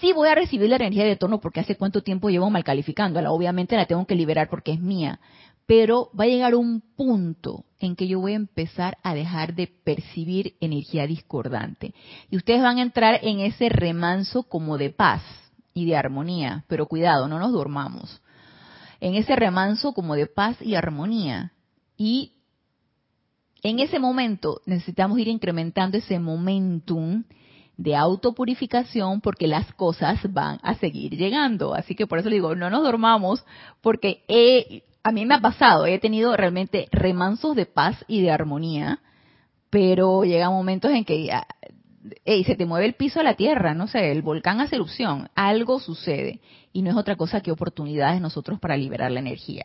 sí 0.00 0.12
voy 0.12 0.28
a 0.28 0.34
recibir 0.34 0.68
la 0.68 0.76
energía 0.76 1.04
de 1.04 1.10
retorno 1.10 1.40
porque 1.40 1.60
hace 1.60 1.76
cuánto 1.76 2.02
tiempo 2.02 2.28
llevo 2.28 2.50
mal 2.50 2.64
calificándola. 2.64 3.30
Obviamente 3.30 3.76
la 3.76 3.86
tengo 3.86 4.06
que 4.06 4.16
liberar 4.16 4.48
porque 4.50 4.72
es 4.72 4.80
mía. 4.80 5.18
Pero 5.66 6.10
va 6.18 6.24
a 6.24 6.28
llegar 6.28 6.54
un 6.54 6.80
punto 6.80 7.64
en 7.80 7.96
que 7.96 8.06
yo 8.06 8.20
voy 8.20 8.32
a 8.32 8.36
empezar 8.36 8.98
a 9.02 9.14
dejar 9.14 9.54
de 9.54 9.66
percibir 9.66 10.54
energía 10.60 11.06
discordante. 11.06 11.92
Y 12.30 12.36
ustedes 12.36 12.62
van 12.62 12.78
a 12.78 12.82
entrar 12.82 13.20
en 13.22 13.40
ese 13.40 13.68
remanso 13.68 14.44
como 14.44 14.78
de 14.78 14.90
paz 14.90 15.22
y 15.74 15.84
de 15.86 15.96
armonía. 15.96 16.64
Pero 16.68 16.86
cuidado, 16.86 17.26
no 17.28 17.38
nos 17.38 17.52
dormamos. 17.52 18.22
En 19.00 19.14
ese 19.14 19.36
remanso 19.36 19.92
como 19.92 20.14
de 20.14 20.26
paz 20.26 20.56
y 20.62 20.74
armonía. 20.74 21.52
Y 21.96 22.32
en 23.62 23.80
ese 23.80 23.98
momento 23.98 24.60
necesitamos 24.66 25.18
ir 25.18 25.28
incrementando 25.28 25.98
ese 25.98 26.18
momentum 26.18 27.24
de 27.76 27.94
autopurificación 27.94 29.20
porque 29.20 29.46
las 29.46 29.72
cosas 29.74 30.20
van 30.32 30.58
a 30.62 30.76
seguir 30.76 31.16
llegando. 31.16 31.74
Así 31.74 31.94
que 31.94 32.06
por 32.06 32.18
eso 32.18 32.30
digo, 32.30 32.54
no 32.54 32.70
nos 32.70 32.82
dormamos 32.82 33.44
porque 33.80 34.22
a 35.06 35.12
mí 35.12 35.24
me 35.24 35.36
ha 35.36 35.40
pasado, 35.40 35.86
he 35.86 36.00
tenido 36.00 36.36
realmente 36.36 36.88
remansos 36.90 37.54
de 37.54 37.64
paz 37.64 38.04
y 38.08 38.22
de 38.22 38.32
armonía, 38.32 38.98
pero 39.70 40.24
llega 40.24 40.50
momentos 40.50 40.90
en 40.90 41.04
que 41.04 41.30
se 42.24 42.56
te 42.56 42.66
mueve 42.66 42.86
el 42.86 42.94
piso 42.94 43.20
a 43.20 43.22
la 43.22 43.34
tierra, 43.34 43.72
no 43.72 43.86
sé, 43.86 44.10
el 44.10 44.22
volcán 44.22 44.60
hace 44.60 44.74
erupción, 44.74 45.28
algo 45.36 45.78
sucede 45.78 46.40
y 46.72 46.82
no 46.82 46.90
es 46.90 46.96
otra 46.96 47.14
cosa 47.14 47.40
que 47.40 47.52
oportunidades 47.52 48.20
nosotros 48.20 48.58
para 48.58 48.76
liberar 48.76 49.12
la 49.12 49.20
energía. 49.20 49.64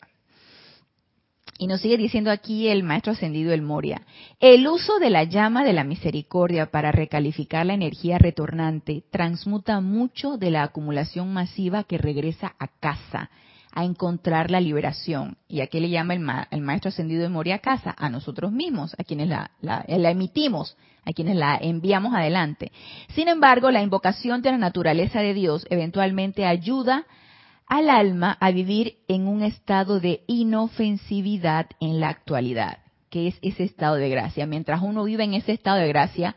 Y 1.58 1.66
nos 1.66 1.82
sigue 1.82 1.98
diciendo 1.98 2.30
aquí 2.30 2.68
el 2.68 2.84
maestro 2.84 3.14
ascendido 3.14 3.52
El 3.52 3.64
Moria, 3.64 4.04
el 4.39 4.68
uso 4.68 5.00
de 5.00 5.10
la 5.10 5.24
llama 5.24 5.64
de 5.64 5.74
la 5.74 5.84
misericordia 5.84 6.70
para 6.70 6.92
recalificar 6.92 7.66
la 7.66 7.74
energía 7.74 8.20
retornante 8.20 9.06
transmuta 9.10 9.80
mucho 9.80 10.38
de 10.38 10.52
la 10.52 10.62
acumulación 10.62 11.34
masiva 11.34 11.84
que 11.84 11.98
regresa 11.98 12.54
a 12.60 12.68
casa 12.68 13.32
a 13.72 13.84
encontrar 13.84 14.52
la 14.52 14.60
liberación. 14.60 15.38
¿Y 15.48 15.62
a 15.62 15.68
qué 15.68 15.80
le 15.80 15.90
llama 15.90 16.14
el, 16.14 16.62
maestro 16.62 16.90
ascendido 16.90 17.26
El 17.26 17.32
Moria 17.32 17.60
casa? 17.60 17.96
A 17.98 18.10
nosotros 18.10 18.52
mismos, 18.52 18.96
a 18.98 19.04
quienes 19.04 19.30
la, 19.30 19.52
la 19.62 19.86
emitimos, 19.88 20.78
a 21.06 21.14
quienes 21.14 21.36
la 21.36 21.58
enviamos 21.58 22.14
adelante. 22.14 22.72
Sin 23.10 23.28
embargo, 23.28 23.72
la 23.72 23.82
invocación 23.82 24.42
de 24.42 24.52
la 24.52 24.58
naturaleza 24.58 25.22
de 25.22 25.34
Dios 25.34 25.66
eventualmente 25.70 26.46
ayuda 26.46 27.06
al 27.68 27.90
alma 27.90 28.38
a 28.40 28.52
vivir 28.52 28.98
en 29.08 29.28
un 29.28 29.44
estado 29.44 30.00
de 30.00 30.24
inofensividad 30.28 31.68
en 31.80 32.00
la 32.00 32.10
actualidad, 32.10 32.80
que 33.10 33.28
es 33.28 33.40
ese 33.42 33.64
estado 33.64 33.96
de 33.96 34.10
gracia. 34.10 34.46
Mientras 34.46 34.82
uno 34.82 35.06
vive 35.06 35.24
en 35.24 35.34
ese 35.34 35.54
estado 35.54 35.78
de 35.78 35.88
gracia, 35.88 36.36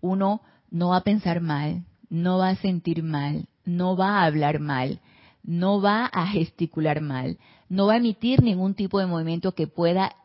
uno 0.00 0.42
no 0.70 0.90
va 0.90 0.98
a 0.98 1.04
pensar 1.04 1.40
mal, 1.40 1.84
no 2.10 2.38
va 2.38 2.50
a 2.50 2.56
sentir 2.56 3.02
mal, 3.02 3.46
no 3.64 3.96
va 3.96 4.18
a 4.18 4.24
hablar 4.26 4.60
mal, 4.60 5.00
no 5.44 5.80
va 5.80 6.06
a 6.06 6.26
gesticular 6.26 7.00
mal, 7.00 7.38
no 7.68 7.86
va 7.86 7.94
a 7.94 7.98
emitir 7.98 8.42
ningún 8.42 8.74
tipo 8.74 8.98
de 8.98 9.06
movimiento 9.06 9.52
que 9.52 9.66
pueda 9.66 10.16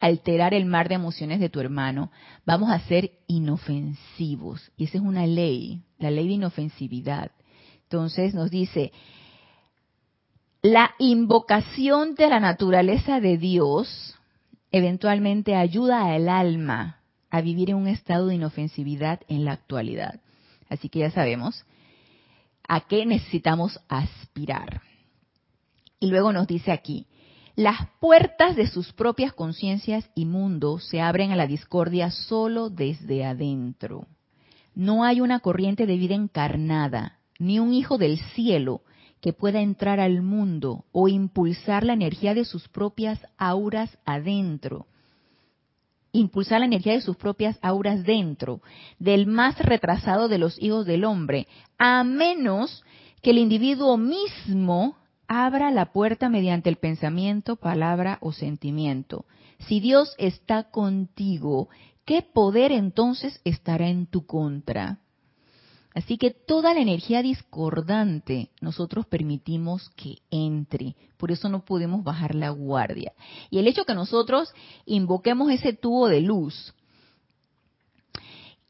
alterar 0.00 0.54
el 0.54 0.64
mar 0.64 0.88
de 0.88 0.94
emociones 0.94 1.40
de 1.40 1.50
tu 1.50 1.60
hermano. 1.60 2.10
Vamos 2.46 2.70
a 2.70 2.80
ser 2.80 3.12
inofensivos. 3.26 4.72
Y 4.76 4.84
esa 4.84 4.98
es 4.98 5.04
una 5.04 5.26
ley, 5.26 5.82
la 5.98 6.10
ley 6.10 6.26
de 6.28 6.34
inofensividad. 6.34 7.32
Entonces 7.82 8.34
nos 8.34 8.50
dice, 8.50 8.92
la 10.62 10.92
invocación 10.98 12.14
de 12.14 12.28
la 12.28 12.40
naturaleza 12.40 13.20
de 13.20 13.36
Dios 13.36 14.16
eventualmente 14.70 15.56
ayuda 15.56 16.12
al 16.12 16.28
alma 16.28 17.00
a 17.30 17.40
vivir 17.40 17.70
en 17.70 17.76
un 17.76 17.88
estado 17.88 18.28
de 18.28 18.36
inofensividad 18.36 19.20
en 19.28 19.44
la 19.44 19.52
actualidad. 19.52 20.20
Así 20.68 20.88
que 20.88 21.00
ya 21.00 21.10
sabemos 21.10 21.64
a 22.70 22.82
qué 22.82 23.04
necesitamos 23.04 23.80
aspirar. 23.88 24.82
Y 25.98 26.06
luego 26.06 26.32
nos 26.32 26.46
dice 26.46 26.70
aquí, 26.70 27.08
las 27.56 27.88
puertas 27.98 28.54
de 28.54 28.68
sus 28.68 28.92
propias 28.92 29.32
conciencias 29.32 30.08
y 30.14 30.24
mundos 30.24 30.86
se 30.88 31.00
abren 31.00 31.32
a 31.32 31.36
la 31.36 31.48
discordia 31.48 32.12
solo 32.12 32.70
desde 32.70 33.24
adentro. 33.24 34.06
No 34.72 35.02
hay 35.02 35.20
una 35.20 35.40
corriente 35.40 35.84
de 35.84 35.96
vida 35.96 36.14
encarnada, 36.14 37.18
ni 37.40 37.58
un 37.58 37.74
hijo 37.74 37.98
del 37.98 38.20
cielo 38.34 38.82
que 39.20 39.32
pueda 39.32 39.60
entrar 39.60 39.98
al 39.98 40.22
mundo 40.22 40.84
o 40.92 41.08
impulsar 41.08 41.82
la 41.82 41.94
energía 41.94 42.34
de 42.34 42.44
sus 42.44 42.68
propias 42.68 43.18
auras 43.36 43.98
adentro. 44.04 44.86
Impulsar 46.12 46.60
la 46.60 46.66
energía 46.66 46.94
de 46.94 47.00
sus 47.00 47.16
propias 47.16 47.58
auras 47.62 48.04
dentro, 48.04 48.60
del 48.98 49.26
más 49.26 49.58
retrasado 49.58 50.28
de 50.28 50.38
los 50.38 50.60
hijos 50.60 50.86
del 50.86 51.04
hombre, 51.04 51.46
a 51.78 52.02
menos 52.04 52.84
que 53.22 53.30
el 53.30 53.38
individuo 53.38 53.96
mismo 53.96 54.96
abra 55.28 55.70
la 55.70 55.92
puerta 55.92 56.28
mediante 56.28 56.68
el 56.68 56.76
pensamiento, 56.76 57.56
palabra 57.56 58.18
o 58.20 58.32
sentimiento. 58.32 59.24
Si 59.68 59.78
Dios 59.78 60.14
está 60.18 60.70
contigo, 60.70 61.68
¿qué 62.04 62.22
poder 62.22 62.72
entonces 62.72 63.40
estará 63.44 63.88
en 63.88 64.06
tu 64.06 64.26
contra? 64.26 64.98
Así 65.94 66.18
que 66.18 66.30
toda 66.30 66.72
la 66.72 66.80
energía 66.80 67.22
discordante 67.22 68.50
nosotros 68.60 69.06
permitimos 69.06 69.90
que 69.96 70.18
entre. 70.30 70.94
Por 71.16 71.32
eso 71.32 71.48
no 71.48 71.64
podemos 71.64 72.04
bajar 72.04 72.34
la 72.34 72.50
guardia. 72.50 73.12
Y 73.50 73.58
el 73.58 73.66
hecho 73.66 73.84
que 73.84 73.94
nosotros 73.94 74.52
invoquemos 74.86 75.50
ese 75.50 75.72
tubo 75.72 76.08
de 76.08 76.20
luz, 76.20 76.74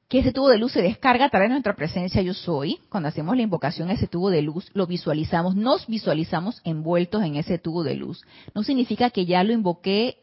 que 0.09 0.21
ese 0.21 0.33
tubo 0.33 0.49
de 0.49 0.59
luz 0.59 0.73
se 0.73 0.83
descarga 0.83 1.27
a 1.27 1.31
través 1.31 1.51
de 1.51 1.55
nuestra 1.55 1.77
presencia 1.77 2.23
yo 2.23 2.35
soy, 2.35 2.79
cuando 2.89 3.11
hacemos 3.11 3.37
la 3.37 3.43
invocación 3.43 3.91
a 3.91 3.93
ese 3.93 4.09
tubo 4.09 4.31
de 4.31 4.43
luz, 4.43 4.71
lo 4.73 4.87
visualizamos, 4.87 5.55
nos 5.55 5.87
visualizamos 5.87 6.63
envueltos 6.65 7.23
en 7.23 7.37
ese 7.37 7.59
tubo 7.59 7.85
de 7.85 7.95
luz. 7.95 8.25
No 8.55 8.63
significa 8.63 9.11
que 9.11 9.27
ya 9.27 9.45
lo 9.45 9.53
invoqué 9.53 10.17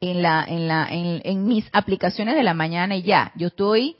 en, 0.00 0.22
la, 0.22 0.44
en, 0.48 0.66
la, 0.66 0.88
en 0.90 1.46
mis 1.46 1.66
aplicaciones 1.72 2.34
de 2.34 2.42
la 2.42 2.54
mañana 2.54 2.96
y 2.96 3.02
ya, 3.02 3.32
yo 3.36 3.48
estoy 3.48 3.96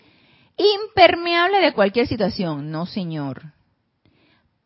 impermeable 0.61 1.61
de 1.61 1.73
cualquier 1.73 2.07
situación. 2.07 2.71
No, 2.71 2.87
señor. 2.87 3.53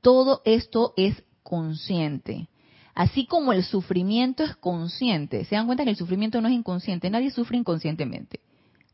Todo 0.00 0.42
esto 0.44 0.92
es 0.96 1.22
consciente. 1.42 2.48
Así 2.94 3.26
como 3.26 3.52
el 3.52 3.64
sufrimiento 3.64 4.44
es 4.44 4.54
consciente. 4.56 5.44
Se 5.44 5.56
dan 5.56 5.66
cuenta 5.66 5.84
que 5.84 5.90
el 5.90 5.96
sufrimiento 5.96 6.40
no 6.40 6.48
es 6.48 6.54
inconsciente. 6.54 7.10
Nadie 7.10 7.30
sufre 7.30 7.56
inconscientemente. 7.56 8.40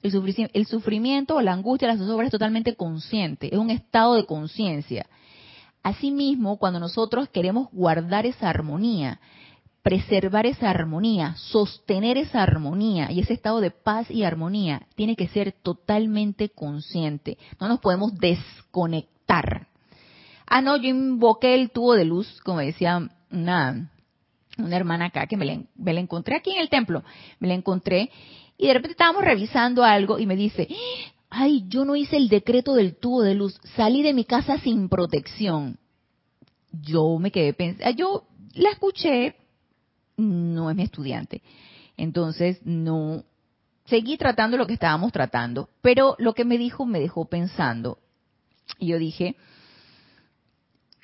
El, 0.03 0.66
sufrimiento 0.66 1.36
o 1.36 1.42
la 1.42 1.53
angustia, 1.53 1.88
la 1.88 1.98
zozobra 1.98 2.26
es 2.26 2.32
totalmente 2.32 2.74
consciente. 2.74 3.53
Es 3.53 3.59
un 3.59 3.68
estado 3.70 4.14
de 4.14 4.24
conciencia. 4.24 5.07
Asimismo, 5.82 6.57
cuando 6.57 6.80
nosotros 6.80 7.28
queremos 7.28 7.68
guardar 7.72 8.24
esa 8.24 8.48
armonía, 8.48 9.20
preservar 9.83 10.47
esa 10.47 10.70
armonía, 10.70 11.35
sostener 11.37 12.18
esa 12.18 12.43
armonía 12.43 13.11
y 13.11 13.20
ese 13.20 13.33
estado 13.33 13.61
de 13.61 13.70
paz 13.70 14.11
y 14.11 14.24
armonía 14.24 14.87
tiene 14.95 15.16
que 15.16 15.28
ser 15.28 15.53
totalmente 15.53 16.51
consciente. 16.51 17.39
No 17.59 17.68
nos 17.68 17.81
podemos 17.81 18.14
desconectar. 18.18 19.68
Ah, 20.47 20.61
no, 20.61 20.76
yo 20.76 20.89
invoqué 20.89 21.55
el 21.55 21.70
tubo 21.70 21.95
de 21.95 22.05
luz, 22.05 22.41
como 22.43 22.59
decía 22.59 23.09
una, 23.31 23.91
una 24.59 24.76
hermana 24.76 25.07
acá, 25.07 25.26
que 25.26 25.37
me 25.37 25.45
la, 25.45 25.61
me 25.76 25.95
la 25.95 26.01
encontré 26.01 26.37
aquí 26.37 26.53
en 26.53 26.61
el 26.61 26.68
templo, 26.68 27.05
me 27.39 27.49
la 27.49 27.55
encontré, 27.55 28.11
y 28.59 28.66
de 28.66 28.74
repente 28.74 28.93
estábamos 28.93 29.24
revisando 29.24 29.85
algo 29.85 30.18
y 30.18 30.26
me 30.26 30.37
dice, 30.37 30.68
ay, 31.31 31.64
yo 31.68 31.85
no 31.85 31.97
hice 31.97 32.16
el 32.16 32.28
decreto 32.28 32.74
del 32.74 32.97
tubo 32.97 33.22
de 33.22 33.35
luz, 33.35 33.59
salí 33.76 34.03
de 34.03 34.12
mi 34.12 34.24
casa 34.24 34.59
sin 34.59 34.89
protección. 34.89 35.78
Yo 36.72 37.18
me 37.18 37.31
quedé 37.31 37.55
pensando, 37.55 37.97
yo 37.97 38.24
la 38.55 38.70
escuché, 38.70 39.37
no 40.21 40.71
es 40.71 40.77
mi 40.77 40.83
estudiante. 40.83 41.43
Entonces, 41.97 42.61
no, 42.64 43.25
seguí 43.87 44.16
tratando 44.16 44.57
lo 44.57 44.66
que 44.66 44.75
estábamos 44.75 45.12
tratando, 45.12 45.68
pero 45.83 46.14
lo 46.18 46.33
que 46.33 46.45
me 46.45 46.59
dijo 46.59 46.87
me 46.87 47.01
dejó 47.01 47.27
pensando. 47.27 47.99
Y 48.79 48.89
yo 48.89 48.99
dije, 48.99 49.37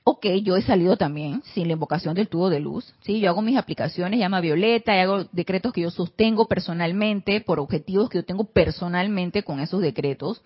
ok, 0.04 0.26
yo 0.42 0.56
he 0.56 0.62
salido 0.62 0.96
también 0.96 1.42
sin 1.52 1.66
la 1.66 1.72
invocación 1.72 2.14
del 2.14 2.28
tubo 2.28 2.48
de 2.48 2.60
luz, 2.60 2.94
¿sí? 3.02 3.18
Yo 3.18 3.28
hago 3.28 3.42
mis 3.42 3.58
aplicaciones, 3.58 4.20
llama 4.20 4.40
Violeta, 4.40 4.96
y 4.96 5.00
hago 5.00 5.24
decretos 5.32 5.72
que 5.72 5.80
yo 5.80 5.90
sostengo 5.90 6.46
personalmente, 6.46 7.40
por 7.40 7.58
objetivos 7.58 8.08
que 8.08 8.18
yo 8.18 8.24
tengo 8.24 8.44
personalmente 8.44 9.42
con 9.42 9.58
esos 9.58 9.82
decretos, 9.82 10.42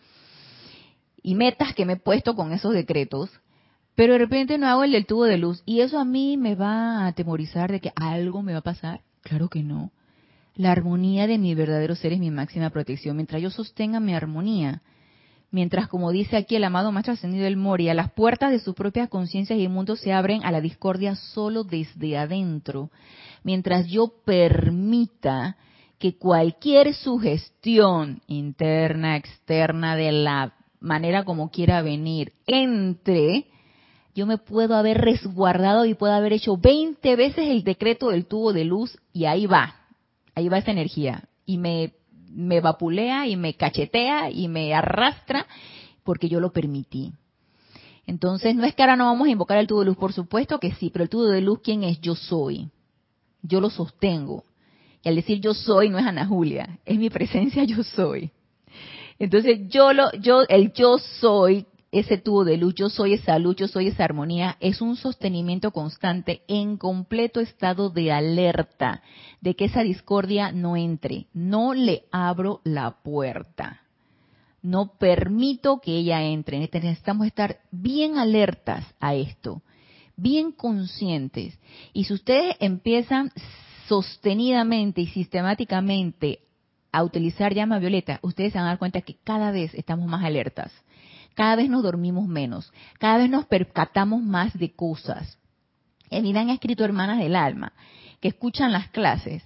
y 1.23 1.35
metas 1.35 1.75
que 1.75 1.85
me 1.85 1.93
he 1.93 1.97
puesto 1.97 2.35
con 2.35 2.53
esos 2.53 2.73
decretos, 2.73 3.31
pero 4.01 4.15
de 4.15 4.21
repente 4.21 4.57
no 4.57 4.67
hago 4.67 4.85
el 4.85 4.93
del 4.93 5.05
tubo 5.05 5.25
de 5.25 5.37
luz 5.37 5.63
y 5.67 5.83
eso 5.83 5.99
a 5.99 6.07
mí 6.07 6.39
me 6.39 6.55
va 6.55 7.01
a 7.01 7.09
atemorizar 7.09 7.71
de 7.71 7.81
que 7.81 7.93
algo 7.95 8.41
me 8.41 8.55
va 8.55 8.61
a 8.61 8.63
pasar. 8.63 9.03
Claro 9.21 9.51
que 9.51 9.63
no. 9.63 9.93
La 10.55 10.73
armonía 10.73 11.27
de 11.27 11.37
mi 11.37 11.55
verdadero 11.55 11.95
ser 11.95 12.15
es 12.15 12.19
mi 12.19 12.31
máxima 12.31 12.71
protección. 12.71 13.17
Mientras 13.17 13.43
yo 13.43 13.51
sostenga 13.51 14.01
mi 14.01 14.15
armonía, 14.15 14.81
mientras 15.51 15.87
como 15.87 16.13
dice 16.13 16.39
aquí 16.39 16.57
el 16.57 16.65
amado 16.65 16.93
Maestro 16.93 17.13
Ascendido 17.13 17.45
del 17.45 17.59
Moria, 17.59 17.93
las 17.93 18.11
puertas 18.11 18.53
de 18.53 18.61
sus 18.61 18.75
propias 18.75 19.11
conciencias 19.11 19.59
y 19.59 19.69
mundo 19.69 19.97
se 19.97 20.15
abren 20.15 20.47
a 20.47 20.51
la 20.51 20.63
discordia 20.63 21.15
solo 21.15 21.63
desde 21.63 22.17
adentro. 22.17 22.91
Mientras 23.45 23.87
yo 23.87 24.15
permita 24.25 25.59
que 25.99 26.17
cualquier 26.17 26.95
sugestión 26.95 28.23
interna, 28.29 29.19
externa, 29.19 29.95
de 29.95 30.11
la 30.11 30.55
manera 30.81 31.27
como 31.27 31.51
quiera 31.51 31.83
venir, 31.83 32.33
entre, 32.47 33.51
yo 34.15 34.27
me 34.27 34.39
puedo 34.39 34.75
haber 34.75 34.99
resguardado 34.99 35.85
y 35.85 35.95
puedo 35.95 36.13
haber 36.13 36.33
hecho 36.33 36.57
20 36.57 37.17
veces 37.17 37.49
el 37.49 37.63
decreto 37.63 38.09
del 38.11 38.27
tubo 38.27 38.53
de 38.53 38.65
luz 38.65 38.99
y 39.13 39.27
ahí 39.27 39.47
va, 39.47 39.77
ahí 40.35 40.49
va 40.49 40.59
esa 40.59 40.73
energía 40.73 41.25
y 41.47 41.59
me, 41.59 41.95
me 42.29 42.61
vapulea 42.61 43.27
y 43.27 43.37
me 43.37 43.55
cachetea 43.55 44.31
y 44.31 44.49
me 44.49 44.75
arrastra 44.75 45.47
porque 46.03 46.29
yo 46.29 46.41
lo 46.41 46.53
permití. 46.53 47.13
Entonces, 48.07 48.57
no 48.57 48.65
es 48.65 48.75
que 48.75 48.83
ahora 48.83 48.97
no 48.97 49.05
vamos 49.05 49.29
a 49.29 49.31
invocar 49.31 49.59
el 49.59 49.69
tubo 49.69 49.81
de 49.81 49.87
luz, 49.87 49.97
por 49.97 50.13
supuesto 50.13 50.59
que 50.59 50.73
sí, 50.73 50.91
pero 50.91 51.05
el 51.05 51.09
tubo 51.09 51.27
de 51.27 51.41
luz, 51.41 51.61
¿quién 51.63 51.85
es? 51.85 52.01
Yo 52.01 52.17
soy. 52.17 52.69
Yo 53.43 53.61
lo 53.61 53.71
sostengo. 53.71 54.45
Y 55.03 55.09
al 55.09 55.15
decir 55.15 55.41
yo 55.41 55.55
soy 55.55 55.89
no 55.89 55.99
es 55.99 56.05
Ana 56.05 56.27
Julia, 56.27 56.79
es 56.85 56.99
mi 56.99 57.09
presencia 57.09 57.65
yo 57.65 57.83
soy. 57.85 58.31
Entonces, 59.19 59.69
yo 59.69 59.93
lo 59.93 60.11
yo 60.13 60.43
el 60.49 60.73
yo 60.73 60.99
soy 60.99 61.67
ese 61.93 62.19
tubo 62.19 62.45
de 62.45 62.57
luz, 62.57 62.75
yo 62.75 62.89
soy 62.89 63.15
esa 63.15 63.39
luz, 63.39 63.57
yo 63.57 63.67
soy 63.67 63.89
esa 63.89 64.05
armonía, 64.05 64.57
es 64.61 64.81
un 64.81 64.97
sostenimiento 64.97 65.73
constante 65.73 66.43
en 66.47 66.77
completo 66.77 67.41
estado 67.41 67.91
de 67.91 68.13
alerta 68.13 69.03
de 69.41 69.57
que 69.57 69.65
esa 69.65 69.83
discordia 69.83 70.53
no 70.53 70.77
entre. 70.77 71.27
No 71.35 71.75
le 71.75 72.05
abro 72.13 72.61
la 72.65 73.03
puerta. 73.03 73.81
No 74.63 74.99
permito 74.99 75.81
que 75.81 75.97
ella 75.97 76.23
entre. 76.23 76.61
Necesitamos 76.61 77.27
estar 77.27 77.59
bien 77.73 78.19
alertas 78.19 78.85
a 79.01 79.15
esto, 79.15 79.63
bien 80.17 80.53
conscientes. 80.53 81.59
Y 81.93 82.05
si 82.05 82.15
ustedes 82.15 82.57
empiezan 82.61 83.33
sostenidamente 83.89 85.01
y 85.01 85.07
sistemáticamente 85.09 86.41
a 86.93 87.03
utilizar 87.03 87.53
llama 87.53 87.81
violeta, 87.81 88.21
ustedes 88.23 88.53
se 88.53 88.59
van 88.59 88.67
a 88.67 88.71
dar 88.71 88.79
cuenta 88.79 89.01
que 89.01 89.17
cada 89.25 89.51
vez 89.51 89.75
estamos 89.75 90.07
más 90.09 90.25
alertas 90.25 90.73
cada 91.41 91.57
vez 91.57 91.71
nos 91.71 91.83
dormimos 91.83 92.29
menos, 92.29 92.71
cada 92.99 93.17
vez 93.17 93.31
nos 93.31 93.47
percatamos 93.47 94.23
más 94.23 94.53
de 94.59 94.75
cosas. 94.75 95.39
En 96.11 96.23
mí 96.25 96.37
han 96.37 96.51
escrito 96.51 96.85
hermanas 96.85 97.19
del 97.19 97.35
alma 97.35 97.73
que 98.21 98.29
escuchan 98.29 98.73
las 98.73 98.91
clases 98.91 99.43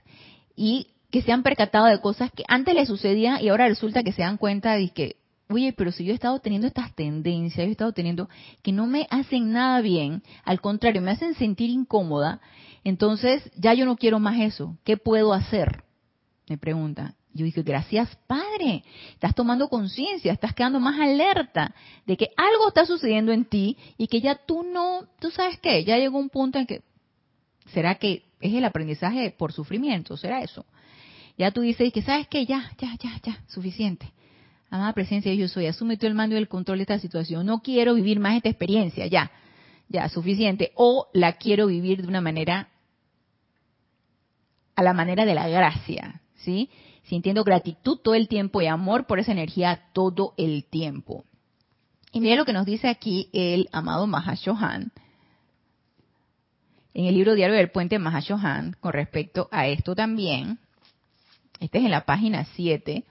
y 0.57 0.89
que 1.13 1.23
se 1.23 1.31
han 1.31 1.45
percatado 1.45 1.87
de 1.87 2.01
cosas 2.01 2.33
que 2.33 2.43
antes 2.49 2.75
les 2.75 2.89
sucedían 2.89 3.41
y 3.41 3.49
ahora 3.49 3.69
resulta 3.69 4.03
que 4.03 4.11
se 4.11 4.23
dan 4.23 4.39
cuenta 4.39 4.73
de 4.73 4.89
que, 4.89 5.19
oye, 5.49 5.73
pero 5.73 5.93
si 5.93 6.05
yo 6.05 6.11
he 6.11 6.17
estado 6.17 6.41
teniendo 6.41 6.67
estas 6.67 6.93
tendencias, 6.97 7.65
yo 7.65 7.69
he 7.69 7.71
estado 7.71 7.93
teniendo 7.93 8.29
que 8.65 8.73
no 8.73 8.89
me 8.89 9.07
hacen 9.11 9.53
nada 9.53 9.81
bien, 9.81 10.25
al 10.45 10.61
contrario, 10.61 11.01
me 11.01 11.13
hacen 11.13 11.35
sentir 11.35 11.71
incómoda, 11.71 12.41
entonces 12.83 13.49
ya 13.55 13.73
yo 13.73 13.87
no 13.87 13.95
quiero 13.95 14.19
más 14.19 14.41
eso. 14.41 14.77
¿Qué 14.83 14.97
puedo 14.97 15.33
hacer? 15.33 15.85
Me 16.49 16.59
pregunta. 16.59 17.15
Yo 17.35 17.45
dije, 17.45 17.63
gracias 17.63 18.17
Padre, 18.29 18.85
estás 19.13 19.35
tomando 19.35 19.69
conciencia, 19.69 20.33
estás 20.33 20.55
quedando 20.55 20.79
más 20.79 21.01
alerta 21.01 21.75
de 22.07 22.17
que 22.17 22.31
algo 22.37 22.69
está 22.69 22.87
sucediendo 22.87 23.33
en 23.33 23.45
ti 23.45 23.77
y 23.99 24.07
que 24.07 24.21
ya 24.21 24.37
tú 24.37 24.63
no, 24.63 25.09
tú 25.21 25.33
sabes 25.33 25.59
qué, 25.59 25.85
ya 25.85 25.99
llegó 25.99 26.19
un 26.19 26.31
punto 26.31 26.61
en 26.61 26.67
que, 26.67 26.83
¿será 27.73 27.97
que 27.97 28.23
es 28.41 28.55
el 28.55 28.65
aprendizaje 28.65 29.33
por 29.33 29.53
sufrimiento? 29.53 30.17
¿Será 30.17 30.43
eso? 30.43 30.65
Ya 31.37 31.51
tú 31.51 31.63
dices 31.63 31.93
que, 31.93 32.03
¿sabes 32.03 32.29
qué? 32.29 32.47
Ya, 32.47 32.71
ya, 32.79 32.95
ya, 33.03 33.21
ya, 33.21 33.43
suficiente. 33.49 34.13
Amada 34.71 34.93
presencia 34.93 35.31
de 35.31 35.37
yo 35.37 35.49
soy, 35.49 35.67
asume 35.67 35.97
tú 35.97 36.07
el 36.07 36.15
mando 36.15 36.37
y 36.37 36.39
el 36.39 36.49
control 36.49 36.79
de 36.79 36.83
esta 36.83 36.99
situación. 37.01 37.47
No 37.47 37.63
quiero 37.63 37.95
vivir 37.95 38.21
más 38.21 38.37
esta 38.37 38.49
experiencia, 38.49 39.07
ya, 39.07 39.33
ya, 39.89 40.09
suficiente. 40.09 40.71
O 40.77 41.09
la 41.13 41.33
quiero 41.33 41.67
vivir 41.67 42.03
de 42.03 42.09
una 42.09 42.21
manera, 42.21 42.69
a 44.77 44.83
la 44.83 44.93
manera 44.93 45.25
de 45.25 45.35
la 45.35 45.49
gracia, 45.49 46.21
¿sí? 46.37 46.71
Sintiendo 47.05 47.45
gratitud 47.45 47.99
todo 47.99 48.15
el 48.15 48.29
tiempo 48.29 48.61
y 48.63 48.67
amor 48.67 49.07
por 49.07 49.19
esa 49.19 49.33
energía 49.33 49.83
todo 49.93 50.35
el 50.37 50.65
tiempo. 50.65 51.25
Y 52.13 52.21
mira 52.21 52.37
lo 52.37 52.45
que 52.45 52.53
nos 52.53 52.67
dice 52.67 52.89
aquí 52.89 53.29
el 53.33 53.69
amado 53.73 54.07
Mahashohan 54.07 54.93
en 56.95 57.07
el 57.07 57.15
libro 57.15 57.35
diario 57.35 57.57
del 57.57 57.71
puente 57.71 57.99
Mahashohan 57.99 58.77
con 58.81 58.93
respecto 58.93 59.49
a 59.51 59.67
esto 59.67 59.95
también. 59.95 60.59
Este 61.59 61.79
es 61.79 61.85
en 61.85 61.91
la 61.91 62.05
página 62.05 62.45
7. 62.55 63.05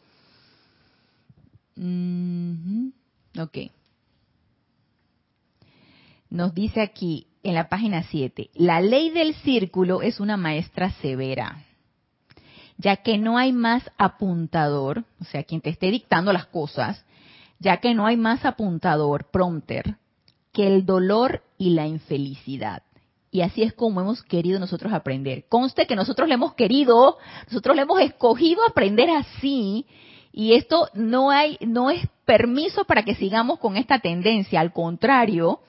Ok. 3.39 3.57
Nos 6.29 6.53
dice 6.53 6.81
aquí 6.81 7.27
en 7.43 7.55
la 7.55 7.67
página 7.67 8.03
7, 8.03 8.51
la 8.55 8.79
ley 8.79 9.09
del 9.09 9.35
círculo 9.35 10.01
es 10.01 10.21
una 10.21 10.37
maestra 10.37 10.91
severa 11.01 11.65
ya 12.83 12.97
que 12.97 13.17
no 13.17 13.37
hay 13.37 13.53
más 13.53 13.89
apuntador, 13.97 15.05
o 15.21 15.23
sea, 15.23 15.43
quien 15.43 15.61
te 15.61 15.69
esté 15.69 15.89
dictando 15.89 16.33
las 16.33 16.47
cosas, 16.47 17.05
ya 17.57 17.77
que 17.77 17.93
no 17.95 18.05
hay 18.05 18.17
más 18.17 18.43
apuntador, 18.43 19.31
prompter, 19.31 19.95
que 20.51 20.67
el 20.67 20.85
dolor 20.85 21.43
y 21.57 21.69
la 21.69 21.87
infelicidad. 21.87 22.83
Y 23.31 23.39
así 23.41 23.63
es 23.63 23.73
como 23.73 24.01
hemos 24.01 24.21
querido 24.23 24.59
nosotros 24.59 24.91
aprender. 24.91 25.45
Conste 25.47 25.87
que 25.87 25.95
nosotros 25.95 26.27
le 26.27 26.33
hemos 26.33 26.55
querido, 26.55 27.17
nosotros 27.47 27.73
le 27.73 27.83
hemos 27.83 28.01
escogido 28.01 28.61
aprender 28.67 29.09
así, 29.09 29.85
y 30.33 30.53
esto 30.53 30.89
no 30.93 31.31
hay, 31.31 31.57
no 31.61 31.89
es 31.89 32.05
permiso 32.25 32.83
para 32.83 33.03
que 33.03 33.15
sigamos 33.15 33.59
con 33.59 33.77
esta 33.77 33.99
tendencia. 33.99 34.59
Al 34.59 34.73
contrario, 34.73 35.61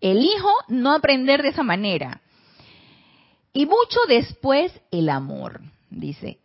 elijo 0.00 0.50
no 0.68 0.92
aprender 0.92 1.42
de 1.42 1.48
esa 1.48 1.64
manera. 1.64 2.20
Y 3.52 3.66
mucho 3.66 3.98
después 4.06 4.72
el 4.92 5.08
amor, 5.08 5.60
dice 5.90 6.38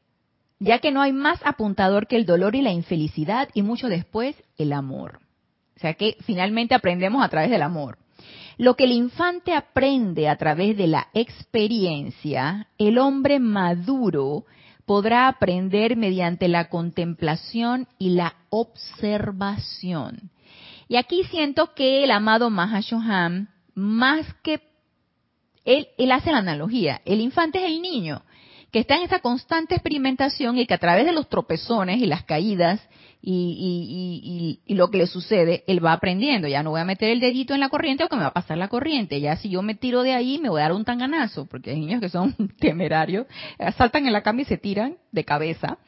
ya 0.59 0.79
que 0.79 0.91
no 0.91 1.01
hay 1.01 1.13
más 1.13 1.39
apuntador 1.45 2.07
que 2.07 2.15
el 2.15 2.25
dolor 2.25 2.55
y 2.55 2.61
la 2.61 2.71
infelicidad 2.71 3.49
y 3.53 3.61
mucho 3.61 3.87
después 3.89 4.35
el 4.57 4.73
amor. 4.73 5.19
O 5.75 5.79
sea 5.79 5.93
que 5.93 6.17
finalmente 6.21 6.73
aprendemos 6.73 7.23
a 7.23 7.29
través 7.29 7.51
del 7.51 7.61
amor. 7.61 7.99
Lo 8.57 8.75
que 8.75 8.85
el 8.85 8.91
infante 8.91 9.53
aprende 9.53 10.27
a 10.27 10.37
través 10.37 10.75
de 10.75 10.87
la 10.87 11.07
experiencia, 11.13 12.67
el 12.79 12.97
hombre 12.97 13.39
maduro 13.39 14.45
podrá 14.85 15.27
aprender 15.27 15.95
mediante 15.95 16.47
la 16.47 16.69
contemplación 16.69 17.87
y 17.99 18.11
la 18.11 18.35
observación. 18.49 20.31
Y 20.87 20.95
aquí 20.95 21.23
siento 21.25 21.75
que 21.75 22.03
el 22.03 22.09
amado 22.11 22.49
Mahashoham, 22.49 23.49
más 23.75 24.25
que 24.41 24.61
él, 25.65 25.89
él 25.97 26.11
hace 26.11 26.31
la 26.31 26.39
analogía, 26.39 27.01
el 27.05 27.19
infante 27.19 27.59
es 27.59 27.65
el 27.65 27.81
niño, 27.81 28.23
que 28.77 28.81
está 28.81 28.97
en 28.97 29.01
esa 29.01 29.21
constante 29.21 29.73
experimentación 29.73 30.59
y 30.59 30.67
que 30.67 30.75
a 30.75 30.77
través 30.77 31.03
de 31.03 31.11
los 31.11 31.27
tropezones 31.27 31.97
y 31.97 32.05
las 32.05 32.25
caídas 32.25 32.79
y, 33.23 34.61
lo 34.67 34.91
que 34.91 34.99
le 34.99 35.07
sucede, 35.07 35.63
él 35.65 35.83
va 35.83 35.93
aprendiendo. 35.93 36.47
Ya 36.47 36.61
no 36.61 36.69
voy 36.69 36.81
a 36.81 36.85
meter 36.85 37.09
el 37.09 37.19
dedito 37.19 37.55
en 37.55 37.59
la 37.59 37.69
corriente 37.69 38.03
o 38.03 38.07
que 38.07 38.15
me 38.15 38.21
va 38.21 38.27
a 38.27 38.33
pasar 38.33 38.59
la 38.59 38.67
corriente. 38.67 39.19
Ya 39.19 39.35
si 39.35 39.49
yo 39.49 39.63
me 39.63 39.73
tiro 39.73 40.03
de 40.03 40.13
ahí, 40.13 40.37
me 40.37 40.49
voy 40.49 40.59
a 40.59 40.65
dar 40.65 40.73
un 40.73 40.85
tanganazo, 40.85 41.47
porque 41.47 41.71
hay 41.71 41.79
niños 41.79 41.99
que 42.01 42.09
son 42.09 42.35
temerarios, 42.59 43.25
saltan 43.75 44.05
en 44.05 44.13
la 44.13 44.21
cama 44.21 44.41
y 44.41 44.45
se 44.45 44.59
tiran 44.59 44.97
de 45.11 45.25
cabeza. 45.25 45.79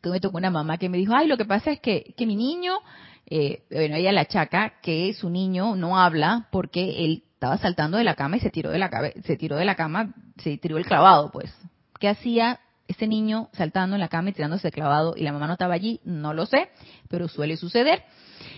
Que 0.00 0.08
me 0.08 0.20
tocó 0.20 0.38
una 0.38 0.50
mamá 0.50 0.78
que 0.78 0.88
me 0.88 0.96
dijo, 0.96 1.12
ay, 1.14 1.26
lo 1.26 1.36
que 1.36 1.44
pasa 1.44 1.70
es 1.70 1.80
que, 1.80 2.14
que 2.16 2.24
mi 2.24 2.34
niño, 2.34 2.78
eh, 3.26 3.64
bueno, 3.70 3.96
ella 3.96 4.12
la 4.12 4.24
chaca 4.24 4.80
que 4.80 5.12
su 5.12 5.28
niño 5.28 5.76
no 5.76 5.98
habla 5.98 6.48
porque 6.50 7.04
él 7.04 7.24
estaba 7.34 7.58
saltando 7.58 7.98
de 7.98 8.04
la 8.04 8.14
cama 8.14 8.36
y 8.38 8.40
se 8.40 8.48
tiró 8.48 8.70
de 8.70 8.78
la 8.78 8.88
se 9.24 9.36
tiró 9.36 9.56
de 9.56 9.64
la 9.66 9.74
cama, 9.74 10.14
se 10.38 10.58
tiró 10.58 10.78
el 10.78 10.86
clavado, 10.86 11.30
pues. 11.30 11.54
¿Qué 11.98 12.08
hacía 12.08 12.60
ese 12.88 13.06
niño 13.06 13.48
saltando 13.52 13.96
en 13.96 14.00
la 14.00 14.08
cama 14.08 14.30
y 14.30 14.32
tirándose 14.32 14.68
el 14.68 14.74
clavado 14.74 15.14
y 15.16 15.22
la 15.22 15.32
mamá 15.32 15.46
no 15.46 15.54
estaba 15.54 15.74
allí? 15.74 16.00
No 16.04 16.34
lo 16.34 16.46
sé, 16.46 16.68
pero 17.08 17.28
suele 17.28 17.56
suceder. 17.56 18.02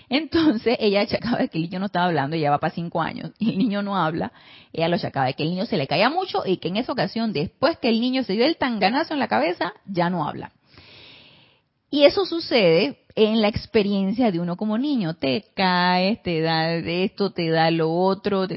Entonces 0.09 0.77
ella 0.81 1.03
achacaba 1.03 1.39
de 1.39 1.49
que 1.49 1.59
el 1.59 1.64
niño 1.64 1.79
no 1.79 1.87
estaba 1.87 2.07
hablando, 2.07 2.37
ya 2.37 2.51
va 2.51 2.59
para 2.59 2.75
cinco 2.75 3.03
años, 3.03 3.33
y 3.39 3.51
el 3.51 3.59
niño 3.59 3.83
no 3.83 3.97
habla, 3.97 4.33
ella 4.72 4.89
lo 4.89 4.97
achacaba 4.97 5.27
de 5.27 5.35
que 5.35 5.43
el 5.43 5.51
niño 5.51 5.66
se 5.66 5.77
le 5.77 5.87
caía 5.87 6.09
mucho 6.11 6.43
y 6.47 6.57
que 6.57 6.68
en 6.68 6.77
esa 6.77 6.93
ocasión, 6.93 7.33
después 7.33 7.79
que 7.79 7.89
el 7.89 8.01
niño 8.01 8.22
se 8.22 8.35
dio 8.35 8.45
el 8.45 8.57
tanganazo 8.57 9.14
en 9.14 9.20
la 9.20 9.29
cabeza, 9.29 9.72
ya 9.87 10.11
no 10.11 10.27
habla. 10.27 10.53
Y 11.91 12.05
eso 12.05 12.27
sucede 12.27 13.05
en 13.14 13.41
la 13.41 13.49
experiencia 13.49 14.33
de 14.33 14.41
uno 14.41 14.57
como 14.57 14.79
niño. 14.79 15.14
Te 15.14 15.45
caes, 15.55 16.20
te 16.25 16.41
da 16.41 16.75
esto, 16.75 17.31
te 17.31 17.51
da 17.51 17.70
lo 17.70 17.93
otro, 17.93 18.49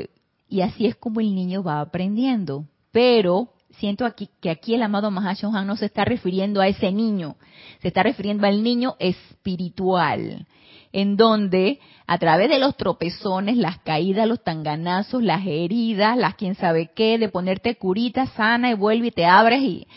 y 0.49 0.61
así 0.61 0.87
es 0.87 0.95
como 0.95 1.19
el 1.19 1.35
niño 1.35 1.61
va 1.61 1.81
aprendiendo. 1.81 2.65
Pero 2.91 3.49
siento 3.71 4.05
aquí 4.05 4.29
que 4.41 4.49
aquí 4.49 4.73
el 4.73 4.83
amado 4.83 5.11
Mahashohan 5.11 5.67
no 5.67 5.75
se 5.75 5.85
está 5.85 6.05
refiriendo 6.05 6.61
a 6.61 6.67
ese 6.67 6.91
niño, 6.91 7.35
se 7.81 7.89
está 7.89 8.03
refiriendo 8.03 8.47
al 8.47 8.63
niño 8.63 8.95
espiritual, 8.99 10.47
en 10.91 11.17
donde 11.17 11.79
a 12.07 12.17
través 12.17 12.49
de 12.49 12.59
los 12.59 12.75
tropezones, 12.77 13.57
las 13.57 13.79
caídas, 13.79 14.27
los 14.27 14.43
tanganazos, 14.43 15.21
las 15.21 15.45
heridas, 15.45 16.17
las 16.17 16.35
quién 16.35 16.55
sabe 16.55 16.91
qué, 16.95 17.17
de 17.17 17.29
ponerte 17.29 17.75
curita 17.75 18.25
sana 18.27 18.71
y 18.71 18.73
vuelve 18.73 19.07
y 19.07 19.11
te 19.11 19.25
abres 19.25 19.61
y 19.61 19.87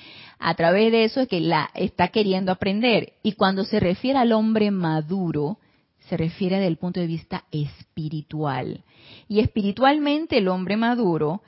a 0.43 0.55
través 0.55 0.91
de 0.91 1.05
eso 1.05 1.21
es 1.21 1.29
que 1.29 1.39
la 1.39 1.71
está 1.75 2.09
queriendo 2.09 2.51
aprender. 2.51 3.13
Y 3.23 3.33
cuando 3.33 3.65
se 3.65 3.79
refiere 3.79 4.19
al 4.19 4.33
hombre 4.33 4.71
maduro, 4.71 5.59
se 6.09 6.17
refiere 6.17 6.57
desde 6.57 6.69
el 6.69 6.79
punto 6.79 6.99
de 6.99 7.07
vista 7.07 7.45
espiritual. 7.53 8.83
Y 9.29 9.41
espiritualmente 9.41 10.39
el 10.39 10.49
hombre 10.49 10.79
maduro 10.79 11.43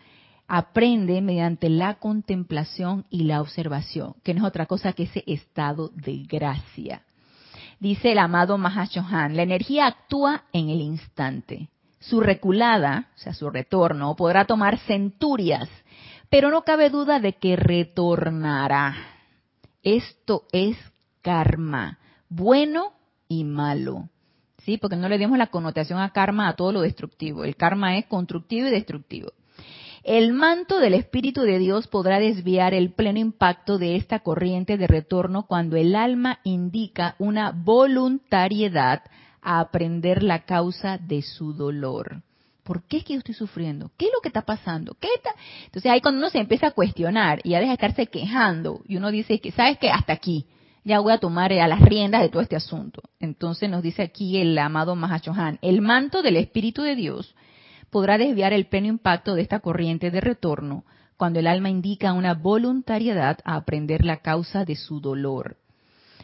aprende 0.55 1.23
mediante 1.23 1.71
la 1.71 1.95
contemplación 1.95 3.07
y 3.09 3.25
la 3.25 3.41
observación, 3.41 4.17
que 4.23 4.35
no 4.35 4.41
es 4.43 4.49
otra 4.49 4.67
cosa 4.67 4.93
que 4.93 5.05
ese 5.05 5.25
estado 5.27 5.89
de 5.95 6.25
gracia. 6.29 7.01
Dice 7.81 8.13
el 8.13 8.19
amado 8.19 8.59
Mahashohan, 8.59 9.35
la 9.35 9.45
energía 9.45 9.87
actúa 9.87 10.45
en 10.53 10.69
el 10.69 10.83
instante. 10.83 11.71
Su 12.01 12.21
reculada, 12.21 13.09
o 13.17 13.19
sea, 13.19 13.33
su 13.33 13.49
retorno, 13.49 14.15
podrá 14.15 14.45
tomar 14.45 14.77
centurias, 14.81 15.71
pero 16.29 16.51
no 16.51 16.65
cabe 16.65 16.91
duda 16.91 17.19
de 17.19 17.33
que 17.33 17.57
retornará. 17.57 18.95
Esto 19.83 20.43
es 20.53 20.77
karma, 21.23 21.99
bueno 22.29 22.93
y 23.27 23.45
malo. 23.45 24.11
¿sí? 24.59 24.77
Porque 24.77 24.97
no 24.97 25.09
le 25.09 25.17
dimos 25.17 25.39
la 25.39 25.47
connotación 25.47 25.99
a 25.99 26.11
karma 26.11 26.47
a 26.47 26.57
todo 26.57 26.73
lo 26.73 26.83
destructivo. 26.83 27.43
El 27.43 27.57
karma 27.57 27.97
es 27.97 28.05
constructivo 28.05 28.69
y 28.69 28.71
destructivo. 28.71 29.33
El 30.05 30.33
manto 30.33 30.81
del 30.81 30.95
Espíritu 30.95 31.43
de 31.43 31.61
Dios 31.61 31.87
podrá 31.87 32.19
desviar 32.19 32.75
el 32.75 32.93
pleno 32.93 33.21
impacto 33.21 33.79
de 33.79 33.95
esta 33.95 34.19
corriente 34.19 34.77
de 34.77 34.89
retorno 34.89 35.47
cuando 35.47 35.77
el 35.77 35.95
alma 35.95 36.41
indica 36.43 37.15
una 37.21 37.53
voluntariedad 37.53 39.05
a 39.41 39.61
aprender 39.61 40.25
la 40.25 40.41
causa 40.41 40.99
de 40.99 41.23
su 41.23 41.53
dolor. 41.53 42.23
¿Por 42.65 42.83
qué 42.83 42.99
es 42.99 43.05
que 43.05 43.13
yo 43.13 43.21
estoy 43.21 43.35
sufriendo? 43.35 43.93
¿Qué 43.97 44.07
es 44.07 44.11
lo 44.13 44.21
que 44.21 44.29
está 44.29 44.43
pasando? 44.43 44.97
¿Qué 44.99 45.09
está? 45.15 45.31
Entonces 45.67 45.93
ahí 45.93 46.01
cuando 46.01 46.19
uno 46.19 46.31
se 46.31 46.39
empieza 46.39 46.69
a 46.69 46.73
cuestionar 46.73 47.41
y 47.45 47.51
ya 47.51 47.61
deja 47.61 47.71
de 47.71 47.75
estarse 47.75 48.07
quejando 48.09 48.83
y 48.89 48.97
uno 48.97 49.13
dice 49.13 49.41
que, 49.41 49.53
¿sabes 49.53 49.79
qué? 49.79 49.91
Hasta 49.91 50.13
aquí. 50.13 50.47
Ya 50.85 50.99
voy 50.99 51.13
a 51.13 51.19
tomar 51.19 51.53
a 51.53 51.69
las 51.69 51.81
riendas 51.81 52.23
de 52.23 52.29
todo 52.29 52.43
este 52.43 52.57
asunto. 52.57 53.03
Entonces 53.21 53.71
nos 53.71 53.85
dice 53.85 54.03
aquí 54.03 54.39
el 54.39 54.59
amado 54.59 54.97
Mahashohan, 54.97 55.61
el 55.63 55.81
manto 55.81 56.23
del 56.23 56.37
Espíritu 56.37 56.83
de 56.83 56.97
Dios 56.97 57.37
podrá 57.93 58.17
desviar 58.17 58.55
el 58.55 58.67
pleno 58.67 58.87
impacto 58.87 59.35
de 59.35 59.43
esta 59.43 59.61
corriente 59.61 60.11
de 60.11 60.23
retorno 60.23 60.85
cuando 61.19 61.41
el 61.41 61.47
alma 61.47 61.69
indica 61.69 62.15
una 62.15 62.33
voluntariedad 62.33 63.39
a 63.45 63.55
aprender 63.55 64.03
la 64.03 64.23
causa 64.23 64.65
de 64.65 64.77
su 64.77 64.99
dolor. 64.99 65.59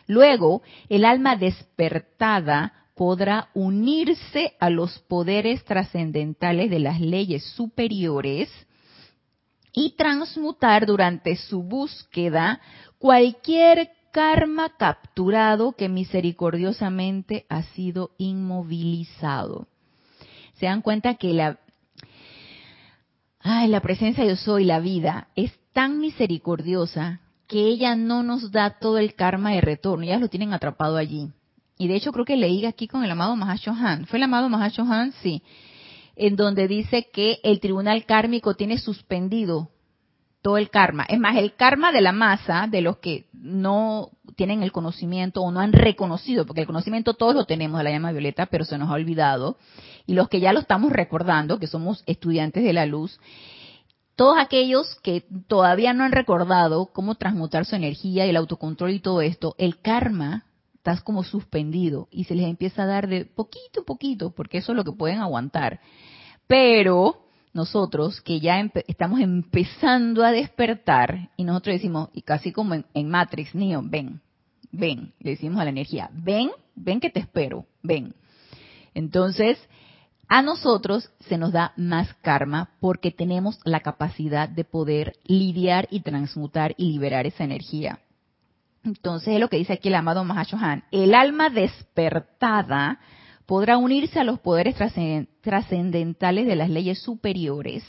Luego, 0.06 0.62
el 0.88 1.04
alma 1.04 1.36
despertada 1.36 2.72
podrá 2.96 3.50
unirse 3.52 4.54
a 4.58 4.70
los 4.70 4.98
poderes 5.00 5.62
trascendentales 5.66 6.70
de 6.70 6.78
las 6.78 7.00
leyes 7.00 7.44
superiores 7.44 8.48
y 9.74 9.94
transmutar 9.94 10.86
durante 10.86 11.36
su 11.36 11.62
búsqueda 11.62 12.62
cualquier 12.98 13.90
karma 14.10 14.70
capturado 14.78 15.72
que 15.72 15.90
misericordiosamente 15.90 17.44
ha 17.50 17.62
sido 17.62 18.12
inmovilizado. 18.16 19.68
Se 20.59 20.66
dan 20.66 20.82
cuenta 20.82 21.14
que 21.14 21.32
la, 21.32 21.59
ay, 23.40 23.68
la 23.68 23.80
presencia 23.80 24.24
de 24.24 24.30
yo 24.30 24.36
soy, 24.36 24.64
la 24.64 24.80
vida, 24.80 25.28
es 25.36 25.52
tan 25.72 26.00
misericordiosa 26.00 27.20
que 27.46 27.66
ella 27.66 27.96
no 27.96 28.22
nos 28.22 28.50
da 28.50 28.78
todo 28.78 28.98
el 28.98 29.14
karma 29.14 29.52
de 29.52 29.61
retorno, 29.61 30.04
ya 30.04 30.18
lo 30.18 30.28
tienen 30.28 30.52
atrapado 30.52 30.96
allí. 30.96 31.30
Y 31.78 31.86
de 31.86 31.94
hecho 31.94 32.12
creo 32.12 32.24
que 32.24 32.36
leí 32.36 32.66
aquí 32.66 32.88
con 32.88 33.04
el 33.04 33.11
amado 33.11 33.36
Mahashohan. 33.36 34.06
¿Fue 34.06 34.18
el 34.18 34.24
amado 34.24 34.48
Mahashohan? 34.48 35.12
Sí. 35.22 35.42
En 36.16 36.34
donde 36.34 36.66
dice 36.66 37.09
que 37.12 37.38
el 37.44 37.61
tribunal 37.61 38.04
kármico 38.04 38.54
tiene 38.54 38.78
suspendido 38.78 39.70
todo 40.43 40.57
el 40.57 40.70
karma. 40.70 41.05
Es 41.09 41.18
más, 41.18 41.36
el 41.36 41.55
karma 41.55 41.93
de 41.93 42.01
la 42.01 42.12
masa, 42.12 42.66
de 42.70 42.80
los 42.80 42.99
que 42.99 43.26
no 43.32 44.11
tienen 44.36 44.62
el 44.62 44.72
conocimiento 44.72 45.43
o 45.43 45.51
no 45.51 45.61
han 45.61 45.72
reconocido, 45.72 46.47
porque 46.47 46.61
el 46.61 46.66
conocimiento 46.66 47.14
todos 47.14 47.34
lo 47.34 47.45
tenemos 47.45 47.78
de 47.78 47.84
la 47.84 47.91
llama 47.91 48.12
violeta, 48.12 48.47
pero 48.47 48.64
se 48.64 48.78
nos 48.78 48.91
ha 48.91 48.95
olvidado, 48.95 49.59
y 50.07 50.14
los 50.14 50.28
que 50.28 50.41
ya 50.41 50.53
lo 50.53 50.61
estamos 50.61 50.93
recordando, 50.93 51.59
que 51.59 51.66
somos 51.66 52.05
estudiantes 52.07 52.62
de 52.62 52.72
la 52.72 52.86
luz, 52.86 53.18
todos 54.14 54.36
aquellos 54.39 54.97
que 55.03 55.24
todavía 55.47 55.93
no 55.93 56.05
han 56.05 56.12
recordado 56.12 56.86
cómo 56.86 57.14
transmutar 57.14 57.64
su 57.64 57.76
energía 57.76 58.26
y 58.26 58.30
el 58.30 58.36
autocontrol 58.36 58.91
y 58.91 59.01
todo 59.01 59.22
esto, 59.22 59.55
el 59.59 59.80
karma 59.80 60.45
estás 60.74 61.03
como 61.03 61.22
suspendido 61.22 62.09
y 62.11 62.24
se 62.24 62.34
les 62.34 62.47
empieza 62.47 62.82
a 62.82 62.86
dar 62.86 63.09
de 63.09 63.26
poquito 63.26 63.82
a 63.82 63.84
poquito, 63.84 64.30
porque 64.30 64.59
eso 64.59 64.72
es 64.72 64.76
lo 64.76 64.84
que 64.84 64.93
pueden 64.93 65.20
aguantar. 65.20 65.80
Pero 66.47 67.27
nosotros 67.53 68.20
que 68.20 68.40
ya 68.40 68.61
estamos 68.86 69.20
empezando 69.20 70.24
a 70.24 70.32
despertar 70.32 71.30
y 71.36 71.44
nosotros 71.44 71.74
decimos, 71.74 72.09
y 72.12 72.22
casi 72.22 72.53
como 72.53 72.74
en, 72.74 73.09
Matrix, 73.09 73.55
Neo, 73.55 73.82
ven, 73.84 74.20
ven, 74.70 75.12
le 75.20 75.30
decimos 75.30 75.61
a 75.61 75.64
la 75.64 75.70
energía, 75.70 76.11
ven, 76.12 76.51
ven 76.74 77.01
que 77.01 77.11
te 77.11 77.20
espero, 77.20 77.66
ven. 77.82 78.14
Entonces, 78.94 79.59
a 80.28 80.42
nosotros 80.42 81.11
se 81.20 81.38
nos 81.38 81.53
da 81.53 81.72
más 81.76 82.12
karma 82.22 82.70
porque 82.80 83.11
tenemos 83.11 83.59
la 83.64 83.80
capacidad 83.80 84.49
de 84.49 84.64
poder 84.64 85.14
lidiar 85.24 85.88
y 85.90 86.01
transmutar 86.01 86.74
y 86.76 86.92
liberar 86.92 87.26
esa 87.26 87.44
energía. 87.44 88.01
Entonces 88.84 89.34
es 89.34 89.40
lo 89.40 89.49
que 89.49 89.57
dice 89.57 89.72
aquí 89.72 89.88
el 89.88 89.94
amado 89.94 90.24
Mahashohan. 90.24 90.84
El 90.90 91.14
alma 91.14 91.51
despertada 91.51 93.01
podrá 93.49 93.78
unirse 93.78 94.20
a 94.20 94.24
los 94.24 94.40
poderes 94.40 94.76
trascendentales 95.40 96.46
de 96.46 96.55
las 96.55 96.68
leyes 96.68 96.99
superiores. 96.99 97.82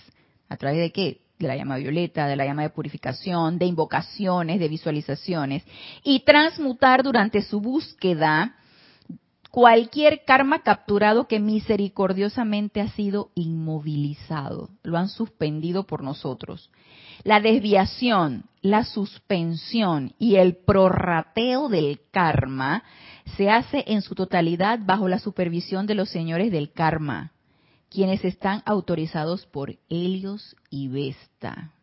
¿A 0.47 0.55
través 0.55 0.80
de 0.80 0.91
qué? 0.93 1.20
De 1.38 1.49
la 1.49 1.57
llama 1.57 1.76
violeta, 1.76 2.28
de 2.28 2.38
la 2.38 2.45
llama 2.45 2.62
de 2.62 2.70
purificación, 2.70 3.60
de 3.60 3.66
invocaciones, 3.66 4.62
de 4.62 4.70
visualizaciones. 4.70 5.66
Y 6.01 6.22
transmutar 6.22 7.03
durante 7.03 7.41
su 7.41 7.60
búsqueda 7.60 8.55
cualquier 9.52 10.24
karma 10.26 10.60
capturado 10.60 11.28
que 11.28 11.39
misericordiosamente 11.39 12.82
ha 12.82 12.89
sido 12.89 13.32
inmovilizado. 13.36 14.70
Lo 14.84 14.97
han 14.97 15.10
suspendido 15.10 15.86
por 15.86 16.04
nosotros. 16.04 16.70
La 17.24 17.39
desviación, 17.39 18.45
la 18.62 18.84
suspensión 18.86 20.14
y 20.20 20.36
el 20.36 20.56
prorrateo 20.56 21.68
del 21.68 22.00
karma 22.12 22.84
se 23.38 23.50
hace 23.50 23.84
en 23.88 24.02
su 24.02 24.16
totalidad 24.16 24.80
bajo 24.84 25.08
la 25.08 25.20
supervisión 25.20 25.86
de 25.86 25.95
los 25.95 26.10
señores 26.10 26.52
del 26.52 26.72
karma, 26.72 27.34
quienes 27.89 28.24
están 28.24 28.62
autorizados 28.66 29.45
por 29.47 29.78
Helios 29.89 30.56
y 30.70 30.88
Vesta. 30.88 31.74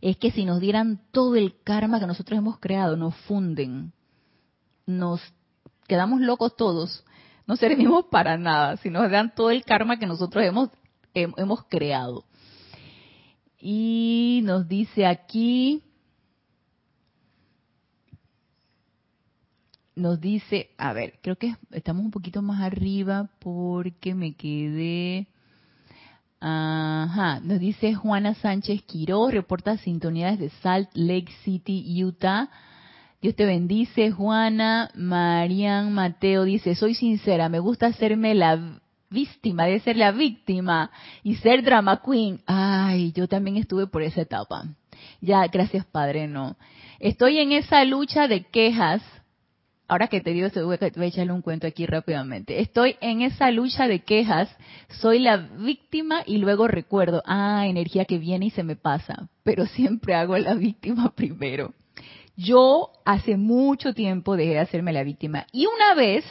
Es 0.00 0.16
que 0.16 0.30
si 0.30 0.44
nos 0.44 0.60
dieran 0.60 1.00
todo 1.12 1.36
el 1.36 1.60
karma 1.62 2.00
que 2.00 2.06
nosotros 2.06 2.38
hemos 2.38 2.58
creado, 2.58 2.96
nos 2.96 3.14
funden, 3.14 3.92
nos 4.86 5.20
quedamos 5.86 6.20
locos 6.20 6.56
todos, 6.56 7.04
no 7.46 7.56
servimos 7.56 8.06
para 8.10 8.36
nada 8.36 8.76
si 8.78 8.90
nos 8.90 9.10
dan 9.10 9.34
todo 9.34 9.50
el 9.50 9.64
karma 9.64 9.98
que 9.98 10.06
nosotros 10.06 10.44
hemos, 10.44 10.70
hemos 11.14 11.64
creado. 11.64 12.24
Y 13.58 14.42
nos 14.44 14.68
dice 14.68 15.06
aquí, 15.06 15.82
nos 19.96 20.20
dice, 20.20 20.70
a 20.76 20.92
ver, 20.92 21.18
creo 21.22 21.36
que 21.36 21.56
estamos 21.72 22.04
un 22.04 22.10
poquito 22.10 22.42
más 22.42 22.62
arriba 22.62 23.30
porque 23.40 24.14
me 24.14 24.34
quedé... 24.34 25.28
Ajá, 26.38 27.40
nos 27.40 27.58
dice 27.58 27.94
Juana 27.94 28.34
Sánchez 28.34 28.82
Quiró, 28.82 29.30
reporta 29.30 29.78
sintonías 29.78 30.38
de 30.38 30.50
Salt 30.62 30.90
Lake 30.92 31.32
City, 31.42 32.04
Utah. 32.04 32.50
Dios 33.20 33.34
te 33.34 33.46
bendice, 33.46 34.10
Juana. 34.10 34.90
Marian 34.94 35.92
Mateo 35.92 36.44
dice, 36.44 36.74
soy 36.74 36.94
sincera, 36.94 37.48
me 37.48 37.58
gusta 37.58 37.86
hacerme 37.86 38.34
la 38.34 38.80
víctima, 39.10 39.64
de 39.66 39.80
ser 39.80 39.96
la 39.96 40.12
víctima 40.12 40.90
y 41.22 41.36
ser 41.36 41.62
drama 41.62 42.02
queen. 42.04 42.40
Ay, 42.46 43.12
yo 43.12 43.26
también 43.26 43.56
estuve 43.56 43.86
por 43.86 44.02
esa 44.02 44.20
etapa. 44.20 44.64
Ya, 45.20 45.46
gracias 45.46 45.86
Padre, 45.86 46.28
no. 46.28 46.56
Estoy 46.98 47.38
en 47.38 47.52
esa 47.52 47.84
lucha 47.84 48.28
de 48.28 48.44
quejas. 48.44 49.02
Ahora 49.88 50.08
que 50.08 50.20
te 50.20 50.32
digo, 50.32 50.48
voy 50.64 50.78
a 50.80 51.04
echarle 51.06 51.32
un 51.32 51.42
cuento 51.42 51.66
aquí 51.66 51.86
rápidamente. 51.86 52.60
Estoy 52.60 52.96
en 53.00 53.22
esa 53.22 53.52
lucha 53.52 53.86
de 53.86 54.00
quejas, 54.00 54.54
soy 54.88 55.20
la 55.20 55.36
víctima 55.36 56.22
y 56.26 56.38
luego 56.38 56.66
recuerdo, 56.66 57.22
ah, 57.24 57.66
energía 57.66 58.04
que 58.04 58.18
viene 58.18 58.46
y 58.46 58.50
se 58.50 58.64
me 58.64 58.74
pasa, 58.74 59.28
pero 59.44 59.64
siempre 59.66 60.16
hago 60.16 60.36
la 60.36 60.54
víctima 60.54 61.12
primero. 61.14 61.72
Yo 62.36 62.90
hace 63.04 63.36
mucho 63.36 63.94
tiempo 63.94 64.36
dejé 64.36 64.50
de 64.50 64.58
hacerme 64.60 64.92
la 64.92 65.04
víctima 65.04 65.46
y 65.52 65.66
una 65.66 65.94
vez 65.94 66.24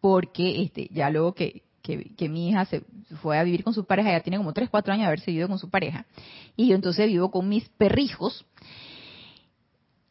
porque 0.00 0.62
este, 0.62 0.88
ya 0.92 1.10
luego 1.10 1.34
que, 1.34 1.62
que, 1.82 2.28
mi 2.28 2.48
hija 2.48 2.64
se 2.64 2.82
fue 3.22 3.38
a 3.38 3.44
vivir 3.44 3.64
con 3.64 3.74
su 3.74 3.84
pareja, 3.84 4.10
ya 4.10 4.20
tiene 4.20 4.38
como 4.38 4.52
3, 4.52 4.68
4 4.70 4.92
años 4.92 5.02
de 5.02 5.06
haber 5.08 5.24
vivido 5.24 5.48
con 5.48 5.58
su 5.58 5.70
pareja, 5.70 6.06
y 6.56 6.68
yo 6.68 6.74
entonces 6.74 7.06
vivo 7.06 7.30
con 7.30 7.48
mis 7.48 7.68
perrijos. 7.70 8.44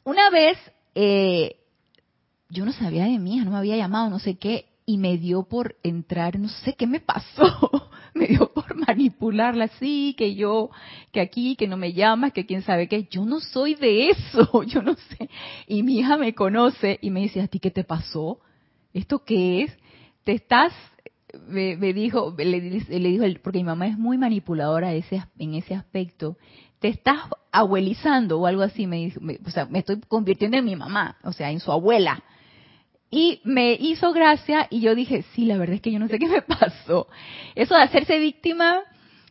Una 0.03 0.29
vez, 0.29 0.57
eh, 0.95 1.57
yo 2.49 2.65
no 2.65 2.73
sabía 2.73 3.05
de 3.05 3.19
mi 3.19 3.35
hija, 3.35 3.45
no 3.45 3.51
me 3.51 3.57
había 3.57 3.77
llamado, 3.77 4.09
no 4.09 4.19
sé 4.19 4.37
qué, 4.37 4.65
y 4.85 4.97
me 4.97 5.17
dio 5.17 5.43
por 5.43 5.75
entrar, 5.83 6.39
no 6.39 6.49
sé 6.49 6.73
qué 6.73 6.87
me 6.87 6.99
pasó, 6.99 7.45
me 8.13 8.27
dio 8.27 8.51
por 8.53 8.75
manipularla 8.75 9.65
así, 9.65 10.15
que 10.17 10.35
yo, 10.35 10.69
que 11.11 11.21
aquí, 11.21 11.55
que 11.55 11.67
no 11.67 11.77
me 11.77 11.93
llamas, 11.93 12.33
que 12.33 12.45
quién 12.45 12.61
sabe 12.61 12.87
qué, 12.87 13.07
yo 13.09 13.25
no 13.25 13.39
soy 13.39 13.75
de 13.75 14.09
eso, 14.09 14.63
yo 14.67 14.81
no 14.81 14.95
sé. 14.95 15.29
Y 15.67 15.83
mi 15.83 15.99
hija 15.99 16.17
me 16.17 16.33
conoce 16.33 16.99
y 17.01 17.09
me 17.09 17.21
dice, 17.21 17.41
¿a 17.41 17.47
ti 17.47 17.59
qué 17.59 17.71
te 17.71 17.83
pasó? 17.83 18.39
¿esto 18.93 19.23
qué 19.23 19.63
es? 19.63 19.77
Te 20.23 20.33
estás, 20.33 20.73
me, 21.47 21.75
dijo, 21.93 22.35
le, 22.37 22.61
dijo, 22.61 23.25
porque 23.41 23.59
mi 23.59 23.65
mamá 23.65 23.87
es 23.87 23.97
muy 23.97 24.17
manipuladora 24.17 24.93
ese, 24.93 25.23
en 25.37 25.55
ese 25.55 25.75
aspecto, 25.75 26.37
te 26.79 26.87
estás 26.87 27.19
abuelizando 27.51 28.39
o 28.39 28.45
algo 28.45 28.61
así, 28.61 28.87
me 28.87 28.97
dijo, 28.97 29.19
o 29.45 29.49
sea, 29.49 29.65
me 29.65 29.79
estoy 29.79 29.99
convirtiendo 30.07 30.57
en 30.57 30.65
mi 30.65 30.75
mamá, 30.75 31.17
o 31.23 31.33
sea, 31.33 31.51
en 31.51 31.59
su 31.59 31.71
abuela. 31.71 32.23
Y 33.11 33.41
me 33.43 33.73
hizo 33.73 34.13
gracia 34.13 34.67
y 34.69 34.81
yo 34.81 34.93
dije, 34.93 35.23
sí, 35.33 35.45
la 35.45 35.57
verdad 35.57 35.75
es 35.75 35.81
que 35.81 35.91
yo 35.91 35.99
no 35.99 36.07
sé 36.07 36.19
qué 36.19 36.27
me 36.27 36.41
pasó. 36.41 37.07
Eso 37.55 37.75
de 37.75 37.81
hacerse 37.81 38.19
víctima, 38.19 38.81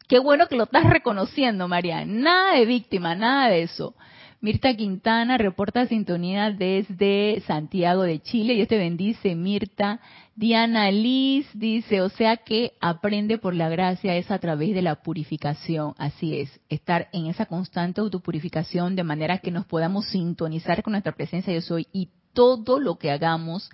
qué 0.09 0.19
bueno 0.19 0.49
que 0.49 0.57
lo 0.57 0.65
estás 0.65 0.85
reconociendo, 0.85 1.69
María. 1.69 2.05
Nada 2.05 2.55
de 2.55 2.67
víctima, 2.67 3.15
nada 3.15 3.49
de 3.49 3.63
eso. 3.63 3.95
Mirta 4.41 4.73
Quintana 4.75 5.37
reporta 5.37 5.87
sintonía 5.87 6.53
desde 6.53 7.43
Santiago 7.47 8.05
de 8.05 8.21
Chile. 8.21 8.55
Dios 8.55 8.69
te 8.69 8.79
bendice, 8.79 9.35
Mirta. 9.35 10.01
Diana 10.37 10.93
Liz 10.93 11.49
dice, 11.55 12.01
o 12.03 12.09
sea 12.09 12.37
que 12.37 12.75
aprende 12.81 13.39
por 13.39 13.57
la 13.57 13.69
gracia 13.69 14.15
es 14.15 14.31
a 14.31 14.39
través 14.39 14.73
de 14.75 14.83
la 14.83 15.03
purificación. 15.03 15.95
Así 15.99 16.39
es, 16.39 16.61
estar 16.69 17.09
en 17.13 17.27
esa 17.27 17.47
constante 17.47 18.01
autopurificación 18.01 18.95
de 18.95 19.03
manera 19.03 19.39
que 19.39 19.51
nos 19.51 19.67
podamos 19.67 20.07
sintonizar 20.07 20.85
con 20.85 20.93
nuestra 20.93 21.17
presencia 21.17 21.53
yo 21.53 21.61
soy 21.61 21.89
y 21.93 22.11
todo 22.33 22.79
lo 22.79 22.97
que 22.97 23.11
hagamos 23.11 23.71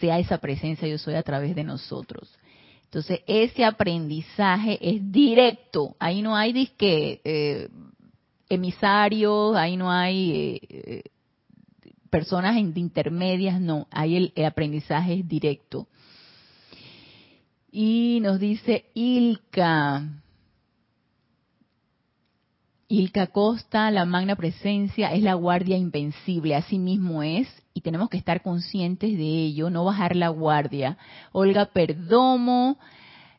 sea 0.00 0.18
esa 0.18 0.38
presencia 0.38 0.88
yo 0.88 0.98
soy 0.98 1.14
a 1.14 1.22
través 1.22 1.54
de 1.54 1.64
nosotros. 1.64 2.38
Entonces, 2.84 3.20
ese 3.26 3.64
aprendizaje 3.64 4.78
es 4.80 5.12
directo. 5.12 5.94
Ahí 5.98 6.22
no 6.22 6.34
hay 6.34 6.54
disque 6.54 7.20
eh, 7.22 7.68
emisarios, 8.48 9.54
ahí 9.56 9.76
no 9.76 9.90
hay 9.90 10.60
eh, 10.70 11.02
personas 12.08 12.56
intermedias, 12.56 13.60
no. 13.60 13.86
Ahí 13.90 14.32
el, 14.34 14.44
aprendizaje 14.44 15.20
es 15.20 15.28
directo. 15.28 15.86
Y 17.70 18.20
nos 18.22 18.40
dice 18.40 18.86
Ilka. 18.94 20.22
Ilka 22.88 23.26
Costa, 23.26 23.90
la 23.90 24.06
magna 24.06 24.34
presencia 24.34 25.12
es 25.12 25.22
la 25.22 25.34
guardia 25.34 25.76
invencible, 25.76 26.54
así 26.54 26.78
mismo 26.78 27.22
es, 27.22 27.46
y 27.78 27.80
tenemos 27.80 28.10
que 28.10 28.16
estar 28.16 28.42
conscientes 28.42 29.16
de 29.16 29.22
ello, 29.22 29.70
no 29.70 29.84
bajar 29.84 30.16
la 30.16 30.30
guardia. 30.30 30.98
Olga 31.30 31.66
Perdomo 31.66 32.76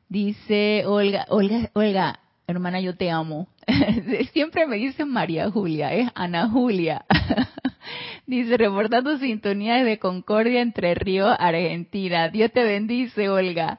dice, 0.08 0.86
Olga, 0.86 1.26
Olga, 1.28 1.70
Olga, 1.74 2.20
hermana, 2.48 2.80
yo 2.80 2.96
te 2.96 3.12
amo. 3.12 3.50
Siempre 4.32 4.66
me 4.66 4.78
dicen 4.78 5.10
María 5.10 5.52
Julia, 5.52 5.94
es 5.94 6.10
Ana 6.16 6.48
Julia. 6.48 7.04
dice, 8.28 8.56
reportando 8.56 9.18
sintonía 9.18 9.84
de 9.84 10.00
Concordia 10.00 10.62
entre 10.62 10.96
Río, 10.96 11.28
Argentina. 11.28 12.30
Dios 12.30 12.54
te 12.54 12.64
bendice, 12.64 13.28
Olga. 13.28 13.78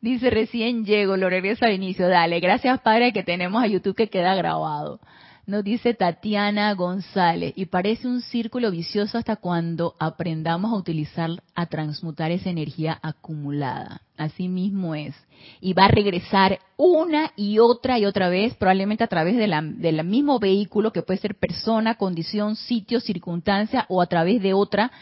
Dice, 0.00 0.30
recién 0.30 0.84
llego, 0.84 1.16
lo 1.16 1.28
regreso 1.28 1.64
al 1.64 1.72
inicio. 1.72 2.06
Dale, 2.06 2.38
gracias 2.38 2.80
Padre 2.82 3.12
que 3.12 3.24
tenemos 3.24 3.60
a 3.60 3.66
YouTube 3.66 3.96
que 3.96 4.08
queda 4.08 4.36
grabado. 4.36 5.00
Nos 5.48 5.64
dice 5.64 5.94
Tatiana 5.94 6.74
González, 6.74 7.54
y 7.56 7.64
parece 7.64 8.06
un 8.06 8.20
círculo 8.20 8.70
vicioso 8.70 9.16
hasta 9.16 9.36
cuando 9.36 9.96
aprendamos 9.98 10.70
a 10.70 10.76
utilizar, 10.76 11.30
a 11.54 11.64
transmutar 11.64 12.30
esa 12.30 12.50
energía 12.50 12.98
acumulada. 13.00 14.02
Así 14.18 14.46
mismo 14.46 14.94
es. 14.94 15.14
Y 15.62 15.72
va 15.72 15.86
a 15.86 15.88
regresar 15.88 16.58
una 16.76 17.32
y 17.34 17.60
otra 17.60 17.98
y 17.98 18.04
otra 18.04 18.28
vez, 18.28 18.56
probablemente 18.56 19.04
a 19.04 19.06
través 19.06 19.38
de 19.38 19.46
la, 19.46 19.62
del 19.62 20.04
mismo 20.04 20.38
vehículo, 20.38 20.92
que 20.92 21.00
puede 21.00 21.18
ser 21.18 21.34
persona, 21.34 21.94
condición, 21.94 22.54
sitio, 22.54 23.00
circunstancia, 23.00 23.86
o 23.88 24.02
a 24.02 24.06
través 24.06 24.42
de 24.42 24.52
otra 24.52 24.92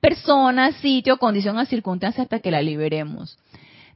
persona, 0.00 0.72
sitio, 0.72 1.18
condición 1.18 1.56
o 1.58 1.64
circunstancia 1.64 2.24
hasta 2.24 2.40
que 2.40 2.50
la 2.50 2.60
liberemos. 2.60 3.38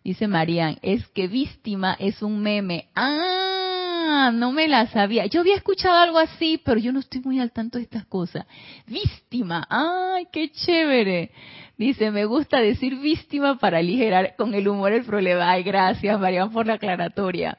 Dice 0.05 0.29
Marian, 0.29 0.79
es 0.83 1.05
que 1.09 1.27
víctima 1.27 1.97
es 1.99 2.23
un 2.23 2.41
meme. 2.41 2.91
Ah, 4.09 4.31
no 4.33 4.53
me 4.53 4.69
la 4.69 4.87
sabía. 4.87 5.27
Yo 5.27 5.41
había 5.41 5.57
escuchado 5.57 5.99
algo 5.99 6.19
así, 6.19 6.61
pero 6.65 6.79
yo 6.79 6.93
no 6.93 7.01
estoy 7.01 7.21
muy 7.23 7.41
al 7.41 7.51
tanto 7.51 7.79
de 7.79 7.85
estas 7.85 8.07
cosas. 8.07 8.47
Víctima, 8.87 9.67
ay, 9.69 10.29
qué 10.33 10.49
chévere. 10.51 11.33
Dice, 11.77 12.13
me 12.13 12.25
gusta 12.25 12.61
decir 12.61 12.97
víctima 13.01 13.59
para 13.59 13.79
aligerar 13.79 14.37
con 14.37 14.55
el 14.55 14.69
humor 14.69 14.93
el 14.93 15.05
problema. 15.05 15.51
Ay, 15.51 15.65
gracias, 15.65 16.21
Marian, 16.21 16.53
por 16.53 16.69
la 16.69 16.75
aclaratoria. 16.75 17.59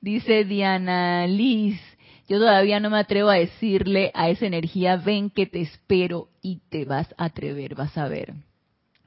Dice 0.00 0.44
Diana 0.44 1.26
Liz, 1.26 1.80
yo 2.28 2.38
todavía 2.38 2.78
no 2.78 2.90
me 2.90 2.98
atrevo 2.98 3.30
a 3.30 3.34
decirle 3.34 4.12
a 4.14 4.28
esa 4.30 4.46
energía, 4.46 4.98
ven 4.98 5.30
que 5.30 5.46
te 5.46 5.60
espero 5.62 6.28
y 6.40 6.60
te 6.70 6.84
vas 6.84 7.12
a 7.18 7.24
atrever, 7.24 7.74
vas 7.74 7.98
a 7.98 8.06
ver 8.06 8.34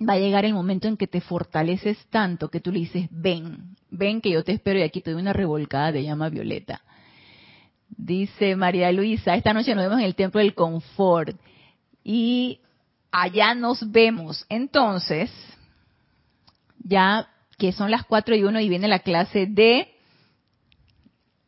va 0.07 0.13
a 0.13 0.19
llegar 0.19 0.45
el 0.45 0.53
momento 0.53 0.87
en 0.87 0.97
que 0.97 1.07
te 1.07 1.21
fortaleces 1.21 1.97
tanto 2.09 2.49
que 2.49 2.59
tú 2.59 2.71
le 2.71 2.79
dices, 2.79 3.07
ven, 3.11 3.75
ven 3.89 4.21
que 4.21 4.31
yo 4.31 4.43
te 4.43 4.53
espero 4.53 4.79
y 4.79 4.83
aquí 4.83 5.01
te 5.01 5.11
doy 5.11 5.21
una 5.21 5.33
revolcada 5.33 5.91
de 5.91 6.03
llama 6.03 6.29
violeta. 6.29 6.81
Dice 7.89 8.55
María 8.55 8.91
Luisa, 8.91 9.35
esta 9.35 9.53
noche 9.53 9.75
nos 9.75 9.83
vemos 9.83 9.99
en 9.99 10.05
el 10.05 10.15
Templo 10.15 10.39
del 10.39 10.55
Confort 10.55 11.37
y 12.03 12.59
allá 13.11 13.53
nos 13.53 13.91
vemos. 13.91 14.45
Entonces, 14.49 15.29
ya 16.79 17.27
que 17.57 17.71
son 17.71 17.91
las 17.91 18.05
4 18.05 18.35
y 18.35 18.43
1 18.43 18.59
y 18.61 18.69
viene 18.69 18.87
la 18.87 18.99
clase 18.99 19.45
de 19.45 19.93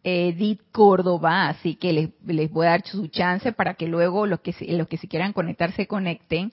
Edith 0.04 0.62
Córdoba, 0.72 1.47
así 1.47 1.76
que 1.76 1.93
les, 1.93 2.10
les 2.26 2.51
voy 2.51 2.68
a 2.68 2.72
dar 2.72 2.86
su 2.86 3.08
chance 3.08 3.54
para 3.54 3.74
que 3.76 3.88
luego 3.88 4.28
los 4.28 4.41
que, 4.41 4.54
los 4.74 4.88
que 4.88 4.97
se 4.97 5.08
quieran 5.08 5.34
conectar 5.34 5.72
se 5.72 5.88
conecten. 5.88 6.51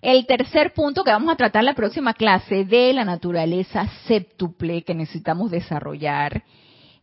El 0.00 0.26
tercer 0.26 0.74
punto 0.74 1.02
que 1.02 1.10
vamos 1.10 1.32
a 1.32 1.36
tratar 1.36 1.64
la 1.64 1.74
próxima 1.74 2.14
clase 2.14 2.64
de 2.64 2.92
la 2.92 3.04
naturaleza 3.04 3.88
séptuple 4.06 4.82
que 4.82 4.94
necesitamos 4.94 5.50
desarrollar, 5.50 6.44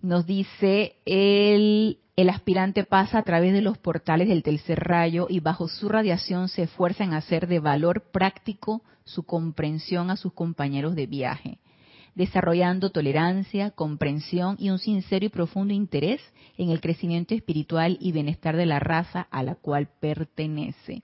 nos 0.02 0.26
dice 0.26 0.96
el, 1.06 1.98
el 2.16 2.30
aspirante 2.30 2.86
pasa 2.86 3.18
a 3.18 3.24
través 3.24 3.52
de 3.52 3.62
los 3.62 3.78
portales 3.78 4.30
del 4.30 4.44
tercer 4.44 4.80
rayo 4.80 5.28
y 5.30 5.42
bajo 5.42 5.68
su 5.68 5.90
radiación 5.90 6.48
se 6.48 6.64
esfuerza 6.64 7.04
en 7.04 7.14
hacer 7.14 7.48
de 7.48 7.60
valor 7.60 8.12
práctico 8.14 8.82
su 9.04 9.24
comprensión 9.24 10.10
a 10.10 10.16
sus 10.16 10.32
compañeros 10.32 10.96
de 10.96 11.06
viaje, 11.06 11.58
desarrollando 12.16 12.92
tolerancia, 12.92 13.72
comprensión 13.72 14.56
y 14.58 14.70
un 14.70 14.80
sincero 14.80 15.26
y 15.26 15.30
profundo 15.30 15.74
interés 15.74 16.22
en 16.58 16.70
el 16.70 16.80
crecimiento 16.80 17.36
espiritual 17.36 17.98
y 18.00 18.14
bienestar 18.14 18.56
de 18.56 18.66
la 18.68 18.80
raza 18.80 19.28
a 19.32 19.44
la 19.44 19.56
cual 19.56 19.90
pertenece. 20.00 21.04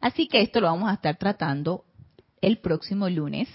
Así 0.00 0.28
que 0.28 0.40
esto 0.40 0.60
lo 0.60 0.68
vamos 0.68 0.90
a 0.90 0.94
estar 0.94 1.16
tratando 1.16 1.84
el 2.40 2.58
próximo 2.58 3.08
lunes. 3.08 3.48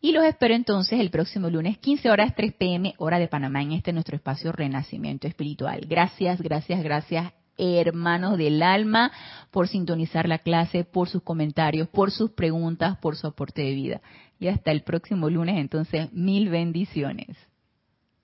Y 0.00 0.12
los 0.12 0.24
espero 0.24 0.54
entonces 0.54 1.00
el 1.00 1.10
próximo 1.10 1.48
lunes, 1.48 1.78
15 1.78 2.10
horas 2.10 2.34
3 2.34 2.54
pm, 2.54 2.94
hora 2.98 3.18
de 3.18 3.28
Panamá, 3.28 3.62
en 3.62 3.72
este 3.72 3.92
nuestro 3.92 4.16
espacio 4.16 4.52
Renacimiento 4.52 5.26
Espiritual. 5.26 5.82
Gracias, 5.88 6.40
gracias, 6.40 6.82
gracias, 6.82 7.32
hermanos 7.56 8.38
del 8.38 8.62
alma, 8.62 9.12
por 9.50 9.68
sintonizar 9.68 10.28
la 10.28 10.38
clase, 10.38 10.84
por 10.84 11.08
sus 11.08 11.22
comentarios, 11.22 11.88
por 11.88 12.10
sus 12.10 12.32
preguntas, 12.32 12.98
por 12.98 13.16
su 13.16 13.26
aporte 13.28 13.62
de 13.62 13.74
vida. 13.74 14.00
Y 14.40 14.48
hasta 14.48 14.72
el 14.72 14.82
próximo 14.82 15.30
lunes, 15.30 15.56
entonces, 15.58 16.12
mil 16.12 16.48
bendiciones. 16.48 17.36